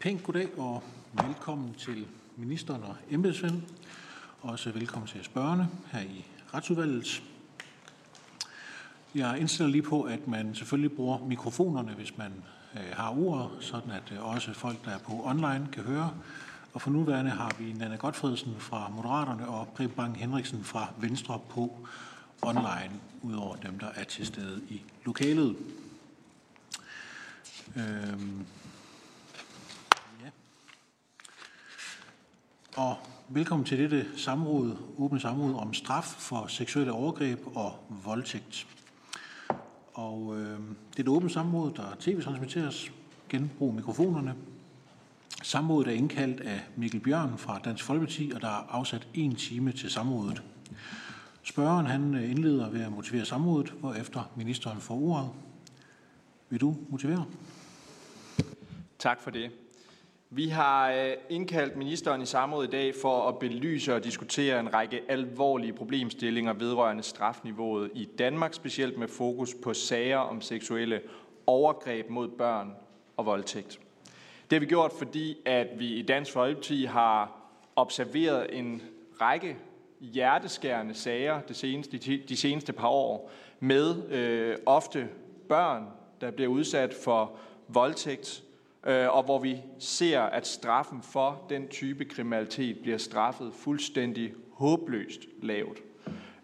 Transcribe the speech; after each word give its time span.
Pænt 0.00 0.22
goddag 0.22 0.58
og 0.58 0.82
velkommen 1.12 1.74
til 1.74 2.06
ministeren 2.36 2.82
og 2.82 2.96
embedsmænd. 3.10 3.62
Også 4.40 4.70
velkommen 4.70 5.08
til 5.08 5.24
spørgerne 5.24 5.68
her 5.92 6.00
i 6.00 6.24
retsudvalget. 6.54 7.22
Jeg 9.14 9.38
indstiller 9.40 9.72
lige 9.72 9.82
på, 9.82 10.02
at 10.02 10.28
man 10.28 10.54
selvfølgelig 10.54 10.92
bruger 10.92 11.26
mikrofonerne, 11.26 11.92
hvis 11.92 12.18
man 12.18 12.32
øh, 12.74 12.80
har 12.92 13.18
ordet, 13.18 13.50
sådan 13.60 13.90
at 13.90 14.12
øh, 14.12 14.26
også 14.26 14.52
folk, 14.52 14.84
der 14.84 14.90
er 14.90 14.98
på 14.98 15.22
online, 15.24 15.68
kan 15.72 15.82
høre. 15.82 16.14
Og 16.74 16.82
for 16.82 16.90
nuværende 16.90 17.30
har 17.30 17.54
vi 17.58 17.72
Nana 17.72 17.96
Godfredsen 17.96 18.54
fra 18.58 18.88
Moderaterne 18.88 19.48
og 19.48 19.68
Preben 19.68 19.96
Bang 19.96 20.16
Henriksen 20.16 20.64
fra 20.64 20.92
Venstre 21.00 21.40
på 21.50 21.86
online, 22.42 22.92
udover 23.22 23.56
dem, 23.56 23.78
der 23.78 23.88
er 23.94 24.04
til 24.04 24.26
stede 24.26 24.60
i 24.68 24.82
lokalet. 25.04 25.56
Øhm, 27.76 28.46
Og 32.76 32.96
velkommen 33.28 33.66
til 33.66 33.78
dette 33.78 34.06
samråd, 34.16 34.76
åbne 34.98 35.20
samråd 35.20 35.54
om 35.54 35.74
straf 35.74 36.04
for 36.04 36.46
seksuelle 36.46 36.92
overgreb 36.92 37.40
og 37.56 37.78
voldtægt. 38.04 38.66
Og 39.94 40.36
øh, 40.36 40.58
det 40.90 40.96
er 40.96 41.00
et 41.00 41.08
åbent 41.08 41.32
samråd, 41.32 41.72
der 41.72 41.96
tv-transmitteres. 42.00 42.92
Genbrug 43.28 43.74
mikrofonerne. 43.74 44.34
Samrådet 45.42 45.88
er 45.88 45.96
indkaldt 45.96 46.40
af 46.40 46.60
Mikkel 46.76 47.00
Bjørn 47.00 47.38
fra 47.38 47.58
Dansk 47.58 47.84
Folkeparti, 47.84 48.32
og 48.34 48.40
der 48.40 48.48
er 48.48 48.66
afsat 48.70 49.08
en 49.14 49.34
time 49.34 49.72
til 49.72 49.90
samrådet. 49.90 50.42
Spørgeren 51.42 51.86
han 51.86 52.14
øh, 52.14 52.30
indleder 52.30 52.70
ved 52.70 52.80
at 52.80 52.92
motivere 52.92 53.24
samrådet, 53.24 53.70
hvorefter 53.70 54.30
ministeren 54.36 54.80
får 54.80 54.94
ordet. 54.94 55.30
Vil 56.48 56.60
du 56.60 56.76
motivere? 56.88 57.24
Tak 58.98 59.20
for 59.20 59.30
det. 59.30 59.50
Vi 60.30 60.48
har 60.48 60.92
øh, 60.92 61.12
indkaldt 61.28 61.76
ministeren 61.76 62.22
i 62.22 62.26
samråd 62.26 62.64
i 62.64 62.70
dag 62.70 62.94
for 63.02 63.28
at 63.28 63.38
belyse 63.38 63.94
og 63.94 64.04
diskutere 64.04 64.60
en 64.60 64.74
række 64.74 65.02
alvorlige 65.08 65.72
problemstillinger 65.72 66.52
vedrørende 66.52 67.02
strafniveauet 67.02 67.90
i 67.94 68.04
Danmark, 68.18 68.54
specielt 68.54 68.98
med 68.98 69.08
fokus 69.08 69.54
på 69.62 69.74
sager 69.74 70.18
om 70.18 70.40
seksuelle 70.40 71.00
overgreb 71.46 72.10
mod 72.10 72.28
børn 72.28 72.74
og 73.16 73.26
voldtægt. 73.26 73.80
Det 74.50 74.56
har 74.56 74.60
vi 74.60 74.66
gjort, 74.66 74.92
fordi 74.98 75.36
at 75.44 75.66
vi 75.78 75.86
i 75.86 76.02
Dansk 76.02 76.32
Folkeparti 76.32 76.84
har 76.84 77.50
observeret 77.76 78.58
en 78.58 78.82
række 79.20 79.56
hjerteskærende 80.00 80.94
sager 80.94 81.40
de 81.40 81.54
seneste, 81.54 81.98
de 82.28 82.36
seneste 82.36 82.72
par 82.72 82.88
år 82.88 83.30
med 83.60 84.12
øh, 84.12 84.56
ofte 84.66 85.08
børn, 85.48 85.86
der 86.20 86.30
bliver 86.30 86.50
udsat 86.50 86.94
for 87.04 87.32
voldtægt, 87.68 88.42
Øh, 88.86 89.16
og 89.16 89.22
hvor 89.22 89.38
vi 89.38 89.56
ser, 89.78 90.20
at 90.20 90.46
straffen 90.46 91.02
for 91.02 91.42
den 91.48 91.68
type 91.68 92.04
kriminalitet 92.04 92.78
bliver 92.82 92.98
straffet 92.98 93.52
fuldstændig 93.54 94.32
håbløst 94.52 95.20
lavt. 95.42 95.78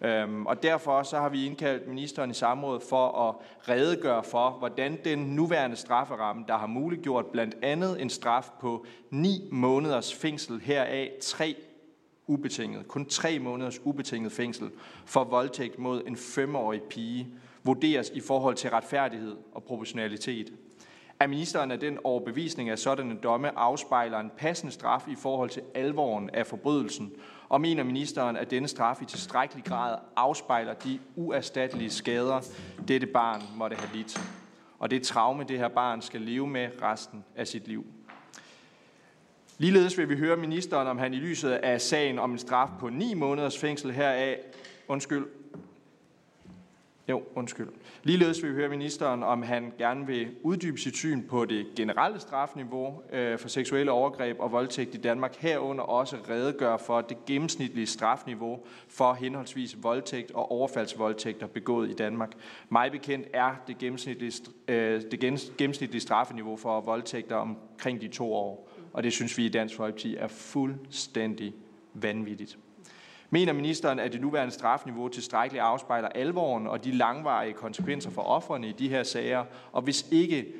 Øhm, 0.04 0.46
og 0.46 0.62
derfor 0.62 1.02
så 1.02 1.18
har 1.18 1.28
vi 1.28 1.46
indkaldt 1.46 1.88
ministeren 1.88 2.30
i 2.30 2.34
samrådet 2.34 2.82
for 2.82 3.28
at 3.28 3.34
redegøre 3.69 4.25
for, 4.25 4.50
hvordan 4.50 4.98
den 5.04 5.19
nuværende 5.19 5.76
strafferamme, 5.76 6.44
der 6.48 6.56
har 6.56 6.66
muliggjort 6.66 7.26
blandt 7.26 7.56
andet 7.62 8.03
en 8.03 8.10
straf 8.10 8.48
på 8.60 8.86
9 9.10 9.48
måneders 9.53 10.14
fængsel, 10.14 10.60
heraf 10.60 11.10
3 11.22 11.56
ubetinget, 12.26 12.88
kun 12.88 13.06
3 13.06 13.38
måneders 13.38 13.80
ubetinget 13.84 14.32
fængsel 14.32 14.70
for 15.04 15.25
voldtægt 15.25 15.78
mod 15.78 16.03
en 16.06 16.16
femårig 16.16 16.82
pige, 16.82 17.28
vurderes 17.62 18.10
i 18.10 18.20
forhold 18.20 18.54
til 18.54 18.70
retfærdighed 18.70 19.36
og 19.53 19.62
proportionalitet. 19.62 20.53
Er 21.20 21.26
ministeren 21.26 21.70
af 21.70 21.80
den 21.80 21.98
overbevisning, 22.04 22.70
at 22.70 22.78
sådanne 22.78 23.16
domme 23.22 23.58
afspejler 23.58 24.19
en 24.19 24.30
passende 24.36 24.72
straf 24.72 25.08
i 25.08 25.14
forhold 25.14 25.50
til 25.50 25.62
alvoren 25.75 26.30
af 26.30 26.47
forbrydelsen, 26.47 27.12
og 27.48 27.60
mener 27.60 27.82
ministeren, 27.82 28.36
at 28.36 28.50
denne 28.50 28.69
straf 28.69 29.02
i 29.02 29.04
tilstrækkelig 29.04 29.64
grad 29.64 29.98
afspejler 30.16 30.74
de 30.74 30.98
uerstattelige 31.16 31.91
skader, 31.91 32.41
dette 32.88 33.06
barn 33.06 33.42
måtte 33.56 33.76
have 33.76 33.97
lidt, 33.97 34.20
og 34.78 34.91
det 34.91 35.03
traume, 35.03 35.44
det 35.44 35.58
her 35.58 35.69
barn 35.69 36.03
skal 36.03 36.20
leve 36.20 36.47
med 36.47 36.69
resten 36.82 37.24
af 37.36 37.47
sit 37.47 37.69
liv? 37.69 37.86
Ligeledes 39.58 39.98
vil 39.98 40.08
vi 40.08 40.16
høre 40.16 40.36
ministeren, 40.36 40.88
om 40.88 40.98
han 40.98 41.14
i 41.14 41.16
lyset 41.16 41.50
af 41.50 41.80
sagen 41.80 42.19
om 42.19 42.32
en 42.32 42.38
straf 42.38 42.69
på 42.80 42.88
9 42.88 43.14
måneders 43.14 43.58
fængsel 43.58 43.92
heraf, 43.92 44.38
undskyld, 44.88 45.26
jo, 47.09 47.22
undskyld. 47.34 47.69
Ligeledes 48.03 48.42
vil 48.42 48.50
vi 48.50 48.54
høre 48.54 48.69
ministeren, 48.69 49.22
om 49.22 49.42
han 49.42 49.72
gerne 49.78 50.06
vil 50.06 50.28
uddybe 50.42 50.78
sit 50.78 50.97
syn 50.97 51.22
på 51.22 51.44
det 51.44 51.66
generelle 51.76 52.20
strafniveau 52.20 53.03
øh, 53.12 53.38
for 53.38 53.48
seksuelle 53.48 53.92
overgreb 53.92 54.37
og 54.41 54.53
voldtægt 54.53 54.94
i 54.94 54.98
Danmark, 54.98 55.37
herunder 55.37 55.84
også 55.84 56.16
redegøre 56.28 56.78
for 56.78 57.00
det 57.00 57.25
gennemsnitlige 57.26 57.87
strafniveau 57.87 58.60
for 58.88 59.15
henholdsvis 59.15 59.76
voldtægt 59.82 60.31
og 60.31 60.50
overfaldsvoldtægter 60.50 61.47
begået 61.47 61.91
i 61.91 61.94
Danmark. 61.94 62.32
Mig 62.69 62.91
bekendt 62.92 63.28
er 63.32 63.54
det 63.66 63.78
gennemsnitlige, 63.78 64.32
øh, 64.69 65.03
det 65.10 65.21
gennemsnitlige 65.59 66.00
strafniveau 66.00 66.56
for 66.56 66.81
voldtægter 66.81 67.36
omkring 67.36 68.00
de 68.00 68.09
to 68.09 68.34
år, 68.34 68.71
og 68.92 69.03
det 69.03 69.12
synes 69.12 69.38
vi 69.38 69.47
i 69.47 69.48
Dansk 69.48 69.76
Folkeparti 69.76 70.16
er 70.16 70.28
fuldstændig 70.28 71.54
vanvittigt. 71.94 72.59
Mener 73.34 73.53
ministeren, 73.53 73.99
at 73.99 74.12
det 74.12 74.21
nuværende 74.21 74.55
strafniveau 74.55 75.09
tilstrækkeligt 75.09 75.62
afspejler 75.62 76.09
alvoren 76.09 76.67
og 76.67 76.84
de 76.84 76.93
langvarige 76.93 77.53
konsekvenser 77.53 78.11
for 78.11 78.22
offerne 78.22 78.69
i 78.69 78.72
de 78.72 78.89
her 78.89 79.03
sager? 79.03 79.45
Og 79.72 79.83
hvis 79.83 80.06
ikke, 80.11 80.53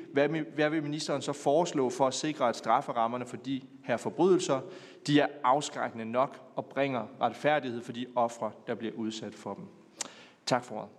hvad 0.55 0.69
vil 0.69 0.83
ministeren 0.83 1.21
så 1.21 1.33
foreslå 1.33 1.89
for 1.89 2.07
at 2.07 2.13
sikre, 2.13 2.49
at 2.49 2.55
strafferammerne 2.55 3.25
for 3.25 3.37
de 3.37 3.61
her 3.83 3.97
forbrydelser 3.97 4.61
de 5.07 5.19
er 5.19 5.27
afskrækkende 5.43 6.05
nok 6.05 6.39
og 6.55 6.65
bringer 6.65 7.07
retfærdighed 7.21 7.81
for 7.81 7.91
de 7.91 8.05
ofre, 8.15 8.51
der 8.67 8.75
bliver 8.75 8.93
udsat 8.93 9.35
for 9.35 9.53
dem? 9.53 9.65
Tak 10.45 10.63
for 10.63 10.75
ordet. 10.75 10.89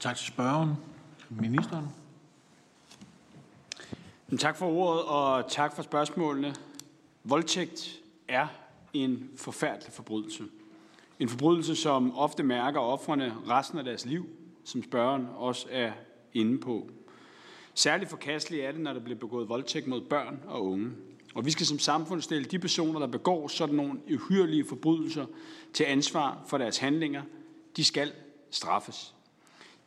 Tak 0.00 0.16
til 0.16 0.26
spørgeren. 0.26 0.74
Ministeren. 1.30 1.88
Tak 4.38 4.56
for 4.56 4.66
ordet, 4.66 5.02
og 5.04 5.50
tak 5.50 5.72
for 5.72 5.82
spørgsmålene. 5.82 6.54
Voldtægt 7.24 8.00
er 8.28 8.46
en 8.94 9.30
forfærdelig 9.36 9.92
forbrydelse. 9.92 10.44
En 11.18 11.28
forbrydelse, 11.28 11.76
som 11.76 12.16
ofte 12.16 12.42
mærker 12.42 12.80
offrene 12.80 13.34
resten 13.48 13.78
af 13.78 13.84
deres 13.84 14.06
liv, 14.06 14.26
som 14.64 14.82
spørgeren 14.82 15.26
også 15.36 15.66
er 15.70 15.92
inde 16.32 16.58
på. 16.58 16.90
Særligt 17.74 18.10
forkasteligt 18.10 18.64
er 18.64 18.72
det, 18.72 18.80
når 18.80 18.92
der 18.92 19.00
bliver 19.00 19.18
begået 19.18 19.48
voldtægt 19.48 19.86
mod 19.86 20.00
børn 20.00 20.40
og 20.46 20.64
unge. 20.64 20.90
Og 21.34 21.44
vi 21.44 21.50
skal 21.50 21.66
som 21.66 21.78
samfund 21.78 22.20
stille 22.20 22.44
de 22.44 22.58
personer, 22.58 22.98
der 23.00 23.06
begår 23.06 23.48
sådan 23.48 23.74
nogle 23.74 24.00
uhyrlige 24.14 24.64
forbrydelser 24.64 25.26
til 25.72 25.84
ansvar 25.84 26.44
for 26.46 26.58
deres 26.58 26.78
handlinger. 26.78 27.22
De 27.76 27.84
skal 27.84 28.12
straffes. 28.50 29.14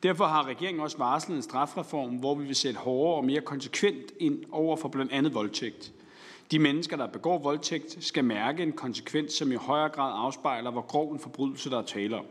Derfor 0.03 0.25
har 0.25 0.47
regeringen 0.47 0.83
også 0.83 0.97
varslet 0.97 1.35
en 1.35 1.41
strafreform, 1.41 2.15
hvor 2.15 2.35
vi 2.35 2.45
vil 2.45 2.55
sætte 2.55 2.79
hårdere 2.79 3.15
og 3.15 3.25
mere 3.25 3.41
konsekvent 3.41 4.11
ind 4.19 4.43
over 4.51 4.75
for 4.75 4.89
blandt 4.89 5.11
andet 5.11 5.33
voldtægt. 5.33 5.93
De 6.51 6.59
mennesker, 6.59 6.97
der 6.97 7.07
begår 7.07 7.37
voldtægt, 7.37 7.97
skal 7.99 8.23
mærke 8.23 8.63
en 8.63 8.71
konsekvens, 8.71 9.33
som 9.33 9.51
i 9.51 9.55
højere 9.55 9.89
grad 9.89 10.11
afspejler, 10.15 10.71
hvor 10.71 10.81
grov 10.81 11.11
en 11.11 11.19
forbrydelse, 11.19 11.69
der 11.69 11.77
er 11.77 11.85
tale 11.85 12.15
om. 12.15 12.25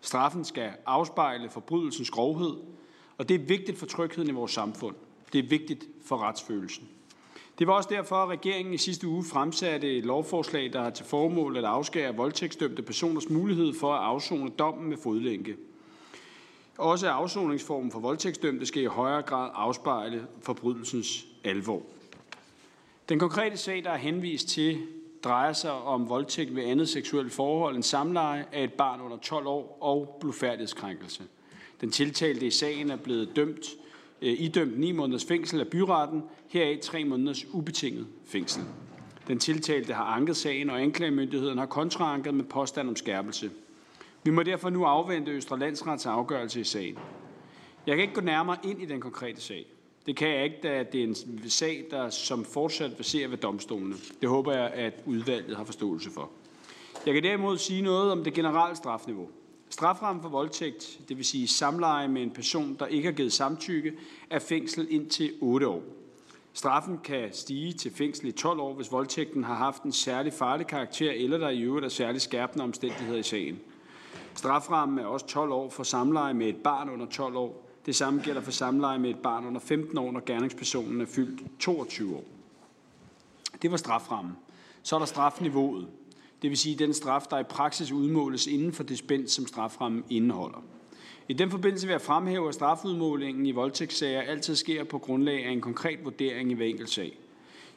Straffen 0.00 0.44
skal 0.44 0.70
afspejle 0.86 1.50
forbrydelsens 1.50 2.10
grovhed, 2.10 2.56
og 3.18 3.28
det 3.28 3.34
er 3.34 3.44
vigtigt 3.44 3.78
for 3.78 3.86
trygheden 3.86 4.30
i 4.30 4.32
vores 4.32 4.52
samfund. 4.52 4.94
Det 5.32 5.38
er 5.38 5.48
vigtigt 5.48 5.84
for 6.04 6.18
retsfølelsen. 6.18 6.88
Det 7.58 7.66
var 7.66 7.72
også 7.72 7.88
derfor, 7.92 8.16
at 8.16 8.28
regeringen 8.28 8.74
i 8.74 8.78
sidste 8.78 9.08
uge 9.08 9.24
fremsatte 9.24 9.96
et 9.96 10.04
lovforslag, 10.04 10.72
der 10.72 10.82
har 10.82 10.90
til 10.90 11.06
formål 11.06 11.56
at 11.56 11.64
afskære 11.64 12.16
voldtægtsdømte 12.16 12.82
personers 12.82 13.30
mulighed 13.30 13.74
for 13.80 13.92
at 13.92 14.04
afzone 14.04 14.50
dommen 14.50 14.88
med 14.88 14.96
fodlænke. 14.96 15.56
Også 16.78 17.08
afsoningsformen 17.08 17.90
for 17.90 18.00
voldtægtsdømte 18.00 18.66
skal 18.66 18.82
i 18.82 18.86
højere 18.86 19.22
grad 19.22 19.50
afspejle 19.54 20.26
forbrydelsens 20.42 21.26
alvor. 21.44 21.82
Den 23.10 23.18
konkrete 23.18 23.56
sag, 23.56 23.84
der 23.84 23.90
er 23.90 23.96
henvist 23.96 24.48
til, 24.48 24.78
drejer 25.24 25.52
sig 25.52 25.72
om 25.72 26.08
voldtægt 26.08 26.56
ved 26.56 26.64
andet 26.64 26.88
seksuelt 26.88 27.32
forhold 27.32 27.74
end 27.74 27.82
samleje 27.82 28.46
af 28.52 28.64
et 28.64 28.72
barn 28.72 29.00
under 29.00 29.16
12 29.16 29.46
år 29.46 29.78
og 29.80 30.16
blufærdighedskrænkelse. 30.20 31.22
Den 31.80 31.90
tiltalte 31.90 32.46
i 32.46 32.50
sagen 32.50 32.90
er 32.90 32.96
blevet 32.96 33.36
dømt, 33.36 33.66
øh, 34.22 34.40
idømt 34.40 34.78
9 34.78 34.92
måneders 34.92 35.24
fængsel 35.24 35.60
af 35.60 35.68
byretten, 35.68 36.22
heraf 36.48 36.78
3 36.82 37.04
måneders 37.04 37.46
ubetinget 37.52 38.06
fængsel. 38.26 38.62
Den 39.28 39.38
tiltalte 39.38 39.92
har 39.92 40.04
anket 40.04 40.36
sagen, 40.36 40.70
og 40.70 40.82
anklagemyndigheden 40.82 41.58
har 41.58 41.66
kontraanket 41.66 42.34
med 42.34 42.44
påstand 42.44 42.88
om 42.88 42.96
skærpelse. 42.96 43.50
Vi 44.24 44.30
må 44.30 44.42
derfor 44.42 44.70
nu 44.70 44.84
afvente 44.84 45.32
Østre 45.32 45.58
Landsrets 45.58 46.06
afgørelse 46.06 46.60
i 46.60 46.64
sagen. 46.64 46.98
Jeg 47.86 47.96
kan 47.96 48.02
ikke 48.02 48.14
gå 48.14 48.20
nærmere 48.20 48.56
ind 48.64 48.82
i 48.82 48.86
den 48.86 49.00
konkrete 49.00 49.40
sag. 49.40 49.66
Det 50.10 50.16
kan 50.16 50.28
jeg 50.28 50.44
ikke, 50.44 50.56
da 50.62 50.82
det 50.92 51.00
er 51.00 51.04
en 51.04 51.50
sag, 51.50 51.84
der 51.90 52.10
som 52.10 52.44
fortsat 52.44 52.96
baserer 52.96 53.28
ved 53.28 53.38
domstolene. 53.38 53.94
Det 54.20 54.28
håber 54.28 54.52
jeg, 54.52 54.70
at 54.70 54.94
udvalget 55.06 55.56
har 55.56 55.64
forståelse 55.64 56.10
for. 56.10 56.30
Jeg 57.06 57.14
kan 57.14 57.22
derimod 57.22 57.58
sige 57.58 57.82
noget 57.82 58.12
om 58.12 58.24
det 58.24 58.34
generelle 58.34 58.76
strafniveau. 58.76 59.28
Straframmen 59.68 60.22
for 60.22 60.28
voldtægt, 60.28 61.00
det 61.08 61.16
vil 61.16 61.24
sige 61.24 61.48
samleje 61.48 62.08
med 62.08 62.22
en 62.22 62.30
person, 62.30 62.76
der 62.78 62.86
ikke 62.86 63.08
har 63.08 63.12
givet 63.12 63.32
samtykke, 63.32 63.92
er 64.30 64.38
fængsel 64.38 64.86
indtil 64.90 65.32
8 65.40 65.68
år. 65.68 65.82
Straffen 66.52 66.98
kan 67.04 67.28
stige 67.32 67.72
til 67.72 67.92
fængsel 67.94 68.28
i 68.28 68.32
12 68.32 68.60
år, 68.60 68.74
hvis 68.74 68.92
voldtægten 68.92 69.44
har 69.44 69.54
haft 69.54 69.82
en 69.82 69.92
særlig 69.92 70.32
farlig 70.32 70.66
karakter, 70.66 71.12
eller 71.12 71.38
der 71.38 71.48
i 71.48 71.62
øvrigt 71.62 71.84
er 71.84 71.90
særlig 71.90 72.20
skærpende 72.20 72.64
omstændigheder 72.64 73.18
i 73.18 73.22
sagen. 73.22 73.60
Straframmen 74.34 74.98
er 74.98 75.06
også 75.06 75.26
12 75.26 75.52
år 75.52 75.70
for 75.70 75.82
samleje 75.82 76.34
med 76.34 76.48
et 76.48 76.56
barn 76.56 76.90
under 76.90 77.06
12 77.06 77.36
år. 77.36 77.69
Det 77.86 77.96
samme 77.96 78.22
gælder 78.22 78.40
for 78.40 78.50
samleje 78.50 78.98
med 78.98 79.10
et 79.10 79.18
barn 79.18 79.46
under 79.46 79.60
15 79.60 79.98
år, 79.98 80.12
når 80.12 80.22
gerningspersonen 80.26 81.00
er 81.00 81.06
fyldt 81.06 81.42
22 81.58 82.16
år. 82.16 82.24
Det 83.62 83.70
var 83.70 83.76
straframmen. 83.76 84.36
Så 84.82 84.94
er 84.96 84.98
der 84.98 85.06
strafniveauet. 85.06 85.88
Det 86.42 86.50
vil 86.50 86.58
sige 86.58 86.76
den 86.76 86.94
straf, 86.94 87.22
der 87.30 87.38
i 87.38 87.42
praksis 87.42 87.92
udmåles 87.92 88.46
inden 88.46 88.72
for 88.72 88.82
det 88.82 88.98
spænd, 88.98 89.28
som 89.28 89.46
straframmen 89.46 90.04
indeholder. 90.10 90.62
I 91.28 91.32
den 91.32 91.50
forbindelse 91.50 91.86
vil 91.86 91.92
jeg 91.92 92.00
fremhæve, 92.00 92.48
at 92.48 92.54
strafudmålingen 92.54 93.46
i 93.46 93.50
voldtægtssager 93.50 94.22
altid 94.22 94.56
sker 94.56 94.84
på 94.84 94.98
grundlag 94.98 95.44
af 95.46 95.50
en 95.50 95.60
konkret 95.60 96.04
vurdering 96.04 96.50
i 96.50 96.54
hver 96.54 96.66
enkelt 96.66 96.90
sag. 96.90 97.18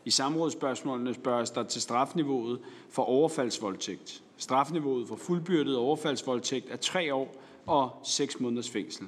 I 0.06 0.12
samrådsspørgsmålene 0.12 1.14
spørges 1.14 1.50
der 1.50 1.64
til 1.64 1.82
strafniveauet 1.82 2.60
for 2.90 3.04
overfaldsvoldtægt. 3.04 4.24
Strafniveauet 4.38 5.08
for 5.08 5.16
fuldbyrdet 5.16 5.78
overfaldsvoldtægt 5.78 6.72
er 6.72 6.76
tre 6.76 7.14
år 7.14 7.36
og 7.66 7.92
6 8.04 8.40
måneders 8.40 8.70
fængsel. 8.70 9.08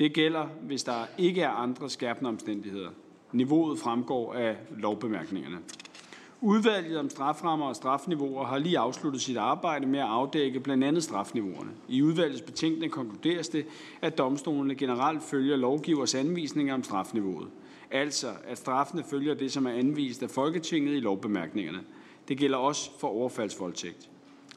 Det 0.00 0.12
gælder, 0.12 0.46
hvis 0.62 0.82
der 0.82 1.06
ikke 1.18 1.40
er 1.40 1.48
andre 1.48 1.90
skærpende 1.90 2.28
omstændigheder. 2.28 2.90
Niveauet 3.32 3.78
fremgår 3.78 4.34
af 4.34 4.56
lovbemærkningerne. 4.76 5.58
Udvalget 6.40 6.98
om 6.98 7.10
straframmer 7.10 7.66
og 7.66 7.76
strafniveauer 7.76 8.44
har 8.44 8.58
lige 8.58 8.78
afsluttet 8.78 9.22
sit 9.22 9.36
arbejde 9.36 9.86
med 9.86 9.98
at 9.98 10.06
afdække 10.06 10.60
blandt 10.60 10.84
andet 10.84 11.02
strafniveauerne. 11.02 11.70
I 11.88 12.02
udvalgets 12.02 12.42
betænkning 12.42 12.92
konkluderes 12.92 13.48
det, 13.48 13.66
at 14.02 14.18
domstolene 14.18 14.74
generelt 14.74 15.22
følger 15.22 15.56
lovgivers 15.56 16.14
anvisninger 16.14 16.74
om 16.74 16.82
strafniveauet. 16.82 17.48
Altså, 17.90 18.28
at 18.44 18.58
straffene 18.58 19.04
følger 19.10 19.34
det, 19.34 19.52
som 19.52 19.66
er 19.66 19.72
anvist 19.72 20.22
af 20.22 20.30
Folketinget 20.30 20.96
i 20.96 21.00
lovbemærkningerne. 21.00 21.80
Det 22.28 22.38
gælder 22.38 22.58
også 22.58 22.90
for 23.00 23.08
overfaldsvoldtægt. 23.08 24.10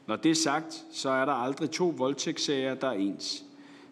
Når 0.06 0.16
det 0.16 0.30
er 0.30 0.34
sagt, 0.34 0.84
så 0.92 1.10
er 1.10 1.24
der 1.24 1.32
aldrig 1.32 1.70
to 1.70 1.94
voldtægtssager, 1.96 2.74
der 2.74 2.88
er 2.88 2.92
ens. 2.92 3.44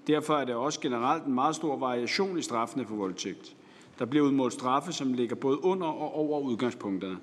Derfor 0.06 0.34
er 0.34 0.44
der 0.44 0.54
også 0.54 0.80
generelt 0.80 1.24
en 1.24 1.34
meget 1.34 1.56
stor 1.56 1.76
variation 1.76 2.38
i 2.38 2.42
straffene 2.42 2.86
for 2.86 2.94
voldtægt. 2.94 3.56
Der 3.98 4.04
bliver 4.04 4.26
udmålt 4.26 4.52
straffe, 4.52 4.92
som 4.92 5.12
ligger 5.12 5.36
både 5.36 5.64
under 5.64 5.86
og 5.86 6.14
over 6.14 6.40
udgangspunkterne. 6.40 7.16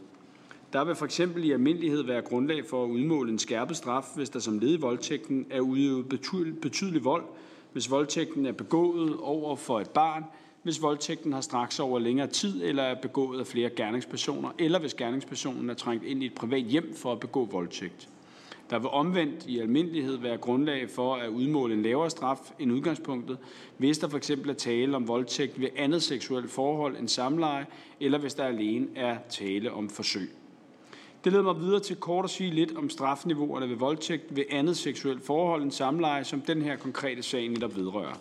Der 0.74 0.84
vil 0.84 0.96
for 0.96 1.06
eksempel 1.06 1.44
i 1.44 1.52
almindelighed 1.52 2.04
være 2.04 2.22
grundlag 2.22 2.66
for 2.66 2.84
at 2.84 2.90
udmåle 2.90 3.32
en 3.32 3.40
skærpet 3.40 3.78
straf, 3.78 4.06
hvis 4.16 4.30
der 4.30 4.40
som 4.40 4.60
led 4.60 4.74
i 4.74 4.82
voldtægten 4.82 5.46
er 5.50 5.60
udøvet 5.60 6.10
betydelig 6.62 7.04
vold, 7.04 7.24
hvis 7.74 7.92
voldtægten 7.92 8.46
er 8.46 8.52
begået 8.52 9.18
over 9.18 9.56
for 9.56 9.80
et 9.80 9.90
barn, 9.90 10.24
hvis 10.64 10.82
voldtægten 10.82 11.34
har 11.34 11.42
straks 11.42 11.80
over 11.80 12.00
længere 12.00 12.28
tid 12.28 12.64
eller 12.64 12.84
er 12.84 13.02
begået 13.02 13.40
af 13.40 13.48
flere 13.48 13.70
gerningspersoner, 13.70 14.50
eller 14.60 14.80
hvis 14.80 14.94
gerningspersonen 14.94 15.70
er 15.70 15.74
trængt 15.74 16.06
ind 16.06 16.24
i 16.24 16.26
et 16.26 16.34
privat 16.36 16.64
hjem 16.64 16.94
for 16.96 17.12
at 17.12 17.20
begå 17.20 17.46
voldtægt. 17.46 18.10
Der 18.70 18.80
vil 18.80 18.90
omvendt 18.90 19.46
i 19.48 19.60
almindelighed 19.60 20.18
være 20.18 20.38
grundlag 20.38 20.90
for 20.90 21.16
at 21.16 21.30
udmåle 21.30 21.74
en 21.74 21.82
lavere 21.82 22.10
straf 22.10 22.52
end 22.60 22.72
udgangspunktet, 22.72 23.38
hvis 23.78 23.98
der 23.98 24.10
f.eks. 24.10 24.30
er 24.30 24.54
tale 24.58 24.96
om 24.96 25.08
voldtægt 25.08 25.62
ved 25.62 25.68
andet 25.78 26.04
seksuelt 26.04 26.52
forhold 26.52 26.98
end 26.98 27.08
samleje, 27.08 27.66
eller 28.00 28.18
hvis 28.18 28.34
der 28.34 28.44
alene 28.44 28.88
er 28.96 29.18
tale 29.30 29.72
om 29.72 29.90
forsøg. 29.90 30.30
Det 31.24 31.32
leder 31.32 31.44
mig 31.44 31.60
videre 31.60 31.80
til 31.80 31.96
kort 31.96 32.26
at 32.26 32.32
sige 32.32 32.52
lidt 32.52 32.78
om 32.78 32.90
strafniveauerne 32.90 33.70
ved 33.70 33.76
voldtægt 33.76 34.36
ved 34.36 34.44
andet 34.50 34.78
seksuelt 34.78 35.26
forhold 35.26 35.64
end 35.64 35.72
samleje, 35.72 36.24
som 36.24 36.42
den 36.42 36.62
her 36.62 36.76
konkrete 36.76 37.24
sag 37.24 37.48
netop 37.50 37.76
vedrører. 37.76 38.20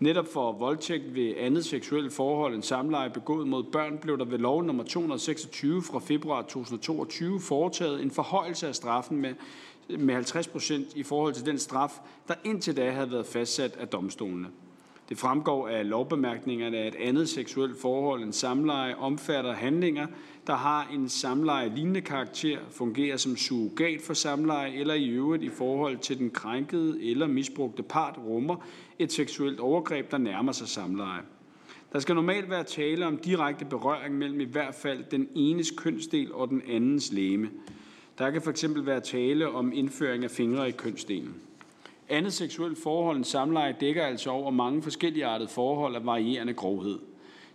Netop 0.00 0.26
for 0.26 0.52
voldtægt 0.52 1.14
ved 1.14 1.34
andet 1.36 1.64
seksuelt 1.64 2.12
forhold 2.12 2.54
end 2.54 2.62
samleje 2.62 3.10
begået 3.10 3.48
mod 3.48 3.64
børn 3.64 3.98
blev 3.98 4.18
der 4.18 4.24
ved 4.24 4.38
lov 4.38 4.62
nummer 4.64 4.84
226 4.84 5.82
fra 5.82 5.98
februar 5.98 6.42
2022 6.42 7.40
foretaget 7.40 8.02
en 8.02 8.10
forhøjelse 8.10 8.68
af 8.68 8.74
straffen 8.74 9.20
med, 9.20 9.34
med 9.98 10.14
50 10.14 10.48
procent 10.48 10.96
i 10.96 11.02
forhold 11.02 11.34
til 11.34 11.46
den 11.46 11.58
straf, 11.58 12.00
der 12.28 12.34
indtil 12.44 12.76
da 12.76 12.90
havde 12.90 13.12
været 13.12 13.26
fastsat 13.26 13.76
af 13.76 13.88
domstolene. 13.88 14.48
Det 15.10 15.18
fremgår 15.18 15.68
af 15.68 15.88
lovbemærkningerne, 15.88 16.76
at 16.76 16.94
andet 16.94 17.28
seksuelt 17.28 17.80
forhold 17.80 18.22
end 18.22 18.32
samleje 18.32 18.94
omfatter 18.94 19.52
handlinger, 19.52 20.06
der 20.46 20.54
har 20.54 20.88
en 20.94 21.08
samleje 21.08 21.72
lignende 21.74 22.00
karakter, 22.00 22.58
fungerer 22.70 23.16
som 23.16 23.36
surrogat 23.36 24.00
for 24.00 24.14
samleje 24.14 24.72
eller 24.72 24.94
i 24.94 25.08
øvrigt 25.08 25.42
i 25.42 25.48
forhold 25.48 25.98
til 25.98 26.18
den 26.18 26.30
krænkede 26.30 27.10
eller 27.10 27.26
misbrugte 27.26 27.82
part 27.82 28.18
rummer 28.18 28.56
et 28.98 29.12
seksuelt 29.12 29.60
overgreb, 29.60 30.10
der 30.10 30.18
nærmer 30.18 30.52
sig 30.52 30.68
samleje. 30.68 31.22
Der 31.92 31.98
skal 31.98 32.14
normalt 32.14 32.50
være 32.50 32.64
tale 32.64 33.06
om 33.06 33.16
direkte 33.16 33.64
berøring 33.64 34.18
mellem 34.18 34.40
i 34.40 34.44
hvert 34.44 34.74
fald 34.74 35.04
den 35.10 35.28
enes 35.34 35.70
kønsdel 35.70 36.32
og 36.32 36.48
den 36.48 36.62
andens 36.68 37.12
læme. 37.12 37.50
Der 38.18 38.30
kan 38.30 38.42
fx 38.42 38.64
være 38.76 39.00
tale 39.00 39.48
om 39.48 39.72
indføring 39.72 40.24
af 40.24 40.30
fingre 40.30 40.68
i 40.68 40.72
kønsdelen. 40.72 41.34
Andet 42.10 42.32
seksuelt 42.32 42.78
forhold 42.78 43.16
end 43.16 43.24
samleje 43.24 43.76
dækker 43.80 44.02
altså 44.02 44.30
over 44.30 44.50
mange 44.50 44.82
forskellige 44.82 45.26
artede 45.26 45.48
forhold 45.48 45.96
af 45.96 46.06
varierende 46.06 46.54
grovhed. 46.54 46.98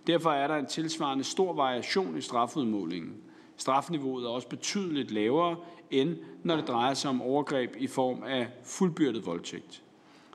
Derfor 0.08 0.32
er 0.32 0.48
der 0.48 0.56
en 0.56 0.66
tilsvarende 0.66 1.24
stor 1.24 1.54
variation 1.54 2.18
i 2.18 2.22
strafudmålingen. 2.22 3.14
Strafniveauet 3.58 4.26
er 4.26 4.30
også 4.30 4.48
betydeligt 4.48 5.12
lavere, 5.12 5.56
end 5.92 6.18
når 6.44 6.56
det 6.56 6.68
drejer 6.68 6.94
sig 6.94 7.10
om 7.10 7.22
overgreb 7.22 7.76
i 7.80 7.88
form 7.88 8.24
af 8.24 8.48
fuldbyrdet 8.64 9.26
voldtægt. 9.26 9.84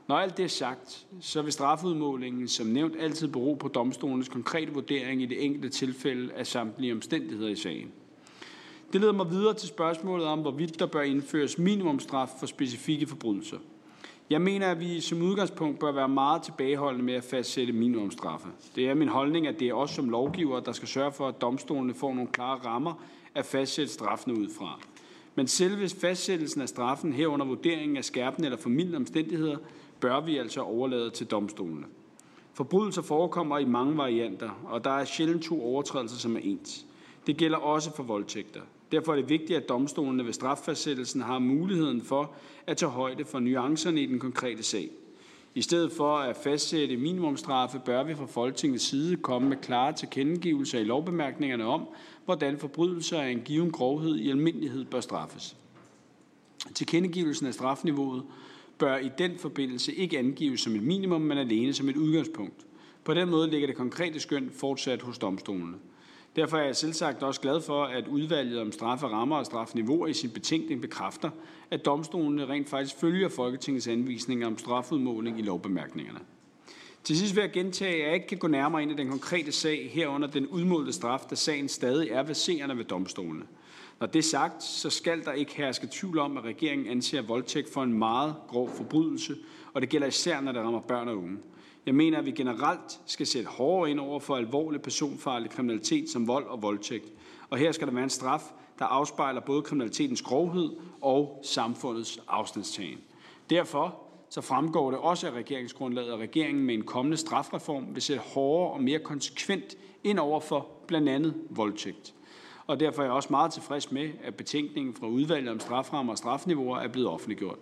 Når 0.07 0.15
alt 0.15 0.37
det 0.37 0.45
er 0.45 0.49
sagt, 0.49 1.07
så 1.19 1.41
vil 1.41 1.51
strafudmålingen 1.51 2.47
som 2.47 2.67
nævnt 2.67 2.95
altid 2.99 3.27
bero 3.27 3.53
på 3.53 3.67
domstolens 3.67 4.29
konkrete 4.29 4.73
vurdering 4.73 5.21
i 5.21 5.25
det 5.25 5.45
enkelte 5.45 5.69
tilfælde 5.69 6.33
af 6.33 6.47
samtlige 6.47 6.93
omstændigheder 6.93 7.49
i 7.49 7.55
sagen. 7.55 7.91
Det 8.93 9.01
leder 9.01 9.13
mig 9.13 9.29
videre 9.29 9.53
til 9.53 9.67
spørgsmålet 9.67 10.25
om, 10.25 10.39
hvorvidt 10.39 10.79
der 10.79 10.85
bør 10.85 11.01
indføres 11.01 11.57
minimumstraf 11.57 12.29
for 12.39 12.45
specifikke 12.45 13.07
forbrydelser. 13.07 13.57
Jeg 14.31 14.41
mener, 14.41 14.71
at 14.71 14.79
vi 14.79 14.99
som 14.99 15.21
udgangspunkt 15.21 15.79
bør 15.79 15.91
være 15.91 16.09
meget 16.09 16.41
tilbageholdende 16.41 17.05
med 17.05 17.13
at 17.13 17.23
fastsætte 17.23 17.73
minimumstraffe. 17.73 18.47
Det 18.75 18.89
er 18.89 18.93
min 18.93 19.07
holdning, 19.07 19.47
at 19.47 19.59
det 19.59 19.67
er 19.67 19.73
os 19.73 19.91
som 19.91 20.09
lovgiver, 20.09 20.59
der 20.59 20.71
skal 20.71 20.87
sørge 20.87 21.11
for, 21.11 21.27
at 21.27 21.41
domstolene 21.41 21.93
får 21.93 22.13
nogle 22.13 22.31
klare 22.31 22.57
rammer 22.65 22.93
at 23.35 23.45
fastsætte 23.45 23.93
straffene 23.93 24.39
ud 24.39 24.49
fra. 24.57 24.79
Men 25.35 25.47
selve 25.47 25.89
fastsættelsen 25.89 26.61
af 26.61 26.69
straffen 26.69 27.13
herunder 27.13 27.45
vurderingen 27.45 27.97
af 27.97 28.05
skærpende 28.05 28.45
eller 28.45 28.57
formidlende 28.57 28.97
omstændigheder, 28.97 29.57
bør 29.99 30.19
vi 30.19 30.37
altså 30.37 30.61
overlade 30.61 31.09
til 31.09 31.27
domstolene. 31.27 31.85
Forbrydelser 32.53 33.01
forekommer 33.01 33.57
i 33.57 33.65
mange 33.65 33.97
varianter, 33.97 34.49
og 34.65 34.83
der 34.83 34.91
er 34.91 35.05
sjældent 35.05 35.43
to 35.43 35.63
overtrædelser, 35.63 36.17
som 36.17 36.35
er 36.35 36.41
ens. 36.43 36.85
Det 37.27 37.37
gælder 37.37 37.57
også 37.57 37.95
for 37.95 38.03
voldtægter. 38.03 38.61
Derfor 38.91 39.11
er 39.11 39.15
det 39.15 39.29
vigtigt, 39.29 39.57
at 39.57 39.69
domstolene 39.69 40.25
ved 40.25 40.33
straffastsættelsen 40.33 41.21
har 41.21 41.39
muligheden 41.39 42.01
for 42.01 42.35
at 42.67 42.77
tage 42.77 42.89
højde 42.89 43.25
for 43.25 43.39
nuancerne 43.39 44.01
i 44.01 44.05
den 44.05 44.19
konkrete 44.19 44.63
sag. 44.63 44.89
I 45.55 45.61
stedet 45.61 45.91
for 45.91 46.17
at 46.17 46.37
fastsætte 46.37 46.97
minimumstraffe, 46.97 47.81
bør 47.85 48.03
vi 48.03 48.15
fra 48.15 48.25
Folketingets 48.25 48.83
side 48.83 49.15
komme 49.17 49.49
med 49.49 49.57
klare 49.57 49.93
tilkendegivelser 49.93 50.79
i 50.79 50.83
lovbemærkningerne 50.83 51.65
om, 51.65 51.87
hvordan 52.25 52.57
forbrydelser 52.57 53.21
af 53.21 53.29
en 53.29 53.41
given 53.41 53.71
grovhed 53.71 54.15
i 54.15 54.29
almindelighed 54.29 54.85
bør 54.85 54.99
straffes. 54.99 55.55
Tilkendegivelsen 56.75 57.47
af 57.47 57.53
strafniveauet 57.53 58.23
bør 58.77 58.97
i 58.97 59.09
den 59.17 59.37
forbindelse 59.37 59.93
ikke 59.93 60.19
angives 60.19 60.61
som 60.61 60.75
et 60.75 60.83
minimum, 60.83 61.21
men 61.21 61.37
alene 61.37 61.73
som 61.73 61.89
et 61.89 61.97
udgangspunkt. 61.97 62.65
På 63.03 63.13
den 63.13 63.29
måde 63.29 63.49
ligger 63.49 63.67
det 63.67 63.75
konkrete 63.75 64.19
skøn 64.19 64.51
fortsat 64.53 65.01
hos 65.01 65.17
domstolene. 65.17 65.77
Derfor 66.35 66.57
er 66.57 66.65
jeg 66.65 66.75
selvsagt 66.75 67.23
også 67.23 67.41
glad 67.41 67.61
for, 67.61 67.83
at 67.83 68.07
udvalget 68.07 68.61
om 68.61 68.71
strafferammer 68.71 69.37
og 69.37 69.45
strafniveauer 69.45 70.07
i 70.07 70.13
sin 70.13 70.29
betænkning 70.29 70.81
bekræfter, 70.81 71.29
at 71.71 71.85
domstolene 71.85 72.45
rent 72.45 72.69
faktisk 72.69 72.95
følger 72.95 73.29
Folketingets 73.29 73.87
anvisninger 73.87 74.47
om 74.47 74.57
strafudmåling 74.57 75.39
i 75.39 75.41
lovbemærkningerne. 75.41 76.19
Til 77.03 77.17
sidst 77.17 77.35
vil 77.35 77.41
jeg 77.41 77.51
gentage, 77.51 78.01
at 78.01 78.05
jeg 78.05 78.13
ikke 78.13 78.27
kan 78.27 78.37
gå 78.37 78.47
nærmere 78.47 78.81
ind 78.81 78.91
i 78.91 78.95
den 78.95 79.09
konkrete 79.09 79.51
sag 79.51 79.89
herunder 79.93 80.27
den 80.27 80.47
udmålte 80.47 80.93
straf, 80.93 81.19
da 81.29 81.35
sagen 81.35 81.69
stadig 81.69 82.09
er 82.09 82.23
baserende 82.23 82.77
ved 82.77 82.85
domstolene. 82.85 83.45
Når 83.99 84.07
det 84.07 84.19
er 84.19 84.23
sagt, 84.23 84.63
så 84.63 84.89
skal 84.89 85.25
der 85.25 85.31
ikke 85.31 85.55
herske 85.55 85.87
tvivl 85.91 86.19
om, 86.19 86.37
at 86.37 86.43
regeringen 86.43 86.87
anser 86.87 87.21
voldtægt 87.21 87.73
for 87.73 87.83
en 87.83 87.93
meget 87.93 88.35
grov 88.47 88.69
forbrydelse, 88.69 89.35
og 89.73 89.81
det 89.81 89.89
gælder 89.89 90.07
især, 90.07 90.41
når 90.41 90.51
det 90.51 90.61
rammer 90.61 90.81
børn 90.81 91.07
og 91.07 91.17
unge. 91.17 91.37
Jeg 91.85 91.95
mener, 91.95 92.17
at 92.17 92.25
vi 92.25 92.31
generelt 92.31 92.99
skal 93.05 93.27
sætte 93.27 93.49
hårdere 93.49 93.91
ind 93.91 93.99
over 93.99 94.19
for 94.19 94.35
alvorlig 94.35 94.81
personfarlig 94.81 95.49
kriminalitet 95.49 96.09
som 96.09 96.27
vold 96.27 96.45
og 96.45 96.61
voldtægt. 96.61 97.11
Og 97.49 97.57
her 97.57 97.71
skal 97.71 97.87
der 97.87 97.93
være 97.93 98.03
en 98.03 98.09
straf, 98.09 98.43
der 98.79 98.85
afspejler 98.85 99.41
både 99.41 99.61
kriminalitetens 99.61 100.21
grovhed 100.21 100.69
og 101.01 101.39
samfundets 101.43 102.19
afstandstagen. 102.27 102.97
Derfor 103.49 103.99
så 104.29 104.41
fremgår 104.41 104.91
det 104.91 104.99
også 104.99 105.27
af 105.27 105.31
regeringsgrundlaget, 105.31 106.13
at 106.13 106.19
regeringen 106.19 106.63
med 106.63 106.73
en 106.73 106.83
kommende 106.83 107.17
strafreform 107.17 107.87
vil 107.93 108.01
sætte 108.01 108.21
hårdere 108.21 108.71
og 108.71 108.83
mere 108.83 108.99
konsekvent 108.99 109.77
ind 110.03 110.19
over 110.19 110.39
for 110.39 110.67
blandt 110.87 111.09
andet 111.09 111.33
voldtægt. 111.49 112.13
Og 112.67 112.79
derfor 112.79 113.01
er 113.01 113.05
jeg 113.05 113.13
også 113.13 113.27
meget 113.31 113.53
tilfreds 113.53 113.91
med, 113.91 114.09
at 114.23 114.35
betænkningen 114.35 114.93
fra 114.93 115.07
udvalget 115.07 115.51
om 115.51 115.59
straframmer 115.59 116.13
og 116.13 116.17
strafniveauer 116.17 116.77
er 116.77 116.87
blevet 116.87 117.09
offentliggjort. 117.09 117.59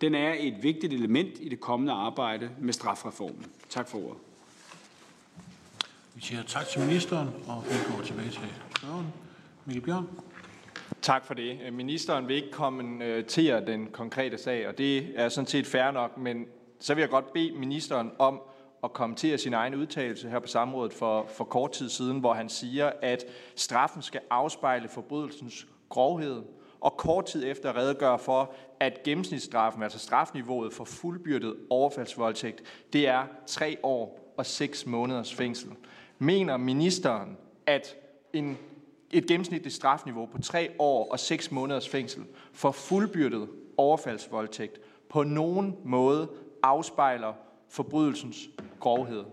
Den 0.00 0.14
er 0.14 0.34
et 0.38 0.62
vigtigt 0.62 0.92
element 0.92 1.38
i 1.40 1.48
det 1.48 1.60
kommende 1.60 1.92
arbejde 1.92 2.50
med 2.58 2.72
strafreformen. 2.72 3.46
Tak 3.68 3.88
for 3.88 3.98
ordet. 3.98 4.18
Vi 6.14 6.20
siger 6.20 6.42
tak 6.42 6.66
til 6.68 6.80
ministeren, 6.80 7.28
og 7.46 7.64
vi 7.68 7.94
går 7.96 8.02
tilbage 8.02 8.30
til 8.30 8.40
spørgen. 8.78 9.06
Mikkel 9.64 9.84
Bjørn. 9.84 10.08
Tak 11.02 11.24
for 11.24 11.34
det. 11.34 11.72
Ministeren 11.72 12.28
vil 12.28 12.36
ikke 12.36 12.50
kommentere 12.50 13.66
den 13.66 13.86
konkrete 13.86 14.38
sag, 14.38 14.68
og 14.68 14.78
det 14.78 15.20
er 15.20 15.28
sådan 15.28 15.46
set 15.46 15.66
fair 15.66 15.90
nok, 15.90 16.18
men 16.18 16.46
så 16.80 16.94
vil 16.94 17.00
jeg 17.00 17.10
godt 17.10 17.32
bede 17.32 17.52
ministeren 17.52 18.10
om 18.18 18.40
at 18.84 18.92
kommentere 18.92 19.38
sin 19.38 19.54
egen 19.54 19.74
udtalelse 19.74 20.28
her 20.30 20.38
på 20.38 20.46
samrådet 20.46 20.92
for, 20.92 21.26
for 21.36 21.44
kort 21.44 21.72
tid 21.72 21.88
siden, 21.88 22.20
hvor 22.20 22.34
han 22.34 22.48
siger, 22.48 22.92
at 23.02 23.24
straffen 23.56 24.02
skal 24.02 24.20
afspejle 24.30 24.88
forbrydelsens 24.88 25.66
grovhed, 25.88 26.42
og 26.80 26.96
kort 26.96 27.26
tid 27.26 27.50
efter 27.50 27.76
redegør 27.76 28.16
for, 28.16 28.52
at 28.80 29.02
gennemsnitsstraffen, 29.02 29.82
altså 29.82 29.98
strafniveauet 29.98 30.72
for 30.72 30.84
fuldbyrdet 30.84 31.56
overfaldsvoldtægt, 31.70 32.62
det 32.92 33.08
er 33.08 33.26
tre 33.46 33.78
år 33.82 34.34
og 34.36 34.46
seks 34.46 34.86
måneders 34.86 35.34
fængsel. 35.34 35.70
Mener 36.18 36.56
ministeren, 36.56 37.36
at 37.66 37.96
en, 38.32 38.58
et 39.12 39.26
gennemsnitligt 39.26 39.74
strafniveau 39.74 40.26
på 40.26 40.42
tre 40.42 40.70
år 40.78 41.12
og 41.12 41.18
seks 41.18 41.50
måneders 41.50 41.88
fængsel 41.88 42.24
for 42.52 42.70
fuldbyrdet 42.70 43.48
overfaldsvoldtægt 43.76 44.80
på 45.08 45.22
nogen 45.22 45.76
måde 45.84 46.28
afspejler 46.62 47.32
forbrydelsens 47.68 48.50
grovhed. 48.80 49.24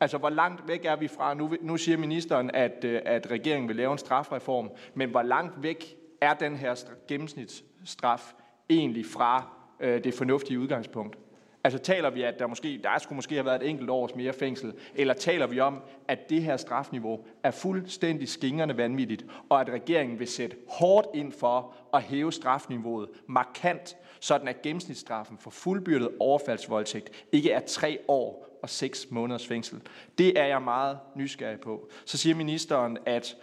Altså, 0.00 0.18
hvor 0.18 0.30
langt 0.30 0.68
væk 0.68 0.84
er 0.84 0.96
vi 0.96 1.08
fra? 1.08 1.34
Nu, 1.34 1.56
nu 1.60 1.76
siger 1.76 1.98
ministeren, 1.98 2.50
at, 2.54 2.84
øh, 2.84 3.00
at 3.04 3.30
regeringen 3.30 3.68
vil 3.68 3.76
lave 3.76 3.92
en 3.92 3.98
strafreform, 3.98 4.70
men 4.94 5.10
hvor 5.10 5.22
langt 5.22 5.62
væk 5.62 5.96
er 6.22 6.34
den 6.34 6.56
her 6.56 6.74
gennemsnitsstraf 7.08 8.32
egentlig 8.70 9.06
fra 9.06 9.48
øh, 9.80 10.04
det 10.04 10.14
fornuftige 10.14 10.58
udgangspunkt? 10.58 11.16
Altså 11.64 11.78
taler 11.78 12.10
vi, 12.10 12.22
at 12.22 12.38
der, 12.38 12.46
måske, 12.46 12.80
der 12.84 12.98
skulle 12.98 13.16
måske 13.16 13.34
have 13.34 13.44
været 13.44 13.62
et 13.62 13.68
enkelt 13.68 13.90
års 13.90 14.14
mere 14.14 14.32
fængsel, 14.32 14.74
eller 14.94 15.14
taler 15.14 15.46
vi 15.46 15.60
om, 15.60 15.82
at 16.08 16.30
det 16.30 16.42
her 16.42 16.56
strafniveau 16.56 17.24
er 17.42 17.50
fuldstændig 17.50 18.28
skingerne 18.28 18.76
vanvittigt, 18.76 19.26
og 19.48 19.60
at 19.60 19.68
regeringen 19.68 20.18
vil 20.18 20.28
sætte 20.28 20.56
hårdt 20.68 21.06
ind 21.14 21.32
for 21.32 21.74
at 21.94 22.02
hæve 22.02 22.32
strafniveauet 22.32 23.08
markant, 23.26 23.96
sådan 24.20 24.48
at 24.48 24.62
gennemsnitsstraffen 24.62 25.38
for 25.38 25.50
fuldbyrdet 25.50 26.08
overfaldsvoldtægt 26.20 27.26
ikke 27.32 27.50
er 27.50 27.60
tre 27.60 27.98
år 28.08 28.58
og 28.62 28.70
seks 28.70 29.06
måneders 29.10 29.46
fængsel. 29.46 29.80
Det 30.18 30.38
er 30.38 30.44
jeg 30.44 30.62
meget 30.62 30.98
nysgerrig 31.16 31.60
på. 31.60 31.88
Så 32.04 32.18
siger 32.18 32.34
ministeren, 32.34 32.98
at 33.06 33.36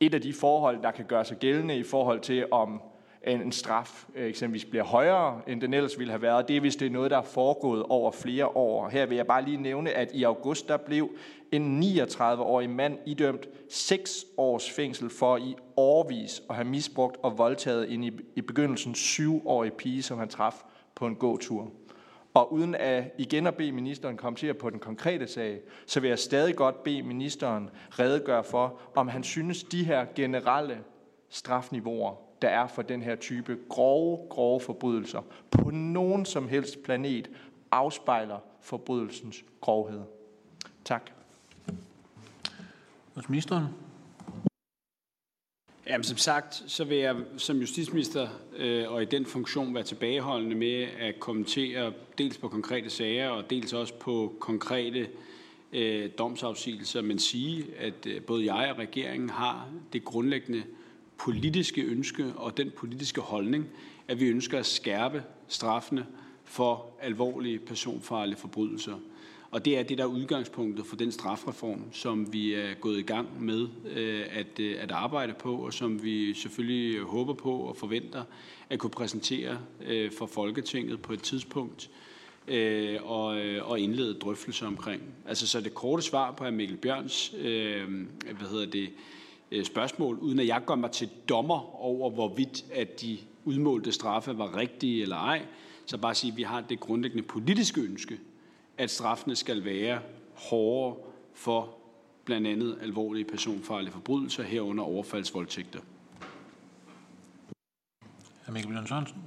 et 0.00 0.14
af 0.14 0.20
de 0.20 0.32
forhold, 0.32 0.82
der 0.82 0.90
kan 0.90 1.04
gøre 1.04 1.24
sig 1.24 1.36
gældende 1.36 1.76
i 1.76 1.82
forhold 1.82 2.20
til, 2.20 2.46
om 2.50 2.82
en 3.26 3.52
straf 3.52 4.04
øh, 4.14 4.28
eksempelvis 4.28 4.64
bliver 4.64 4.84
højere, 4.84 5.40
end 5.46 5.60
den 5.60 5.74
ellers 5.74 5.98
ville 5.98 6.10
have 6.10 6.22
været. 6.22 6.48
Det 6.48 6.56
er, 6.56 6.60
hvis 6.60 6.76
det 6.76 6.86
er 6.86 6.90
noget, 6.90 7.10
der 7.10 7.18
er 7.18 7.22
foregået 7.22 7.82
over 7.82 8.10
flere 8.10 8.46
år. 8.46 8.88
Her 8.88 9.06
vil 9.06 9.16
jeg 9.16 9.26
bare 9.26 9.44
lige 9.44 9.56
nævne, 9.56 9.90
at 9.90 10.10
i 10.14 10.22
august 10.22 10.68
der 10.68 10.76
blev 10.76 11.10
en 11.52 11.82
39-årig 11.82 12.70
mand 12.70 12.98
idømt 13.06 13.48
6 13.70 14.24
års 14.36 14.70
fængsel 14.70 15.10
for 15.10 15.36
i 15.36 15.54
årvis 15.76 16.42
at 16.50 16.54
have 16.54 16.68
misbrugt 16.68 17.16
og 17.22 17.38
voldtaget 17.38 17.92
en 17.92 18.04
i, 18.04 18.10
i 18.36 18.40
begyndelsen 18.40 18.92
7-årig 18.92 19.72
pige, 19.72 20.02
som 20.02 20.18
han 20.18 20.28
traf 20.28 20.54
på 20.94 21.06
en 21.06 21.16
gåtur. 21.16 21.70
Og 22.34 22.52
uden 22.52 22.74
at 22.74 23.04
igen 23.18 23.46
at 23.46 23.54
bede 23.54 23.72
ministeren 23.72 24.16
kommentere 24.16 24.54
på 24.54 24.70
den 24.70 24.78
konkrete 24.78 25.26
sag, 25.26 25.60
så 25.86 26.00
vil 26.00 26.08
jeg 26.08 26.18
stadig 26.18 26.56
godt 26.56 26.82
bede 26.82 27.02
ministeren 27.02 27.70
redegøre 27.90 28.44
for, 28.44 28.80
om 28.96 29.08
han 29.08 29.22
synes, 29.22 29.64
de 29.64 29.84
her 29.84 30.06
generelle 30.14 30.78
strafniveauer 31.28 32.30
der 32.42 32.48
er 32.48 32.66
for 32.66 32.82
den 32.82 33.02
her 33.02 33.16
type 33.16 33.58
grove, 33.68 34.28
grove 34.28 34.60
forbrydelser 34.60 35.20
på 35.50 35.70
nogen 35.70 36.24
som 36.24 36.48
helst 36.48 36.82
planet 36.82 37.30
afspejler 37.70 38.38
forbrydelsens 38.60 39.44
grovhed. 39.60 40.02
Tak. 40.84 41.10
Hos 43.14 43.28
ministeren. 43.28 43.64
Jamen, 45.86 46.04
som 46.04 46.16
sagt, 46.16 46.62
så 46.66 46.84
vil 46.84 46.98
jeg 46.98 47.16
som 47.36 47.58
justitsminister 47.58 48.28
øh, 48.56 48.92
og 48.92 49.02
i 49.02 49.04
den 49.04 49.26
funktion 49.26 49.74
være 49.74 49.84
tilbageholdende 49.84 50.56
med 50.56 50.86
at 50.98 51.20
kommentere 51.20 51.92
dels 52.18 52.38
på 52.38 52.48
konkrete 52.48 52.90
sager 52.90 53.28
og 53.28 53.50
dels 53.50 53.72
også 53.72 53.94
på 53.94 54.36
konkrete 54.40 55.08
øh, 55.72 56.10
domsafsigelser, 56.18 57.02
men 57.02 57.18
sige, 57.18 57.66
at 57.78 58.06
øh, 58.06 58.22
både 58.22 58.54
jeg 58.54 58.70
og 58.72 58.78
regeringen 58.78 59.30
har 59.30 59.68
det 59.92 60.04
grundlæggende 60.04 60.62
politiske 61.16 61.82
ønske 61.82 62.32
og 62.36 62.56
den 62.56 62.70
politiske 62.76 63.20
holdning, 63.20 63.68
at 64.08 64.20
vi 64.20 64.28
ønsker 64.28 64.58
at 64.58 64.66
skærpe 64.66 65.22
straffene 65.48 66.06
for 66.44 66.86
alvorlige 67.02 67.58
personfarlige 67.58 68.38
forbrydelser. 68.38 68.94
Og 69.50 69.64
det 69.64 69.78
er 69.78 69.82
det, 69.82 69.98
der 69.98 70.04
er 70.04 70.08
udgangspunktet 70.08 70.86
for 70.86 70.96
den 70.96 71.12
strafreform, 71.12 71.92
som 71.92 72.32
vi 72.32 72.54
er 72.54 72.74
gået 72.74 72.98
i 72.98 73.02
gang 73.02 73.44
med 73.44 73.68
øh, 73.96 74.26
at, 74.30 74.60
øh, 74.60 74.76
at 74.78 74.90
arbejde 74.90 75.34
på, 75.38 75.54
og 75.54 75.72
som 75.72 76.02
vi 76.02 76.34
selvfølgelig 76.34 77.00
håber 77.00 77.34
på 77.34 77.52
og 77.52 77.76
forventer 77.76 78.24
at 78.70 78.78
kunne 78.78 78.90
præsentere 78.90 79.58
øh, 79.86 80.12
for 80.12 80.26
Folketinget 80.26 81.02
på 81.02 81.12
et 81.12 81.22
tidspunkt 81.22 81.90
og, 83.00 83.26
og 83.60 83.80
indlede 83.80 84.14
drøftelser 84.14 84.66
omkring. 84.66 85.02
Altså 85.26 85.46
så 85.46 85.60
det 85.60 85.74
korte 85.74 86.02
svar 86.02 86.32
på 86.32 86.44
hr. 86.44 86.50
Mikkel 86.50 86.76
Bjørns 86.76 87.34
øh, 87.38 88.06
hvad 88.38 88.48
hedder 88.50 88.66
det, 88.66 88.90
spørgsmål, 89.66 90.18
uden 90.18 90.38
at 90.38 90.46
jeg 90.46 90.62
gør 90.66 90.74
mig 90.74 90.90
til 90.90 91.08
dommer 91.28 91.84
over, 91.84 92.10
hvorvidt 92.10 92.64
at 92.72 93.00
de 93.00 93.18
udmålte 93.44 93.92
straffe 93.92 94.38
var 94.38 94.56
rigtige 94.56 95.02
eller 95.02 95.16
ej. 95.16 95.42
Så 95.86 95.98
bare 95.98 96.14
sige, 96.14 96.30
at 96.30 96.36
vi 96.36 96.42
har 96.42 96.60
det 96.60 96.80
grundlæggende 96.80 97.22
politiske 97.22 97.80
ønske, 97.80 98.18
at 98.80 98.90
straffene 98.90 99.36
skal 99.36 99.64
være 99.64 100.00
hårdere 100.34 100.96
for 101.34 101.76
blandt 102.24 102.46
andet 102.46 102.78
alvorlige 102.82 103.24
personfarlige 103.24 103.92
forbrydelser 103.92 104.42
herunder 104.42 104.84
overfaldsvoldtægter. 104.84 105.80
Mikkel 108.52 108.72
Bjørn 108.72 108.86
Sørensen. 108.86 109.22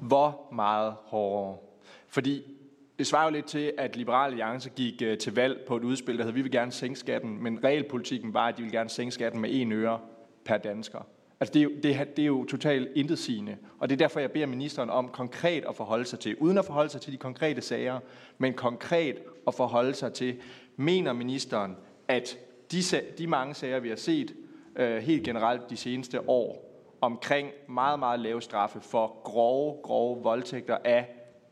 Hvor 0.00 0.48
meget 0.52 0.94
hårdere? 1.04 1.58
Fordi 2.08 2.42
det 2.98 3.06
svarer 3.06 3.24
jo 3.24 3.30
lidt 3.30 3.46
til, 3.46 3.72
at 3.78 3.96
Liberal 3.96 4.30
Alliance 4.30 4.70
gik 4.70 5.02
øh, 5.02 5.18
til 5.18 5.34
valg 5.34 5.64
på 5.68 5.76
et 5.76 5.84
udspil, 5.84 6.16
der 6.16 6.22
hedder, 6.22 6.34
vi 6.34 6.42
vil 6.42 6.52
gerne 6.52 6.72
sænke 6.72 6.98
skatten, 6.98 7.42
men 7.42 7.64
regelpolitikken 7.64 8.34
var, 8.34 8.48
at 8.48 8.56
de 8.56 8.62
vil 8.62 8.72
gerne 8.72 8.90
sænke 8.90 9.12
skatten 9.12 9.40
med 9.40 9.50
en 9.52 9.72
øre 9.72 10.00
per 10.44 10.56
dansker. 10.56 11.00
Altså 11.40 11.52
det 11.52 11.60
er, 11.60 11.64
jo, 11.64 11.70
det, 11.82 12.16
det 12.16 12.22
er 12.22 12.26
jo 12.26 12.44
totalt 12.44 12.88
intetsigende, 12.94 13.56
og 13.78 13.88
det 13.88 13.94
er 13.94 13.98
derfor, 13.98 14.20
jeg 14.20 14.30
beder 14.30 14.46
ministeren 14.46 14.90
om 14.90 15.08
konkret 15.08 15.64
at 15.68 15.76
forholde 15.76 16.04
sig 16.04 16.18
til, 16.18 16.36
uden 16.36 16.58
at 16.58 16.64
forholde 16.64 16.90
sig 16.90 17.00
til 17.00 17.12
de 17.12 17.18
konkrete 17.18 17.60
sager, 17.62 18.00
men 18.38 18.54
konkret 18.54 19.18
at 19.46 19.54
forholde 19.54 19.94
sig 19.94 20.12
til, 20.12 20.40
mener 20.76 21.12
ministeren, 21.12 21.76
at 22.08 22.38
de, 22.72 22.78
de 23.18 23.26
mange 23.26 23.54
sager, 23.54 23.80
vi 23.80 23.88
har 23.88 23.96
set 23.96 24.34
øh, 24.76 24.96
helt 24.96 25.24
generelt 25.24 25.70
de 25.70 25.76
seneste 25.76 26.28
år, 26.28 26.62
omkring 27.00 27.50
meget, 27.68 27.98
meget 27.98 28.20
lave 28.20 28.42
straffe 28.42 28.80
for 28.80 29.20
grove, 29.24 29.76
grove 29.82 30.22
voldtægter 30.22 30.78
af 30.84 31.08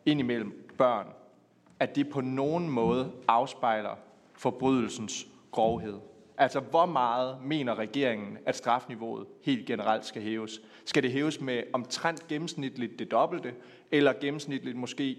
indimellem 0.07 0.75
børn, 0.79 1.07
at 1.81 1.97
det 1.97 2.09
på 2.09 2.21
nogen 2.21 2.69
måde 2.69 3.13
afspejler 3.29 3.99
forbrydelsens 4.33 5.27
grovhed. 5.51 5.99
Altså, 6.39 6.61
hvor 6.61 6.87
meget 6.87 7.37
mener 7.45 7.79
regeringen, 7.79 8.39
at 8.47 8.57
strafniveauet 8.57 9.27
helt 9.43 9.67
generelt 9.67 10.05
skal 10.05 10.23
hæves? 10.23 10.61
Skal 10.85 11.03
det 11.03 11.13
hæves 11.13 11.41
med 11.41 11.63
omtrent 11.73 12.29
gennemsnitligt 12.29 12.99
det 12.99 13.11
dobbelte, 13.11 13.55
eller 13.91 14.13
gennemsnitligt 14.21 14.77
måske 14.77 15.19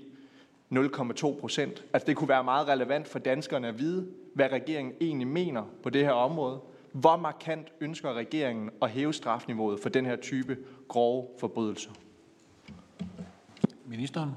0,2 0.74 1.40
procent? 1.40 1.84
Altså, 1.94 2.06
det 2.08 2.16
kunne 2.16 2.30
være 2.30 2.44
meget 2.44 2.68
relevant 2.68 3.08
for 3.08 3.20
danskerne 3.20 3.68
at 3.68 3.80
vide, 3.80 4.08
hvad 4.34 4.52
regeringen 4.52 4.94
egentlig 5.02 5.28
mener 5.28 5.64
på 5.84 5.90
det 5.90 6.06
her 6.06 6.12
område. 6.12 6.60
Hvor 6.92 7.16
markant 7.16 7.68
ønsker 7.82 8.14
regeringen 8.14 8.70
at 8.82 8.90
hæve 8.90 9.14
strafniveauet 9.14 9.80
for 9.80 9.90
den 9.90 10.06
her 10.06 10.16
type 10.16 10.58
grove 10.88 11.28
forbrydelser? 11.40 11.92
Ministeren? 13.86 14.32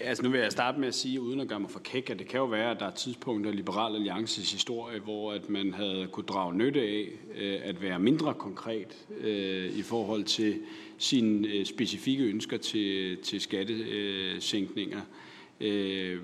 Altså 0.00 0.22
nu 0.22 0.30
vil 0.30 0.40
jeg 0.40 0.52
starte 0.52 0.80
med 0.80 0.88
at 0.88 0.94
sige, 0.94 1.20
uden 1.20 1.40
at 1.40 1.48
gøre 1.48 1.60
mig 1.60 1.70
for 1.70 1.78
kæk, 1.78 2.10
at 2.10 2.18
det 2.18 2.28
kan 2.28 2.40
jo 2.40 2.46
være, 2.46 2.70
at 2.70 2.80
der 2.80 2.86
er 2.86 2.90
tidspunkter 2.90 3.50
i 3.50 3.54
Liberal 3.54 3.94
Alliances 3.94 4.52
historie, 4.52 5.00
hvor 5.00 5.32
at 5.32 5.50
man 5.50 5.74
havde 5.74 6.08
kunne 6.12 6.26
drage 6.26 6.54
nytte 6.54 6.80
af 6.80 7.08
øh, 7.34 7.60
at 7.62 7.82
være 7.82 7.98
mindre 7.98 8.34
konkret 8.34 9.06
øh, 9.20 9.78
i 9.78 9.82
forhold 9.82 10.24
til 10.24 10.60
sine 10.98 11.48
øh, 11.48 11.66
specifikke 11.66 12.24
ønsker 12.24 12.56
til, 12.56 13.16
til 13.22 13.40
skattesænkninger. 13.40 15.00
Øh, 15.60 16.20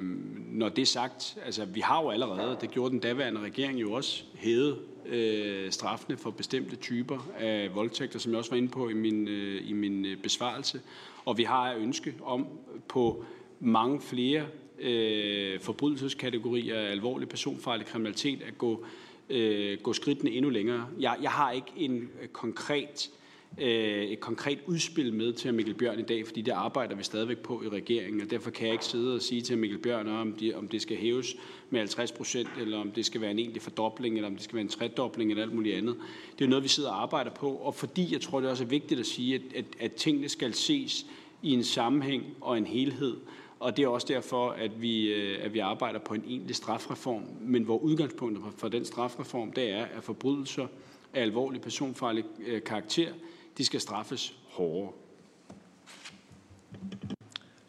når 0.53 0.69
det 0.69 0.83
er 0.83 0.87
sagt, 0.87 1.39
altså 1.45 1.65
vi 1.65 1.81
har 1.81 2.03
jo 2.03 2.11
allerede, 2.11 2.57
det 2.61 2.71
gjorde 2.71 2.91
den 2.91 3.01
daværende 3.01 3.41
regering 3.41 3.81
jo 3.81 3.93
også, 3.93 4.25
hævet 4.35 4.79
øh, 5.07 5.71
straffene 5.71 6.17
for 6.17 6.31
bestemte 6.31 6.77
typer 6.77 7.29
af 7.39 7.75
voldtægter, 7.75 8.19
som 8.19 8.33
jeg 8.33 8.39
også 8.39 8.51
var 8.51 8.57
inde 8.57 8.69
på 8.69 8.89
i 8.89 8.95
min, 8.95 9.29
øh, 9.29 9.71
i 9.71 9.73
min 9.73 10.05
øh, 10.05 10.17
besvarelse. 10.17 10.81
Og 11.25 11.39
vi 11.39 11.45
har 11.45 11.73
et 11.73 11.79
ønske 11.79 12.15
om 12.23 12.47
på 12.89 13.25
mange 13.61 14.01
flere 14.01 14.47
øh, 14.79 15.61
forbrydelseskategorier 15.61 16.79
af 16.79 16.91
alvorlig 16.91 17.29
personfarlig 17.29 17.87
kriminalitet 17.87 18.43
at 18.43 18.59
gå, 18.59 18.85
øh, 19.31 19.79
gå 19.83 19.93
skridtene 19.93 20.31
endnu 20.31 20.51
længere. 20.51 20.87
Jeg, 21.01 21.17
jeg 21.23 21.31
har 21.31 21.53
ikke 21.53 21.73
en 21.77 22.11
øh, 22.23 22.29
konkret 22.29 23.11
øh, 23.59 24.05
et 24.05 24.21
konkret 24.21 24.59
udspil 24.67 25.15
med 25.15 25.33
til 25.33 25.55
Mikkel 25.55 25.75
Bjørn 25.75 25.99
i 25.99 26.03
dag, 26.03 26.27
fordi 26.27 26.43
det 26.43 26.53
arbejder 26.53 26.95
vi 26.97 27.03
stadigvæk 27.03 27.39
på 27.39 27.63
i 27.63 27.69
regeringen, 27.69 28.21
og 28.21 28.31
derfor 28.31 28.51
kan 28.51 28.67
jeg 28.67 28.73
ikke 28.73 28.85
sidde 28.85 29.15
og 29.15 29.23
sige 29.23 29.41
til 29.41 29.59
Mikkel 29.59 29.79
Bjørn, 29.79 30.09
om, 30.09 30.33
de, 30.33 30.55
om 30.55 30.69
det 30.69 30.83
skal 30.83 30.97
hæves 30.97 31.37
med 31.71 31.81
50 31.81 32.13
procent, 32.13 32.49
eller 32.61 32.79
om 32.79 32.91
det 32.91 33.07
skal 33.07 33.21
være 33.21 33.31
en 33.31 33.39
egentlig 33.39 33.63
fordobling, 33.63 34.17
eller 34.17 34.29
om 34.29 34.35
det 34.35 34.45
skal 34.45 34.55
være 34.55 34.63
en 34.63 34.69
tredobling, 34.69 35.31
eller 35.31 35.43
alt 35.43 35.55
muligt 35.55 35.77
andet. 35.77 35.97
Det 36.39 36.45
er 36.45 36.49
noget, 36.49 36.65
vi 36.65 36.69
sidder 36.69 36.91
og 36.91 37.03
arbejder 37.03 37.31
på, 37.31 37.51
og 37.51 37.75
fordi 37.75 38.13
jeg 38.13 38.21
tror, 38.21 38.41
det 38.41 38.51
også 38.51 38.65
er 38.65 38.69
vigtigt 38.69 39.01
at 39.01 39.07
sige, 39.07 39.35
at, 39.35 39.43
at, 39.55 39.65
at 39.81 39.93
tingene 39.93 40.29
skal 40.29 40.55
ses 40.55 41.07
i 41.43 41.53
en 41.53 41.65
sammenhæng 41.65 42.25
og 42.41 42.59
en 42.59 42.67
helhed, 42.67 43.17
og 43.61 43.77
det 43.77 43.85
er 43.85 43.89
også 43.89 44.07
derfor, 44.11 44.51
at 44.51 44.83
vi, 44.83 45.07
øh, 45.07 45.45
at 45.45 45.53
vi 45.53 45.59
arbejder 45.59 45.99
på 45.99 46.15
en 46.15 46.25
egentlig 46.27 46.57
strafreform, 46.57 47.23
men 47.41 47.63
hvor 47.63 47.79
udgangspunktet 47.79 48.45
for 48.59 48.69
den 48.69 48.85
strafreform, 48.85 49.53
det 49.53 49.71
er, 49.71 49.85
at 49.85 50.05
forbrydelser 50.05 50.67
af 51.15 51.23
alvorlig 51.23 51.61
personfarlig 51.61 52.25
øh, 52.47 52.63
karakter, 52.63 53.13
de 53.59 53.65
skal 53.65 53.81
straffes 53.81 54.35
hårdere. 54.49 54.93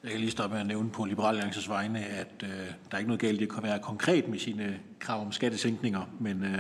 Jeg 0.04 0.12
kan 0.12 0.20
lige 0.20 0.32
stoppe 0.32 0.54
med 0.54 0.62
at 0.62 0.68
nævne 0.68 0.90
på 0.90 1.06
Liberal 1.06 1.36
Alliances 1.36 1.70
vegne, 1.70 2.06
at 2.06 2.44
øh, 2.44 2.50
der 2.50 2.74
er 2.92 2.98
ikke 2.98 3.10
noget 3.10 3.22
galt 3.22 3.42
i 3.42 3.44
at 3.44 3.64
være 3.64 3.80
konkret 3.80 4.28
med 4.28 4.40
sine 4.40 4.80
krav 5.00 5.22
om 5.22 5.32
skattesænkninger, 5.32 6.02
men 6.20 6.44
øh, 6.44 6.60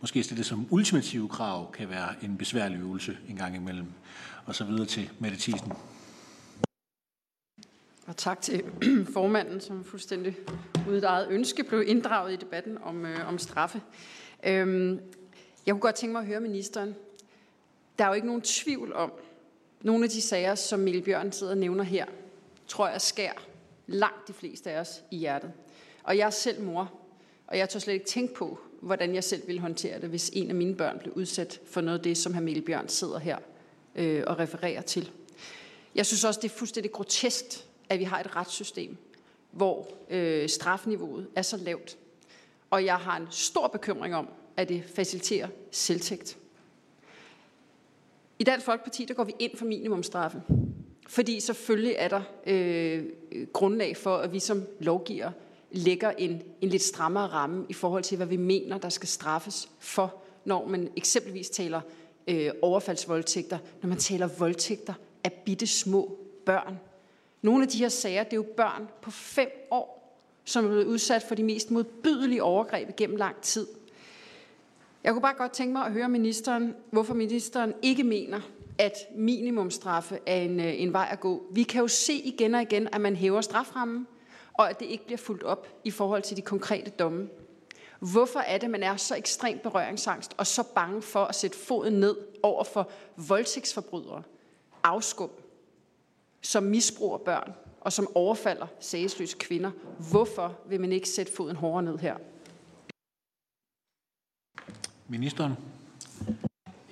måske 0.00 0.22
stille 0.22 0.38
det 0.38 0.46
som 0.46 0.66
ultimative 0.70 1.28
krav 1.28 1.72
kan 1.72 1.88
være 1.88 2.24
en 2.24 2.36
besværlig 2.36 2.78
øvelse 2.78 3.16
en 3.28 3.36
gang 3.36 3.56
imellem. 3.56 3.86
Og 4.46 4.54
så 4.54 4.64
videre 4.64 4.84
til 4.86 5.10
Mette 5.18 5.38
Thiesen. 5.38 5.72
Og 8.08 8.16
tak 8.16 8.40
til 8.40 8.64
formanden, 9.14 9.60
som 9.60 9.84
fuldstændig 9.84 10.36
uden 10.88 11.04
eget 11.04 11.28
ønske 11.30 11.64
blev 11.64 11.82
inddraget 11.86 12.32
i 12.32 12.36
debatten 12.36 12.78
om, 12.82 13.06
øh, 13.06 13.28
om 13.28 13.38
straffe. 13.38 13.82
Øhm, 14.46 15.00
jeg 15.66 15.74
kunne 15.74 15.80
godt 15.80 15.94
tænke 15.94 16.12
mig 16.12 16.20
at 16.20 16.26
høre 16.26 16.40
ministeren. 16.40 16.94
Der 17.98 18.04
er 18.04 18.08
jo 18.08 18.14
ikke 18.14 18.26
nogen 18.26 18.42
tvivl 18.42 18.92
om, 18.92 19.12
nogle 19.82 20.04
af 20.04 20.10
de 20.10 20.20
sager, 20.20 20.54
som 20.54 20.80
Mikkel 20.80 21.02
Bjørn 21.02 21.32
sidder 21.32 21.52
og 21.52 21.58
nævner 21.58 21.84
her, 21.84 22.06
tror 22.66 22.88
jeg 22.88 23.00
skær 23.00 23.32
langt 23.86 24.28
de 24.28 24.32
fleste 24.32 24.70
af 24.70 24.80
os 24.80 25.02
i 25.10 25.16
hjertet. 25.16 25.52
Og 26.02 26.16
jeg 26.16 26.26
er 26.26 26.30
selv 26.30 26.62
mor, 26.62 26.92
og 27.46 27.58
jeg 27.58 27.68
tør 27.68 27.78
slet 27.78 27.94
ikke 27.94 28.06
tænke 28.06 28.34
på, 28.34 28.58
hvordan 28.80 29.14
jeg 29.14 29.24
selv 29.24 29.46
ville 29.46 29.60
håndtere 29.60 30.00
det, 30.00 30.08
hvis 30.08 30.30
en 30.32 30.48
af 30.48 30.54
mine 30.54 30.74
børn 30.74 30.98
blev 30.98 31.12
udsat 31.12 31.60
for 31.66 31.80
noget 31.80 31.98
af 31.98 32.02
det, 32.02 32.18
som 32.18 32.34
hr. 32.34 32.40
Mikkel 32.40 32.62
Bjørn 32.64 32.88
sidder 32.88 33.18
her 33.18 33.38
øh, 33.94 34.24
og 34.26 34.38
refererer 34.38 34.82
til. 34.82 35.10
Jeg 35.94 36.06
synes 36.06 36.24
også, 36.24 36.40
det 36.42 36.50
er 36.50 36.54
fuldstændig 36.54 36.92
grotesk, 36.92 37.67
at 37.88 37.98
vi 37.98 38.04
har 38.04 38.20
et 38.20 38.36
retssystem, 38.36 38.96
hvor 39.50 39.88
øh, 40.10 40.48
strafniveauet 40.48 41.26
er 41.36 41.42
så 41.42 41.56
lavt. 41.56 41.98
Og 42.70 42.84
jeg 42.84 42.96
har 42.96 43.16
en 43.16 43.26
stor 43.30 43.66
bekymring 43.66 44.14
om, 44.14 44.28
at 44.56 44.68
det 44.68 44.84
faciliterer 44.94 45.48
selvtægt. 45.70 46.38
I 48.38 48.44
Dansk 48.44 48.66
Folkeparti 48.66 49.04
der 49.04 49.14
går 49.14 49.24
vi 49.24 49.34
ind 49.38 49.56
for 49.56 49.64
minimumstraffe, 49.66 50.42
fordi 51.08 51.40
selvfølgelig 51.40 51.94
er 51.98 52.08
der 52.08 52.22
øh, 52.46 53.04
grundlag 53.52 53.96
for, 53.96 54.16
at 54.16 54.32
vi 54.32 54.38
som 54.38 54.66
lovgiver 54.80 55.30
lægger 55.70 56.10
en, 56.10 56.42
en 56.60 56.68
lidt 56.68 56.82
strammere 56.82 57.26
ramme 57.26 57.66
i 57.68 57.72
forhold 57.72 58.02
til, 58.02 58.16
hvad 58.16 58.26
vi 58.26 58.36
mener, 58.36 58.78
der 58.78 58.88
skal 58.88 59.08
straffes 59.08 59.68
for, 59.78 60.14
når 60.44 60.66
man 60.66 60.90
eksempelvis 60.96 61.50
taler 61.50 61.80
øh, 62.28 62.50
overfaldsvoldtægter, 62.62 63.58
når 63.82 63.88
man 63.88 63.98
taler 63.98 64.28
voldtægter 64.38 64.94
af 65.24 65.32
bitte 65.32 65.66
små 65.66 66.18
børn. 66.46 66.78
Nogle 67.42 67.62
af 67.62 67.68
de 67.68 67.78
her 67.78 67.88
sager, 67.88 68.22
det 68.22 68.32
er 68.32 68.36
jo 68.36 68.46
børn 68.56 68.88
på 69.02 69.10
fem 69.10 69.68
år, 69.70 69.98
som 70.44 70.64
er 70.64 70.68
blevet 70.68 70.84
udsat 70.84 71.22
for 71.22 71.34
de 71.34 71.42
mest 71.42 71.70
modbydelige 71.70 72.42
overgreb 72.42 72.96
gennem 72.96 73.16
lang 73.16 73.36
tid. 73.40 73.66
Jeg 75.04 75.12
kunne 75.12 75.22
bare 75.22 75.34
godt 75.34 75.52
tænke 75.52 75.72
mig 75.72 75.86
at 75.86 75.92
høre 75.92 76.08
ministeren, 76.08 76.74
hvorfor 76.90 77.14
ministeren 77.14 77.74
ikke 77.82 78.04
mener, 78.04 78.40
at 78.78 78.94
minimumstraffe 79.14 80.18
er 80.26 80.36
en, 80.36 80.60
øh, 80.60 80.80
en 80.80 80.92
vej 80.92 81.08
at 81.12 81.20
gå. 81.20 81.42
Vi 81.52 81.62
kan 81.62 81.80
jo 81.80 81.88
se 81.88 82.12
igen 82.12 82.54
og 82.54 82.62
igen, 82.62 82.88
at 82.92 83.00
man 83.00 83.16
hæver 83.16 83.40
straframmen, 83.40 84.06
og 84.54 84.70
at 84.70 84.80
det 84.80 84.86
ikke 84.86 85.04
bliver 85.04 85.18
fuldt 85.18 85.42
op 85.42 85.66
i 85.84 85.90
forhold 85.90 86.22
til 86.22 86.36
de 86.36 86.42
konkrete 86.42 86.90
domme. 86.90 87.28
Hvorfor 87.98 88.40
er 88.40 88.58
det, 88.58 88.70
man 88.70 88.82
er 88.82 88.96
så 88.96 89.16
ekstremt 89.16 89.62
berøringsangst 89.62 90.34
og 90.36 90.46
så 90.46 90.62
bange 90.62 91.02
for 91.02 91.24
at 91.24 91.34
sætte 91.34 91.58
foden 91.58 91.92
ned 92.00 92.16
over 92.42 92.64
for 92.64 92.90
voldtægtsforbrydere, 93.16 94.22
afskum, 94.82 95.30
som 96.42 96.62
misbruger 96.62 97.18
børn 97.18 97.52
og 97.80 97.92
som 97.92 98.08
overfalder 98.14 98.66
sagesløse 98.80 99.36
kvinder? 99.36 99.70
Hvorfor 100.10 100.58
vil 100.68 100.80
man 100.80 100.92
ikke 100.92 101.08
sætte 101.08 101.32
foden 101.32 101.56
hårdere 101.56 101.82
ned 101.82 101.98
her? 101.98 102.16
Ministeren. 105.08 105.52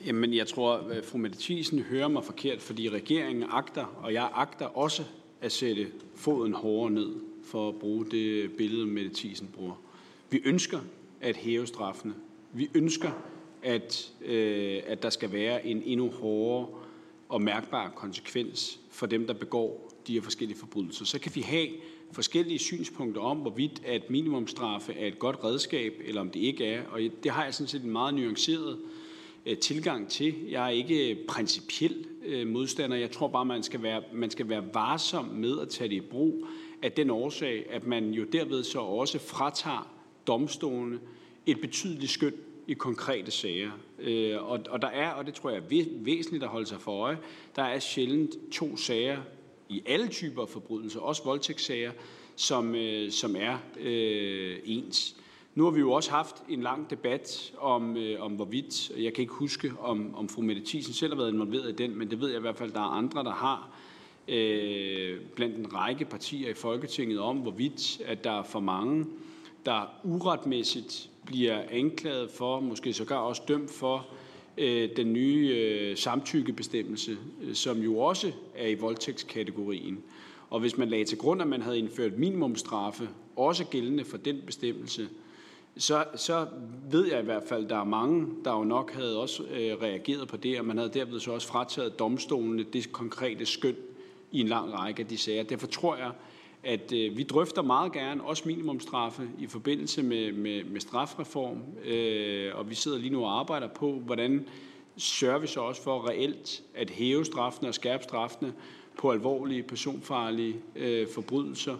Jamen, 0.06 0.34
jeg 0.34 0.46
tror, 0.46 0.76
at 0.76 1.04
fru 1.04 1.18
Mette 1.18 1.38
Thiesen 1.40 1.78
hører 1.78 2.08
mig 2.08 2.24
forkert, 2.24 2.62
fordi 2.62 2.90
regeringen 2.90 3.44
agter, 3.50 3.84
og 4.02 4.12
jeg 4.12 4.30
agter 4.34 4.66
også 4.66 5.04
at 5.40 5.52
sætte 5.52 5.92
foden 6.14 6.52
hårdere 6.52 6.90
ned, 6.90 7.14
for 7.44 7.68
at 7.68 7.74
bruge 7.74 8.06
det 8.10 8.56
billede, 8.56 8.86
Mette 8.86 9.10
Thiesen 9.14 9.48
bruger. 9.54 9.74
Vi 10.30 10.42
ønsker 10.44 10.80
at 11.20 11.36
hæve 11.36 11.66
straffene. 11.66 12.14
Vi 12.52 12.70
ønsker, 12.74 13.10
at, 13.62 14.12
øh, 14.20 14.82
at 14.86 15.02
der 15.02 15.10
skal 15.10 15.32
være 15.32 15.66
en 15.66 15.82
endnu 15.82 16.10
hårdere 16.10 16.68
og 17.28 17.42
mærkbar 17.42 17.90
konsekvens 17.90 18.80
for 18.96 19.06
dem, 19.06 19.26
der 19.26 19.34
begår 19.34 19.92
de 20.06 20.12
her 20.12 20.20
forskellige 20.20 20.58
forbrydelser. 20.58 21.04
Så 21.04 21.18
kan 21.18 21.32
vi 21.34 21.40
have 21.40 21.68
forskellige 22.12 22.58
synspunkter 22.58 23.20
om, 23.20 23.36
hvorvidt 23.36 23.82
at 23.84 24.10
minimumstraffe 24.10 24.92
er 24.92 25.06
et 25.06 25.18
godt 25.18 25.44
redskab, 25.44 25.92
eller 26.04 26.20
om 26.20 26.30
det 26.30 26.40
ikke 26.40 26.66
er. 26.66 26.82
Og 26.86 27.00
det 27.22 27.30
har 27.30 27.44
jeg 27.44 27.54
sådan 27.54 27.68
set 27.68 27.82
en 27.82 27.90
meget 27.90 28.14
nuanceret 28.14 28.78
øh, 29.46 29.58
tilgang 29.58 30.08
til. 30.08 30.34
Jeg 30.48 30.64
er 30.64 30.70
ikke 30.70 31.10
øh, 31.10 31.26
principiel 31.28 32.06
øh, 32.24 32.46
modstander. 32.46 32.96
Jeg 32.96 33.10
tror 33.10 33.28
bare, 33.28 33.44
man 33.44 33.62
skal, 33.62 33.82
være, 33.82 34.02
man 34.12 34.30
skal 34.30 34.48
være 34.48 34.64
varsom 34.74 35.24
med 35.24 35.60
at 35.60 35.68
tage 35.68 35.90
det 35.90 35.96
i 35.96 36.00
brug 36.00 36.46
af 36.82 36.92
den 36.92 37.10
årsag, 37.10 37.66
at 37.70 37.86
man 37.86 38.10
jo 38.10 38.24
derved 38.24 38.64
så 38.64 38.80
også 38.80 39.18
fratager 39.18 39.90
domstolene 40.26 40.98
et 41.46 41.60
betydeligt 41.60 42.10
skøn 42.10 42.34
i 42.66 42.74
konkrete 42.74 43.30
sager. 43.30 43.70
Øh, 43.98 44.50
og, 44.50 44.60
og 44.68 44.82
der 44.82 44.88
er, 44.88 45.10
og 45.10 45.26
det 45.26 45.34
tror 45.34 45.50
jeg 45.50 45.58
er 45.58 45.86
væsentligt 45.90 46.44
at 46.44 46.50
holde 46.50 46.66
sig 46.66 46.80
for 46.80 47.02
øje, 47.02 47.18
der 47.56 47.62
er 47.62 47.78
sjældent 47.78 48.36
to 48.52 48.76
sager 48.76 49.18
i 49.68 49.82
alle 49.86 50.08
typer 50.08 50.42
af 50.42 50.48
forbrydelser, 50.48 51.00
også 51.00 51.24
voldtægtssager, 51.24 51.92
som, 52.36 52.74
øh, 52.74 53.10
som 53.10 53.36
er 53.38 53.58
øh, 53.80 54.56
ens. 54.64 55.16
Nu 55.54 55.64
har 55.64 55.70
vi 55.70 55.80
jo 55.80 55.92
også 55.92 56.10
haft 56.10 56.36
en 56.48 56.62
lang 56.62 56.90
debat 56.90 57.52
om, 57.58 57.96
øh, 57.96 58.22
om 58.22 58.32
hvorvidt, 58.32 58.90
jeg 58.90 59.14
kan 59.14 59.22
ikke 59.22 59.32
huske, 59.32 59.72
om, 59.80 60.14
om 60.14 60.28
fru 60.28 60.42
Mette 60.42 60.62
Thiesen 60.66 60.94
selv 60.94 61.12
har 61.12 61.16
været 61.16 61.32
involveret 61.32 61.68
i 61.68 61.74
den, 61.74 61.98
men 61.98 62.10
det 62.10 62.20
ved 62.20 62.28
jeg 62.28 62.38
i 62.38 62.40
hvert 62.40 62.56
fald, 62.56 62.72
der 62.72 62.80
er 62.80 62.94
andre, 62.96 63.24
der 63.24 63.32
har 63.32 63.70
øh, 64.28 65.20
blandt 65.20 65.56
en 65.56 65.74
række 65.74 66.04
partier 66.04 66.50
i 66.50 66.54
Folketinget 66.54 67.20
om, 67.20 67.36
hvorvidt 67.36 68.00
at 68.04 68.24
der 68.24 68.38
er 68.38 68.42
for 68.42 68.60
mange, 68.60 69.06
der 69.66 69.82
uretmæssigt 70.04 71.10
bliver 71.26 71.62
anklaget 71.70 72.30
for, 72.30 72.60
måske 72.60 72.92
sågar 72.92 73.18
også 73.18 73.42
dømt 73.48 73.70
for, 73.70 74.06
øh, 74.58 74.90
den 74.96 75.12
nye 75.12 75.48
øh, 75.56 75.96
samtykkebestemmelse, 75.96 77.16
øh, 77.42 77.54
som 77.54 77.78
jo 77.78 77.98
også 77.98 78.32
er 78.54 78.66
i 78.66 78.74
voldtægtskategorien. 78.74 79.98
Og 80.50 80.60
hvis 80.60 80.78
man 80.78 80.88
lagde 80.88 81.04
til 81.04 81.18
grund, 81.18 81.42
at 81.42 81.48
man 81.48 81.62
havde 81.62 81.78
indført 81.78 82.18
minimumstraffe, 82.18 83.08
også 83.36 83.64
gældende 83.64 84.04
for 84.04 84.16
den 84.16 84.42
bestemmelse, 84.46 85.08
så, 85.78 86.04
så 86.14 86.46
ved 86.90 87.06
jeg 87.06 87.20
i 87.20 87.24
hvert 87.24 87.42
fald, 87.48 87.64
at 87.64 87.70
der 87.70 87.80
er 87.80 87.84
mange, 87.84 88.26
der 88.44 88.52
jo 88.52 88.64
nok 88.64 88.92
havde 88.92 89.20
også 89.20 89.42
øh, 89.42 89.82
reageret 89.82 90.28
på 90.28 90.36
det, 90.36 90.58
og 90.58 90.64
man 90.64 90.78
havde 90.78 90.90
derved 90.94 91.20
så 91.20 91.32
også 91.32 91.48
frataget 91.48 91.98
domstolene 91.98 92.62
det 92.72 92.92
konkrete 92.92 93.46
skøn 93.46 93.76
i 94.32 94.40
en 94.40 94.48
lang 94.48 94.72
række 94.72 95.02
af 95.02 95.08
de 95.08 95.18
sager. 95.18 95.42
Derfor 95.42 95.66
tror 95.66 95.96
jeg, 95.96 96.10
at 96.66 96.92
øh, 96.92 97.16
vi 97.16 97.22
drøfter 97.22 97.62
meget 97.62 97.92
gerne 97.92 98.24
også 98.24 98.42
minimumstraffe 98.46 99.28
i 99.38 99.46
forbindelse 99.46 100.02
med, 100.02 100.32
med, 100.32 100.64
med 100.64 100.80
strafreform, 100.80 101.62
øh, 101.84 102.50
og 102.54 102.70
vi 102.70 102.74
sidder 102.74 102.98
lige 102.98 103.12
nu 103.12 103.24
og 103.24 103.38
arbejder 103.38 103.68
på, 103.68 103.92
hvordan 103.92 104.48
sørger 104.96 105.38
vi 105.38 105.46
så 105.46 105.60
også 105.60 105.82
for 105.82 106.08
reelt 106.08 106.62
at 106.74 106.90
hæve 106.90 107.24
straffene 107.24 107.68
og 107.68 107.74
skærpe 107.74 108.02
straffene 108.02 108.52
på 108.98 109.12
alvorlige 109.12 109.62
personfarlige 109.62 110.56
øh, 110.76 111.08
forbrydelser 111.14 111.76